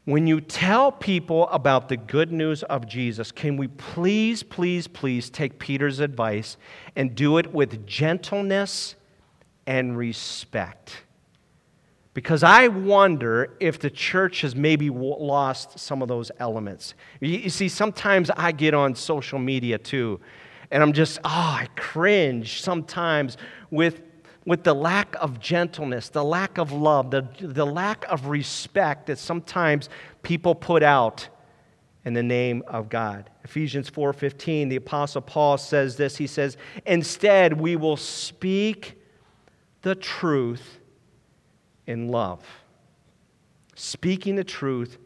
When 0.04 0.26
you 0.26 0.40
tell 0.40 0.90
people 0.90 1.48
about 1.48 1.88
the 1.88 1.96
good 1.98 2.32
news 2.32 2.62
of 2.62 2.86
Jesus, 2.86 3.30
can 3.30 3.58
we 3.58 3.68
please, 3.68 4.42
please, 4.42 4.86
please 4.86 5.28
take 5.28 5.58
Peter's 5.58 6.00
advice 6.00 6.56
and 6.96 7.14
do 7.14 7.36
it 7.36 7.52
with 7.52 7.86
gentleness 7.86 8.94
and 9.66 9.98
respect? 9.98 11.02
Because 12.18 12.42
I 12.42 12.66
wonder 12.66 13.54
if 13.60 13.78
the 13.78 13.90
church 13.90 14.40
has 14.40 14.56
maybe 14.56 14.90
lost 14.90 15.78
some 15.78 16.02
of 16.02 16.08
those 16.08 16.32
elements. 16.40 16.94
You 17.20 17.48
see, 17.48 17.68
sometimes 17.68 18.28
I 18.36 18.50
get 18.50 18.74
on 18.74 18.96
social 18.96 19.38
media 19.38 19.78
too, 19.78 20.18
and 20.72 20.82
I'm 20.82 20.92
just, 20.92 21.20
oh, 21.22 21.28
I 21.28 21.68
cringe 21.76 22.60
sometimes 22.60 23.36
with, 23.70 24.02
with 24.44 24.64
the 24.64 24.74
lack 24.74 25.14
of 25.20 25.38
gentleness, 25.38 26.08
the 26.08 26.24
lack 26.24 26.58
of 26.58 26.72
love, 26.72 27.12
the, 27.12 27.28
the 27.40 27.64
lack 27.64 28.04
of 28.08 28.26
respect 28.26 29.06
that 29.06 29.20
sometimes 29.20 29.88
people 30.24 30.56
put 30.56 30.82
out 30.82 31.28
in 32.04 32.14
the 32.14 32.22
name 32.24 32.64
of 32.66 32.88
God. 32.88 33.30
Ephesians 33.44 33.88
4:15 33.88 34.70
the 34.70 34.74
apostle 34.74 35.22
Paul 35.22 35.56
says 35.56 35.94
this 35.94 36.16
he 36.16 36.26
says 36.26 36.56
instead 36.84 37.60
we 37.60 37.76
will 37.76 37.96
speak 37.96 39.00
the 39.82 39.94
truth 39.94 40.77
in 41.88 42.08
love. 42.08 42.44
Speaking 43.74 44.36
the 44.36 44.44
truth 44.44 44.98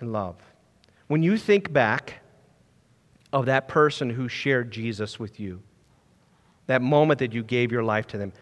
in 0.00 0.12
love. 0.12 0.36
When 1.08 1.22
you 1.22 1.36
think 1.36 1.72
back 1.72 2.20
of 3.32 3.46
that 3.46 3.68
person 3.68 4.08
who 4.08 4.28
shared 4.28 4.70
Jesus 4.70 5.18
with 5.18 5.38
you, 5.40 5.60
that 6.68 6.80
moment 6.80 7.18
that 7.18 7.34
you 7.34 7.42
gave 7.42 7.72
your 7.72 7.82
life 7.82 8.06
to 8.08 8.18
them, 8.18 8.32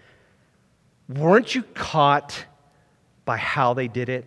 weren't 1.09 1.55
you 1.55 1.63
caught 1.63 2.45
by 3.25 3.39
how 3.39 3.73
they 3.73 3.89
did 3.89 4.11
it? 4.11 4.27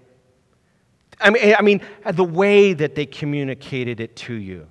I 1.19 1.29
mean, 1.29 1.55
I 1.57 1.61
mean, 1.61 1.81
the 2.11 2.23
way 2.23 2.73
that 2.73 2.95
they 2.95 3.05
communicated 3.05 3.99
it 3.99 4.15
to 4.17 4.33
you. 4.33 4.67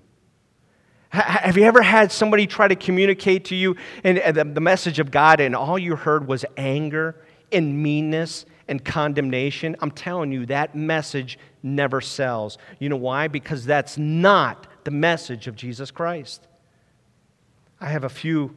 Have 1.10 1.56
you 1.56 1.64
ever 1.64 1.82
had 1.82 2.10
somebody 2.10 2.46
try 2.46 2.66
to 2.66 2.76
communicate 2.76 3.46
to 3.46 3.56
you 3.56 3.76
and 4.02 4.54
the 4.54 4.60
message 4.60 4.98
of 4.98 5.10
God, 5.12 5.40
and 5.40 5.54
all 5.54 5.78
you 5.78 5.94
heard 5.94 6.26
was 6.26 6.44
anger 6.56 7.16
and 7.52 7.82
meanness 7.82 8.46
and 8.70 8.82
condemnation, 8.84 9.76
I'm 9.80 9.90
telling 9.90 10.30
you, 10.30 10.46
that 10.46 10.74
message 10.74 11.38
never 11.62 12.00
sells. 12.00 12.56
You 12.78 12.88
know 12.88 12.96
why? 12.96 13.28
Because 13.28 13.66
that's 13.66 13.98
not 13.98 14.66
the 14.84 14.92
message 14.92 15.48
of 15.48 15.56
Jesus 15.56 15.90
Christ. 15.90 16.46
I 17.80 17.86
have 17.86 18.04
a 18.04 18.08
few 18.08 18.56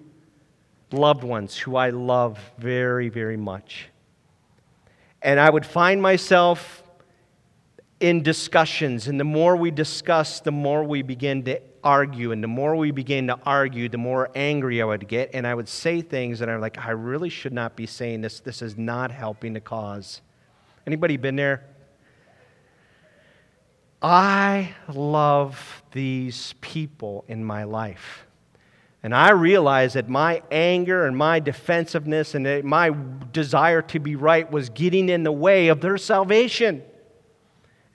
loved 0.91 1.23
ones 1.23 1.57
who 1.57 1.75
I 1.75 1.89
love 1.89 2.39
very, 2.59 3.09
very 3.09 3.37
much. 3.37 3.89
And 5.23 5.39
I 5.39 5.49
would 5.49 5.65
find 5.65 6.01
myself 6.01 6.83
in 7.99 8.21
discussions, 8.21 9.07
and 9.07 9.19
the 9.19 9.23
more 9.23 9.55
we 9.55 9.71
discuss, 9.71 10.41
the 10.41 10.51
more 10.51 10.83
we 10.83 11.01
begin 11.01 11.43
to 11.45 11.59
argue. 11.83 12.31
And 12.31 12.43
the 12.43 12.47
more 12.47 12.75
we 12.75 12.91
began 12.91 13.27
to 13.27 13.39
argue, 13.45 13.89
the 13.89 13.97
more 13.97 14.29
angry 14.35 14.81
I 14.81 14.85
would 14.85 15.07
get. 15.07 15.31
And 15.33 15.45
I 15.45 15.53
would 15.53 15.67
say 15.67 16.01
things 16.01 16.39
that 16.39 16.49
I'm 16.49 16.61
like, 16.61 16.77
I 16.77 16.91
really 16.91 17.29
should 17.29 17.53
not 17.53 17.75
be 17.75 17.85
saying 17.85 18.21
this. 18.21 18.39
This 18.39 18.61
is 18.61 18.77
not 18.77 19.11
helping 19.11 19.53
the 19.53 19.61
cause. 19.61 20.21
Anybody 20.85 21.17
been 21.17 21.35
there? 21.35 21.65
I 24.01 24.75
love 24.93 25.83
these 25.91 26.55
people 26.59 27.23
in 27.27 27.43
my 27.43 27.63
life. 27.63 28.25
And 29.01 29.13
I 29.13 29.31
realized 29.31 29.95
that 29.95 30.07
my 30.07 30.41
anger 30.51 31.05
and 31.05 31.15
my 31.15 31.39
defensiveness 31.39 32.35
and 32.35 32.63
my 32.63 32.95
desire 33.31 33.81
to 33.81 33.99
be 33.99 34.15
right 34.15 34.49
was 34.49 34.69
getting 34.69 35.09
in 35.09 35.23
the 35.23 35.31
way 35.31 35.67
of 35.67 35.81
their 35.81 35.97
salvation. 35.97 36.83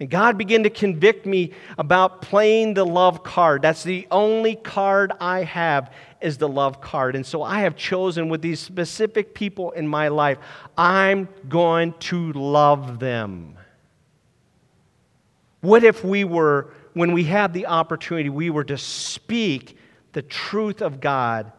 And 0.00 0.08
God 0.08 0.38
began 0.38 0.62
to 0.62 0.70
convict 0.70 1.26
me 1.26 1.52
about 1.76 2.22
playing 2.22 2.74
the 2.74 2.86
love 2.86 3.24
card. 3.24 3.62
That's 3.62 3.82
the 3.82 4.06
only 4.10 4.54
card 4.54 5.12
I 5.20 5.42
have 5.42 5.92
is 6.20 6.38
the 6.38 6.48
love 6.48 6.80
card. 6.80 7.16
And 7.16 7.26
so 7.26 7.42
I 7.42 7.60
have 7.60 7.76
chosen 7.76 8.28
with 8.28 8.40
these 8.40 8.60
specific 8.60 9.34
people 9.34 9.72
in 9.72 9.88
my 9.88 10.08
life, 10.08 10.38
I'm 10.76 11.28
going 11.48 11.94
to 12.00 12.32
love 12.32 13.00
them. 13.00 13.56
What 15.60 15.82
if 15.82 16.04
we 16.04 16.22
were, 16.22 16.72
when 16.94 17.12
we 17.12 17.24
had 17.24 17.52
the 17.52 17.66
opportunity, 17.66 18.28
we 18.28 18.50
were 18.50 18.64
to 18.64 18.78
speak 18.78 19.76
the 20.12 20.22
truth 20.22 20.80
of 20.80 21.00
God 21.00 21.50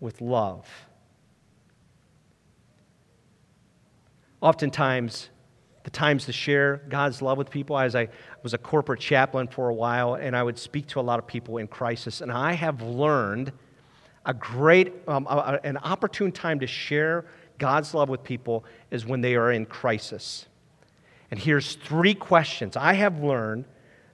with 0.00 0.20
love? 0.20 0.68
Oftentimes, 4.40 5.28
the 5.86 5.90
times 5.90 6.24
to 6.24 6.32
share 6.32 6.82
God's 6.88 7.22
love 7.22 7.38
with 7.38 7.48
people. 7.48 7.78
As 7.78 7.94
I 7.94 8.08
was 8.42 8.54
a 8.54 8.58
corporate 8.58 8.98
chaplain 8.98 9.46
for 9.46 9.68
a 9.68 9.74
while, 9.74 10.16
and 10.16 10.34
I 10.34 10.42
would 10.42 10.58
speak 10.58 10.88
to 10.88 11.00
a 11.00 11.00
lot 11.00 11.20
of 11.20 11.28
people 11.28 11.58
in 11.58 11.68
crisis, 11.68 12.20
and 12.22 12.32
I 12.32 12.54
have 12.54 12.82
learned 12.82 13.52
a 14.24 14.34
great, 14.34 14.92
um, 15.06 15.28
a, 15.30 15.60
an 15.62 15.76
opportune 15.76 16.32
time 16.32 16.58
to 16.58 16.66
share 16.66 17.24
God's 17.58 17.94
love 17.94 18.08
with 18.08 18.24
people 18.24 18.64
is 18.90 19.06
when 19.06 19.20
they 19.20 19.36
are 19.36 19.52
in 19.52 19.64
crisis. 19.64 20.46
And 21.30 21.38
here's 21.38 21.76
three 21.76 22.14
questions 22.14 22.76
I 22.76 22.94
have 22.94 23.22
learned 23.22 23.64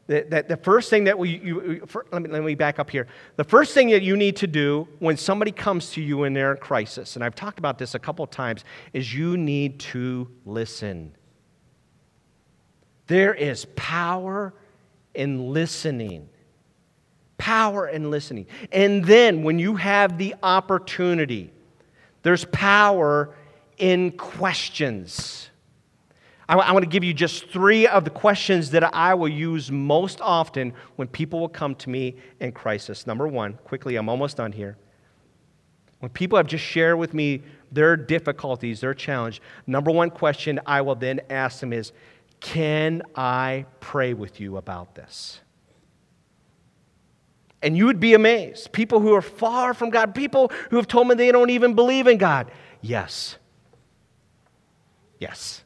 that, 0.09 0.29
that 0.29 0.49
the 0.49 0.59
first 0.59 0.91
thing 0.91 1.05
that 1.05 1.19
we, 1.19 1.39
you, 1.39 1.87
for, 1.87 2.05
let, 2.13 2.21
me, 2.21 2.29
let 2.29 2.45
me 2.45 2.55
back 2.55 2.81
up 2.81 2.91
here. 2.91 3.07
The 3.37 3.45
first 3.45 3.73
thing 3.73 3.89
that 3.89 4.03
you 4.03 4.19
need 4.19 4.37
to 4.37 4.47
do 4.47 4.89
when 4.99 5.17
somebody 5.17 5.53
comes 5.53 5.91
to 5.93 6.03
you 6.03 6.25
in 6.25 6.35
their 6.35 6.55
crisis, 6.55 7.17
and 7.17 7.25
I've 7.25 7.35
talked 7.35 7.59
about 7.59 7.79
this 7.79 7.95
a 7.95 7.99
couple 7.99 8.23
of 8.23 8.31
times, 8.31 8.63
is 8.93 9.15
you 9.15 9.39
need 9.39 9.81
to 9.81 10.29
listen. 10.45 11.15
There 13.13 13.35
is 13.35 13.67
power 13.77 14.55
in 15.13 15.53
listening. 15.53 16.31
Power 17.37 17.87
in 17.87 18.11
listening. 18.11 18.47
And 18.73 19.05
then 19.05 19.43
when 19.43 19.59
you 19.59 19.77
have 19.77 20.17
the 20.17 20.35
opportunity, 20.43 21.53
there's 22.23 22.47
power 22.47 23.35
in 23.77 24.13
questions. 24.13 25.51
I, 26.49 26.55
I 26.55 26.73
want 26.73 26.85
to 26.85 26.89
give 26.89 27.05
you 27.05 27.13
just 27.13 27.51
three 27.51 27.87
of 27.87 28.05
the 28.05 28.11
questions 28.11 28.71
that 28.71 28.95
I 28.95 29.13
will 29.13 29.29
use 29.29 29.71
most 29.71 30.23
often 30.23 30.73
when 30.97 31.07
people 31.07 31.39
will 31.39 31.51
come 31.51 31.75
to 31.75 31.91
me 31.91 32.17
in 32.41 32.51
crisis. 32.51 33.07
Number 33.07 33.29
one, 33.29 33.59
quickly, 33.63 33.97
I'm 33.97 34.09
almost 34.09 34.39
done 34.39 34.53
here. 34.53 34.79
When 35.99 36.09
people 36.09 36.39
have 36.39 36.47
just 36.47 36.65
shared 36.65 36.99
with 36.99 37.13
me 37.13 37.43
their 37.71 37.95
difficulties, 37.95 38.81
their 38.81 38.95
challenge, 38.95 39.43
number 39.67 39.91
one 39.91 40.09
question 40.09 40.59
I 40.65 40.81
will 40.81 40.95
then 40.95 41.21
ask 41.29 41.61
them 41.61 41.75
is 41.75 41.93
Can 42.43 43.03
I 43.15 43.67
pray 43.79 44.15
with 44.15 44.41
you 44.41 44.57
about 44.57 44.97
this? 44.97 45.41
And 47.63 47.77
you 47.77 47.87
would 47.87 48.01
be 48.01 48.15
amazed. 48.15 48.73
People 48.73 48.99
who 48.99 49.15
are 49.15 49.23
far 49.23 49.73
from 49.73 49.91
God, 49.91 50.13
people 50.13 50.51
who 50.71 50.77
have 50.77 50.89
told 50.89 51.07
me 51.07 51.15
they 51.15 51.31
don't 51.31 51.51
even 51.51 51.75
believe 51.75 52.09
in 52.09 52.19
God. 52.19 52.51
Yes. 52.81 53.39
Yes. 55.21 55.62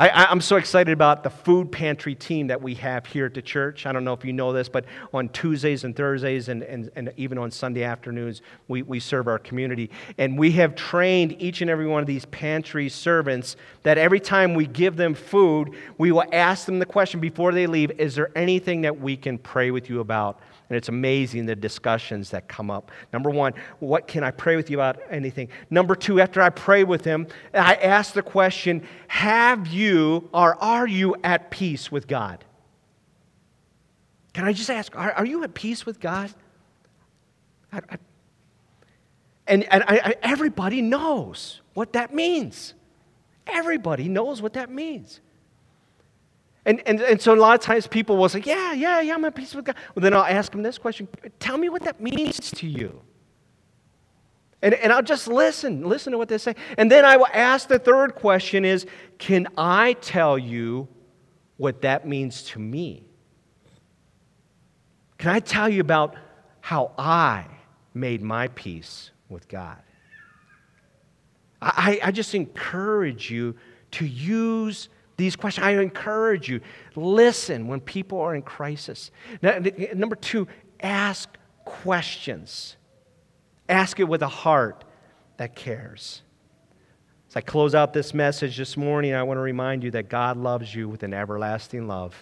I, 0.00 0.32
am 0.32 0.40
so 0.40 0.56
excited 0.56 0.92
about 0.92 1.22
the 1.22 1.28
food 1.28 1.70
pantry 1.70 2.14
team 2.14 2.46
that 2.46 2.62
we 2.62 2.74
have 2.76 3.04
here 3.04 3.26
at 3.26 3.34
the 3.34 3.42
church. 3.42 3.84
I 3.84 3.92
don't 3.92 4.02
know 4.02 4.14
if 4.14 4.24
you 4.24 4.32
know 4.32 4.50
this, 4.50 4.66
but 4.66 4.86
on 5.12 5.28
Tuesdays 5.28 5.84
and 5.84 5.94
Thursdays 5.94 6.48
and, 6.48 6.62
and, 6.62 6.90
and 6.96 7.12
even 7.18 7.36
on 7.36 7.50
Sunday 7.50 7.84
afternoons, 7.84 8.40
we, 8.66 8.80
we 8.80 8.98
serve 8.98 9.28
our 9.28 9.38
community. 9.38 9.90
And 10.16 10.38
we 10.38 10.52
have 10.52 10.74
trained 10.74 11.36
each 11.38 11.60
and 11.60 11.70
every 11.70 11.86
one 11.86 12.00
of 12.00 12.06
these 12.06 12.24
pantry 12.26 12.88
servants 12.88 13.56
that 13.82 13.98
every 13.98 14.20
time 14.20 14.54
we 14.54 14.66
give 14.66 14.96
them 14.96 15.12
food, 15.12 15.76
we 15.98 16.12
will 16.12 16.24
ask 16.32 16.64
them 16.64 16.78
the 16.78 16.86
question 16.86 17.20
before 17.20 17.52
they 17.52 17.66
leave 17.66 17.90
Is 18.00 18.14
there 18.14 18.30
anything 18.34 18.80
that 18.80 18.98
we 18.98 19.18
can 19.18 19.36
pray 19.36 19.70
with 19.70 19.90
you 19.90 20.00
about? 20.00 20.40
And 20.70 20.76
it's 20.76 20.88
amazing 20.88 21.46
the 21.46 21.56
discussions 21.56 22.30
that 22.30 22.46
come 22.46 22.70
up. 22.70 22.92
Number 23.12 23.28
one, 23.28 23.54
what 23.80 24.06
can 24.06 24.22
I 24.22 24.30
pray 24.30 24.54
with 24.54 24.70
you 24.70 24.76
about 24.76 25.00
anything? 25.10 25.48
Number 25.68 25.96
two, 25.96 26.20
after 26.20 26.40
I 26.40 26.48
pray 26.48 26.84
with 26.84 27.04
him, 27.04 27.26
I 27.52 27.74
ask 27.74 28.14
the 28.14 28.22
question 28.22 28.86
Have 29.08 29.66
you 29.66 30.30
or 30.32 30.56
are 30.62 30.86
you 30.86 31.16
at 31.24 31.50
peace 31.50 31.90
with 31.90 32.06
God? 32.06 32.44
Can 34.32 34.44
I 34.44 34.52
just 34.52 34.70
ask, 34.70 34.94
are, 34.96 35.10
are 35.10 35.26
you 35.26 35.42
at 35.42 35.54
peace 35.54 35.84
with 35.84 35.98
God? 35.98 36.32
I, 37.72 37.80
I, 37.90 37.98
and 39.48 39.64
and 39.72 39.82
I, 39.88 40.14
everybody 40.22 40.82
knows 40.82 41.62
what 41.74 41.94
that 41.94 42.14
means. 42.14 42.74
Everybody 43.48 44.08
knows 44.08 44.40
what 44.40 44.52
that 44.52 44.70
means. 44.70 45.20
And, 46.66 46.86
and, 46.86 47.00
and 47.00 47.20
so 47.20 47.34
a 47.34 47.36
lot 47.36 47.54
of 47.54 47.60
times 47.60 47.86
people 47.86 48.16
will 48.16 48.28
say, 48.28 48.42
Yeah, 48.44 48.72
yeah, 48.72 49.00
yeah, 49.00 49.14
I'm 49.14 49.24
at 49.24 49.34
peace 49.34 49.54
with 49.54 49.64
God. 49.64 49.76
Well, 49.94 50.02
then 50.02 50.14
I'll 50.14 50.24
ask 50.24 50.52
them 50.52 50.62
this 50.62 50.78
question 50.78 51.08
Tell 51.38 51.56
me 51.56 51.68
what 51.68 51.82
that 51.84 52.00
means 52.00 52.50
to 52.52 52.66
you. 52.66 53.00
And, 54.62 54.74
and 54.74 54.92
I'll 54.92 55.02
just 55.02 55.26
listen, 55.26 55.88
listen 55.88 56.12
to 56.12 56.18
what 56.18 56.28
they 56.28 56.36
say. 56.36 56.54
And 56.76 56.92
then 56.92 57.04
I 57.04 57.16
will 57.16 57.28
ask 57.32 57.68
the 57.68 57.78
third 57.78 58.14
question 58.14 58.64
is, 58.64 58.86
Can 59.18 59.48
I 59.56 59.94
tell 59.94 60.38
you 60.38 60.88
what 61.56 61.82
that 61.82 62.06
means 62.06 62.42
to 62.44 62.58
me? 62.58 63.04
Can 65.18 65.30
I 65.30 65.40
tell 65.40 65.68
you 65.68 65.80
about 65.80 66.16
how 66.60 66.92
I 66.98 67.46
made 67.94 68.22
my 68.22 68.48
peace 68.48 69.10
with 69.28 69.48
God? 69.48 69.76
I, 71.62 72.00
I 72.02 72.10
just 72.10 72.34
encourage 72.34 73.30
you 73.30 73.54
to 73.92 74.06
use 74.06 74.88
these 75.20 75.36
questions. 75.36 75.64
I 75.64 75.72
encourage 75.72 76.48
you, 76.48 76.60
listen 76.96 77.68
when 77.68 77.80
people 77.80 78.18
are 78.20 78.34
in 78.34 78.42
crisis. 78.42 79.10
Now, 79.42 79.58
number 79.94 80.16
two, 80.16 80.48
ask 80.80 81.28
questions. 81.64 82.76
Ask 83.68 84.00
it 84.00 84.04
with 84.04 84.22
a 84.22 84.28
heart 84.28 84.84
that 85.36 85.54
cares. 85.54 86.22
As 87.28 87.36
I 87.36 87.42
close 87.42 87.74
out 87.74 87.92
this 87.92 88.12
message 88.12 88.56
this 88.56 88.76
morning, 88.76 89.14
I 89.14 89.22
want 89.22 89.36
to 89.36 89.42
remind 89.42 89.84
you 89.84 89.92
that 89.92 90.08
God 90.08 90.36
loves 90.36 90.74
you 90.74 90.88
with 90.88 91.02
an 91.04 91.14
everlasting 91.14 91.86
love. 91.86 92.16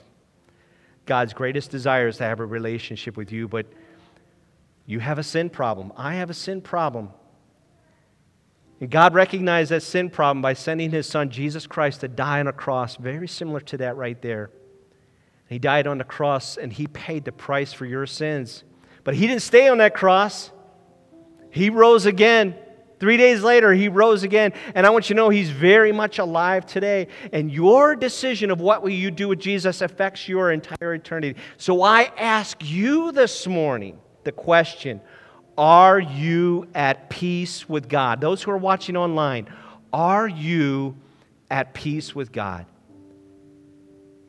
God's 1.07 1.33
greatest 1.33 1.71
desire 1.71 2.09
is 2.09 2.19
to 2.19 2.25
have 2.25 2.41
a 2.41 2.45
relationship 2.45 3.17
with 3.17 3.33
you, 3.33 3.49
but 3.49 3.65
you 4.85 4.99
have 4.99 5.19
a 5.19 5.23
sin 5.23 5.49
problem. 5.49 5.93
I 5.97 6.17
have 6.17 6.29
a 6.29 6.35
sin 6.35 6.61
problem. 6.61 7.11
And 8.81 8.91
God 8.91 9.15
recognized 9.15 9.71
that 9.71 9.83
sin 9.83 10.09
problem 10.09 10.41
by 10.41 10.53
sending 10.53 10.91
his 10.91 11.07
son, 11.07 11.31
Jesus 11.31 11.67
Christ, 11.67 12.01
to 12.01 12.09
die 12.09 12.41
on 12.41 12.47
a 12.47 12.53
cross, 12.53 12.97
very 12.97 13.27
similar 13.27 13.61
to 13.61 13.79
that 13.79 13.97
right 13.97 14.21
there. 14.23 14.51
He 15.49 15.59
died 15.59 15.87
on 15.87 15.99
the 15.99 16.05
cross 16.05 16.57
and 16.57 16.73
he 16.73 16.87
paid 16.87 17.25
the 17.25 17.33
price 17.33 17.73
for 17.73 17.87
your 17.87 18.07
sins. 18.07 18.65
But 19.03 19.15
he 19.15 19.27
didn't 19.27 19.43
stay 19.43 19.69
on 19.69 19.79
that 19.79 19.95
cross, 19.95 20.51
he 21.51 21.71
rose 21.71 22.07
again. 22.07 22.55
Three 23.01 23.17
days 23.17 23.43
later, 23.43 23.73
he 23.73 23.89
rose 23.89 24.25
again. 24.25 24.53
And 24.75 24.85
I 24.85 24.91
want 24.91 25.09
you 25.09 25.15
to 25.15 25.17
know 25.19 25.29
he's 25.29 25.51
very 25.51 25.93
much 25.93 26.19
alive 26.19 26.67
today. 26.67 27.07
And 27.33 27.49
your 27.49 27.95
decision 27.95 28.51
of 28.51 28.61
what 28.61 28.83
will 28.83 28.91
you 28.91 29.13
do 29.13 29.29
with 29.29 29.39
Jesus 29.39 29.83
affects 29.83 30.29
your 30.29 30.51
entire 30.51 30.95
eternity. 30.95 31.39
So 31.59 31.83
I 31.83 32.11
ask 32.17 32.57
you 32.61 33.13
this 33.13 33.47
morning 33.47 34.01
the 34.25 34.33
question 34.33 35.01
are 35.59 35.99
you 35.99 36.69
at 36.75 37.11
peace 37.11 37.69
with 37.69 37.89
God? 37.89 38.21
Those 38.21 38.43
who 38.43 38.53
are 38.53 38.57
watching 38.57 38.97
online, 38.97 39.49
are 39.93 40.29
you 40.29 40.97
at 41.51 41.75
peace 41.75 42.15
with 42.15 42.31
God? 42.31 42.65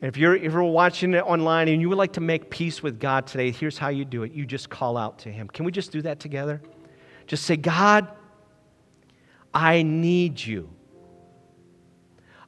And 0.02 0.08
if 0.08 0.16
you're, 0.16 0.34
if 0.34 0.52
you're 0.52 0.62
watching 0.64 1.14
it 1.14 1.22
online 1.22 1.68
and 1.68 1.80
you 1.80 1.88
would 1.88 1.98
like 1.98 2.14
to 2.14 2.20
make 2.20 2.50
peace 2.50 2.82
with 2.82 2.98
God 2.98 3.26
today, 3.26 3.52
here's 3.52 3.78
how 3.78 3.88
you 3.88 4.04
do 4.04 4.24
it. 4.24 4.32
You 4.32 4.44
just 4.44 4.68
call 4.68 4.96
out 4.96 5.20
to 5.20 5.30
Him. 5.30 5.46
Can 5.48 5.64
we 5.64 5.72
just 5.72 5.92
do 5.92 6.02
that 6.02 6.18
together? 6.18 6.60
Just 7.26 7.44
say, 7.44 7.56
God, 7.56 8.08
I 9.54 9.82
need 9.82 10.44
you. 10.44 10.68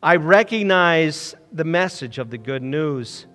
I 0.03 0.17
recognize 0.17 1.37
the 1.53 1.65
message 1.65 2.19
of 2.19 2.31
the 2.31 2.39
good 2.39 2.63
news, 2.63 3.27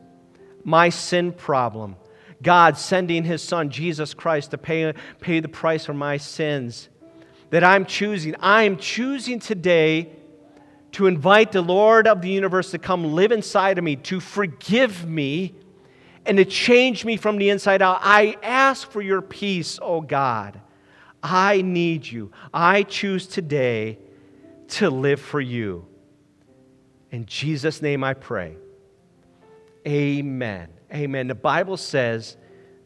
my 0.65 0.89
sin 0.89 1.31
problem. 1.31 1.95
God 2.41 2.77
sending 2.77 3.23
his 3.23 3.41
son, 3.41 3.69
Jesus 3.69 4.13
Christ, 4.13 4.51
to 4.51 4.57
pay, 4.57 4.93
pay 5.19 5.39
the 5.39 5.47
price 5.47 5.85
for 5.85 5.93
my 5.93 6.17
sins. 6.17 6.89
That 7.49 7.63
I'm 7.63 7.85
choosing. 7.85 8.35
I 8.39 8.63
am 8.63 8.77
choosing 8.77 9.39
today 9.39 10.11
to 10.93 11.07
invite 11.07 11.51
the 11.51 11.61
Lord 11.61 12.07
of 12.07 12.21
the 12.21 12.29
universe 12.29 12.71
to 12.71 12.77
come 12.77 13.13
live 13.13 13.31
inside 13.31 13.77
of 13.77 13.83
me, 13.83 13.95
to 13.97 14.19
forgive 14.19 15.07
me, 15.07 15.55
and 16.25 16.37
to 16.37 16.45
change 16.45 17.05
me 17.05 17.17
from 17.17 17.37
the 17.37 17.49
inside 17.49 17.81
out. 17.81 17.99
I 18.01 18.37
ask 18.43 18.89
for 18.89 19.01
your 19.01 19.21
peace, 19.21 19.79
oh 19.81 20.01
God. 20.01 20.59
I 21.23 21.61
need 21.61 22.05
you. 22.05 22.31
I 22.53 22.83
choose 22.83 23.27
today 23.27 23.99
to 24.69 24.89
live 24.89 25.19
for 25.19 25.41
you. 25.41 25.87
In 27.11 27.25
Jesus' 27.25 27.81
name 27.81 28.03
I 28.03 28.13
pray. 28.13 28.57
Amen. 29.87 30.76
Amen. 30.93 31.27
The 31.27 31.35
Bible 31.35 31.77
says 31.77 32.37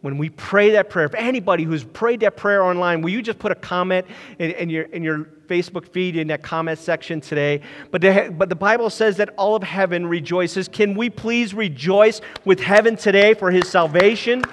when 0.02 0.18
we 0.18 0.30
pray 0.30 0.72
that 0.72 0.90
prayer, 0.90 1.06
if 1.06 1.14
anybody 1.14 1.64
who's 1.64 1.84
prayed 1.84 2.22
that 2.22 2.36
prayer 2.36 2.64
online, 2.64 3.02
will 3.02 3.12
you 3.12 3.22
just 3.22 3.38
put 3.38 3.52
a 3.52 3.56
comment 3.56 4.08
in, 4.40 4.52
in, 4.52 4.70
your, 4.70 4.84
in 4.86 5.04
your 5.04 5.26
Facebook 5.48 5.88
feed 5.88 6.18
in 6.18 6.28
that 6.30 6.42
comment 6.42 6.80
section 6.80 7.22
today? 7.22 7.62
But 7.92 8.02
the, 8.02 8.34
but 8.36 8.50
the 8.50 8.56
Bible 8.56 8.90
says 8.90 9.18
that 9.18 9.30
all 9.38 9.56
of 9.56 9.62
heaven 9.62 10.08
rejoices. 10.08 10.68
Can 10.68 10.96
we 10.96 11.12
please 11.12 11.54
rejoice 11.54 12.20
with 12.46 12.60
heaven 12.60 12.96
today 12.96 13.36
for 13.36 13.52
his 13.52 13.70
salvation? 13.70 14.44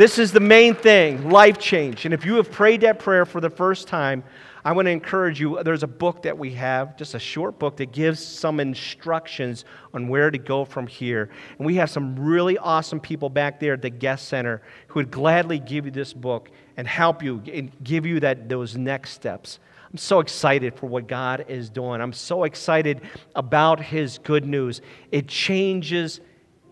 This 0.00 0.18
is 0.18 0.32
the 0.32 0.40
main 0.40 0.74
thing 0.74 1.28
life 1.28 1.58
change. 1.58 2.06
And 2.06 2.14
if 2.14 2.24
you 2.24 2.36
have 2.36 2.50
prayed 2.50 2.80
that 2.80 2.98
prayer 2.98 3.26
for 3.26 3.38
the 3.38 3.50
first 3.50 3.86
time, 3.86 4.24
I 4.64 4.72
want 4.72 4.86
to 4.86 4.90
encourage 4.90 5.38
you. 5.38 5.62
There's 5.62 5.82
a 5.82 5.86
book 5.86 6.22
that 6.22 6.38
we 6.38 6.52
have, 6.52 6.96
just 6.96 7.14
a 7.14 7.18
short 7.18 7.58
book 7.58 7.76
that 7.76 7.92
gives 7.92 8.18
some 8.18 8.60
instructions 8.60 9.66
on 9.92 10.08
where 10.08 10.30
to 10.30 10.38
go 10.38 10.64
from 10.64 10.86
here. 10.86 11.28
And 11.58 11.66
we 11.66 11.74
have 11.74 11.90
some 11.90 12.18
really 12.18 12.56
awesome 12.56 12.98
people 12.98 13.28
back 13.28 13.60
there 13.60 13.74
at 13.74 13.82
the 13.82 13.90
guest 13.90 14.28
center 14.28 14.62
who 14.86 15.00
would 15.00 15.10
gladly 15.10 15.58
give 15.58 15.84
you 15.84 15.90
this 15.90 16.14
book 16.14 16.50
and 16.78 16.88
help 16.88 17.22
you 17.22 17.42
and 17.52 17.70
give 17.84 18.06
you 18.06 18.20
that, 18.20 18.48
those 18.48 18.78
next 18.78 19.10
steps. 19.10 19.58
I'm 19.92 19.98
so 19.98 20.20
excited 20.20 20.76
for 20.76 20.86
what 20.86 21.08
God 21.08 21.44
is 21.46 21.68
doing. 21.68 22.00
I'm 22.00 22.14
so 22.14 22.44
excited 22.44 23.02
about 23.36 23.80
His 23.80 24.16
good 24.16 24.46
news. 24.46 24.80
It 25.12 25.28
changes 25.28 26.20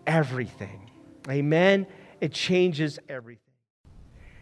everything. 0.07 0.89
Amen. 1.29 1.85
It 2.21 2.33
changes 2.33 2.99
everything. 3.07 3.53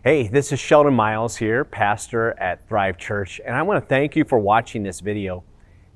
Hey, 0.03 0.27
this 0.27 0.51
is 0.51 0.59
Sheldon 0.59 0.95
Miles 0.95 1.37
here, 1.37 1.63
pastor 1.63 2.33
at 2.39 2.67
Thrive 2.67 2.97
Church, 2.97 3.39
and 3.45 3.55
I 3.55 3.61
want 3.61 3.83
to 3.83 3.87
thank 3.87 4.15
you 4.15 4.25
for 4.25 4.39
watching 4.39 4.81
this 4.81 4.99
video. 4.99 5.43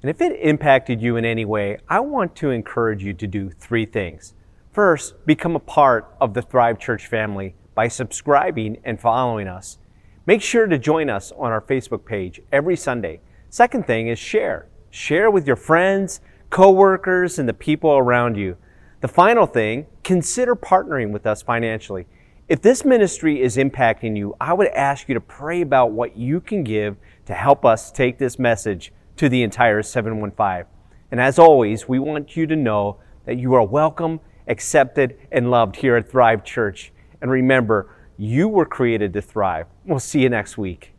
And 0.04 0.10
if 0.10 0.22
it 0.22 0.40
impacted 0.42 1.02
you 1.02 1.16
in 1.16 1.26
any 1.26 1.44
way, 1.44 1.80
I 1.90 2.02
want 2.02 2.36
to 2.36 2.52
encourage 2.52 3.04
you 3.04 3.14
to 3.14 3.26
do 3.26 3.50
three 3.50 3.86
things. 3.86 4.36
First, 4.72 5.26
become 5.26 5.56
a 5.56 5.60
part 5.60 6.14
of 6.22 6.36
the 6.36 6.44
Thrive 6.44 6.78
Church 6.78 7.08
family 7.08 7.56
by 7.74 7.88
subscribing 7.88 8.78
and 8.84 9.00
following 9.00 9.48
us. 9.48 9.80
Make 10.28 10.44
sure 10.44 10.68
to 10.68 10.78
join 10.78 11.10
us 11.10 11.32
on 11.32 11.52
our 11.52 11.62
Facebook 11.62 12.06
page 12.06 12.42
every 12.52 12.78
Sunday. 12.78 13.22
Second 13.50 13.88
thing 13.88 14.08
is 14.08 14.20
share. 14.20 14.68
Share 14.92 15.32
with 15.32 15.48
your 15.48 15.56
friends, 15.56 16.22
coworkers, 16.52 17.40
and 17.40 17.50
the 17.50 17.54
people 17.56 17.92
around 17.98 18.38
you. 18.38 18.58
The 19.02 19.08
final 19.08 19.48
thing, 19.48 19.88
consider 20.04 20.56
partnering 20.56 21.10
with 21.10 21.26
us 21.26 21.42
financially. 21.42 22.06
If 22.48 22.62
this 22.62 22.86
ministry 22.86 23.42
is 23.42 23.58
impacting 23.58 24.16
you, 24.16 24.36
I 24.40 24.54
would 24.54 24.68
ask 24.68 25.08
you 25.08 25.16
to 25.16 25.20
pray 25.20 25.62
about 25.62 25.92
what 25.92 26.16
you 26.16 26.40
can 26.40 26.64
give 26.64 26.98
to 27.26 27.34
help 27.34 27.66
us 27.66 27.92
take 27.92 28.20
this 28.20 28.38
message 28.38 28.94
to 29.18 29.28
the 29.28 29.42
entire 29.42 29.82
715. 29.82 30.66
And 31.10 31.20
as 31.20 31.40
always, 31.40 31.90
we 31.90 31.98
want 31.98 32.38
you 32.38 32.46
to 32.46 32.56
know 32.56 33.00
that 33.26 33.40
you 33.40 33.56
are 33.56 33.64
welcome, 33.64 34.20
accepted, 34.48 35.18
and 35.32 35.50
loved 35.50 35.78
here 35.78 35.96
at 35.96 36.08
Thrive 36.08 36.44
Church. 36.44 36.94
And 37.24 37.32
remember, 37.32 37.90
you 38.18 38.48
were 38.48 38.68
created 38.68 39.14
to 39.14 39.22
thrive. 39.24 39.66
We'll 39.84 39.98
see 39.98 40.22
you 40.22 40.30
next 40.30 40.60
week. 40.60 40.91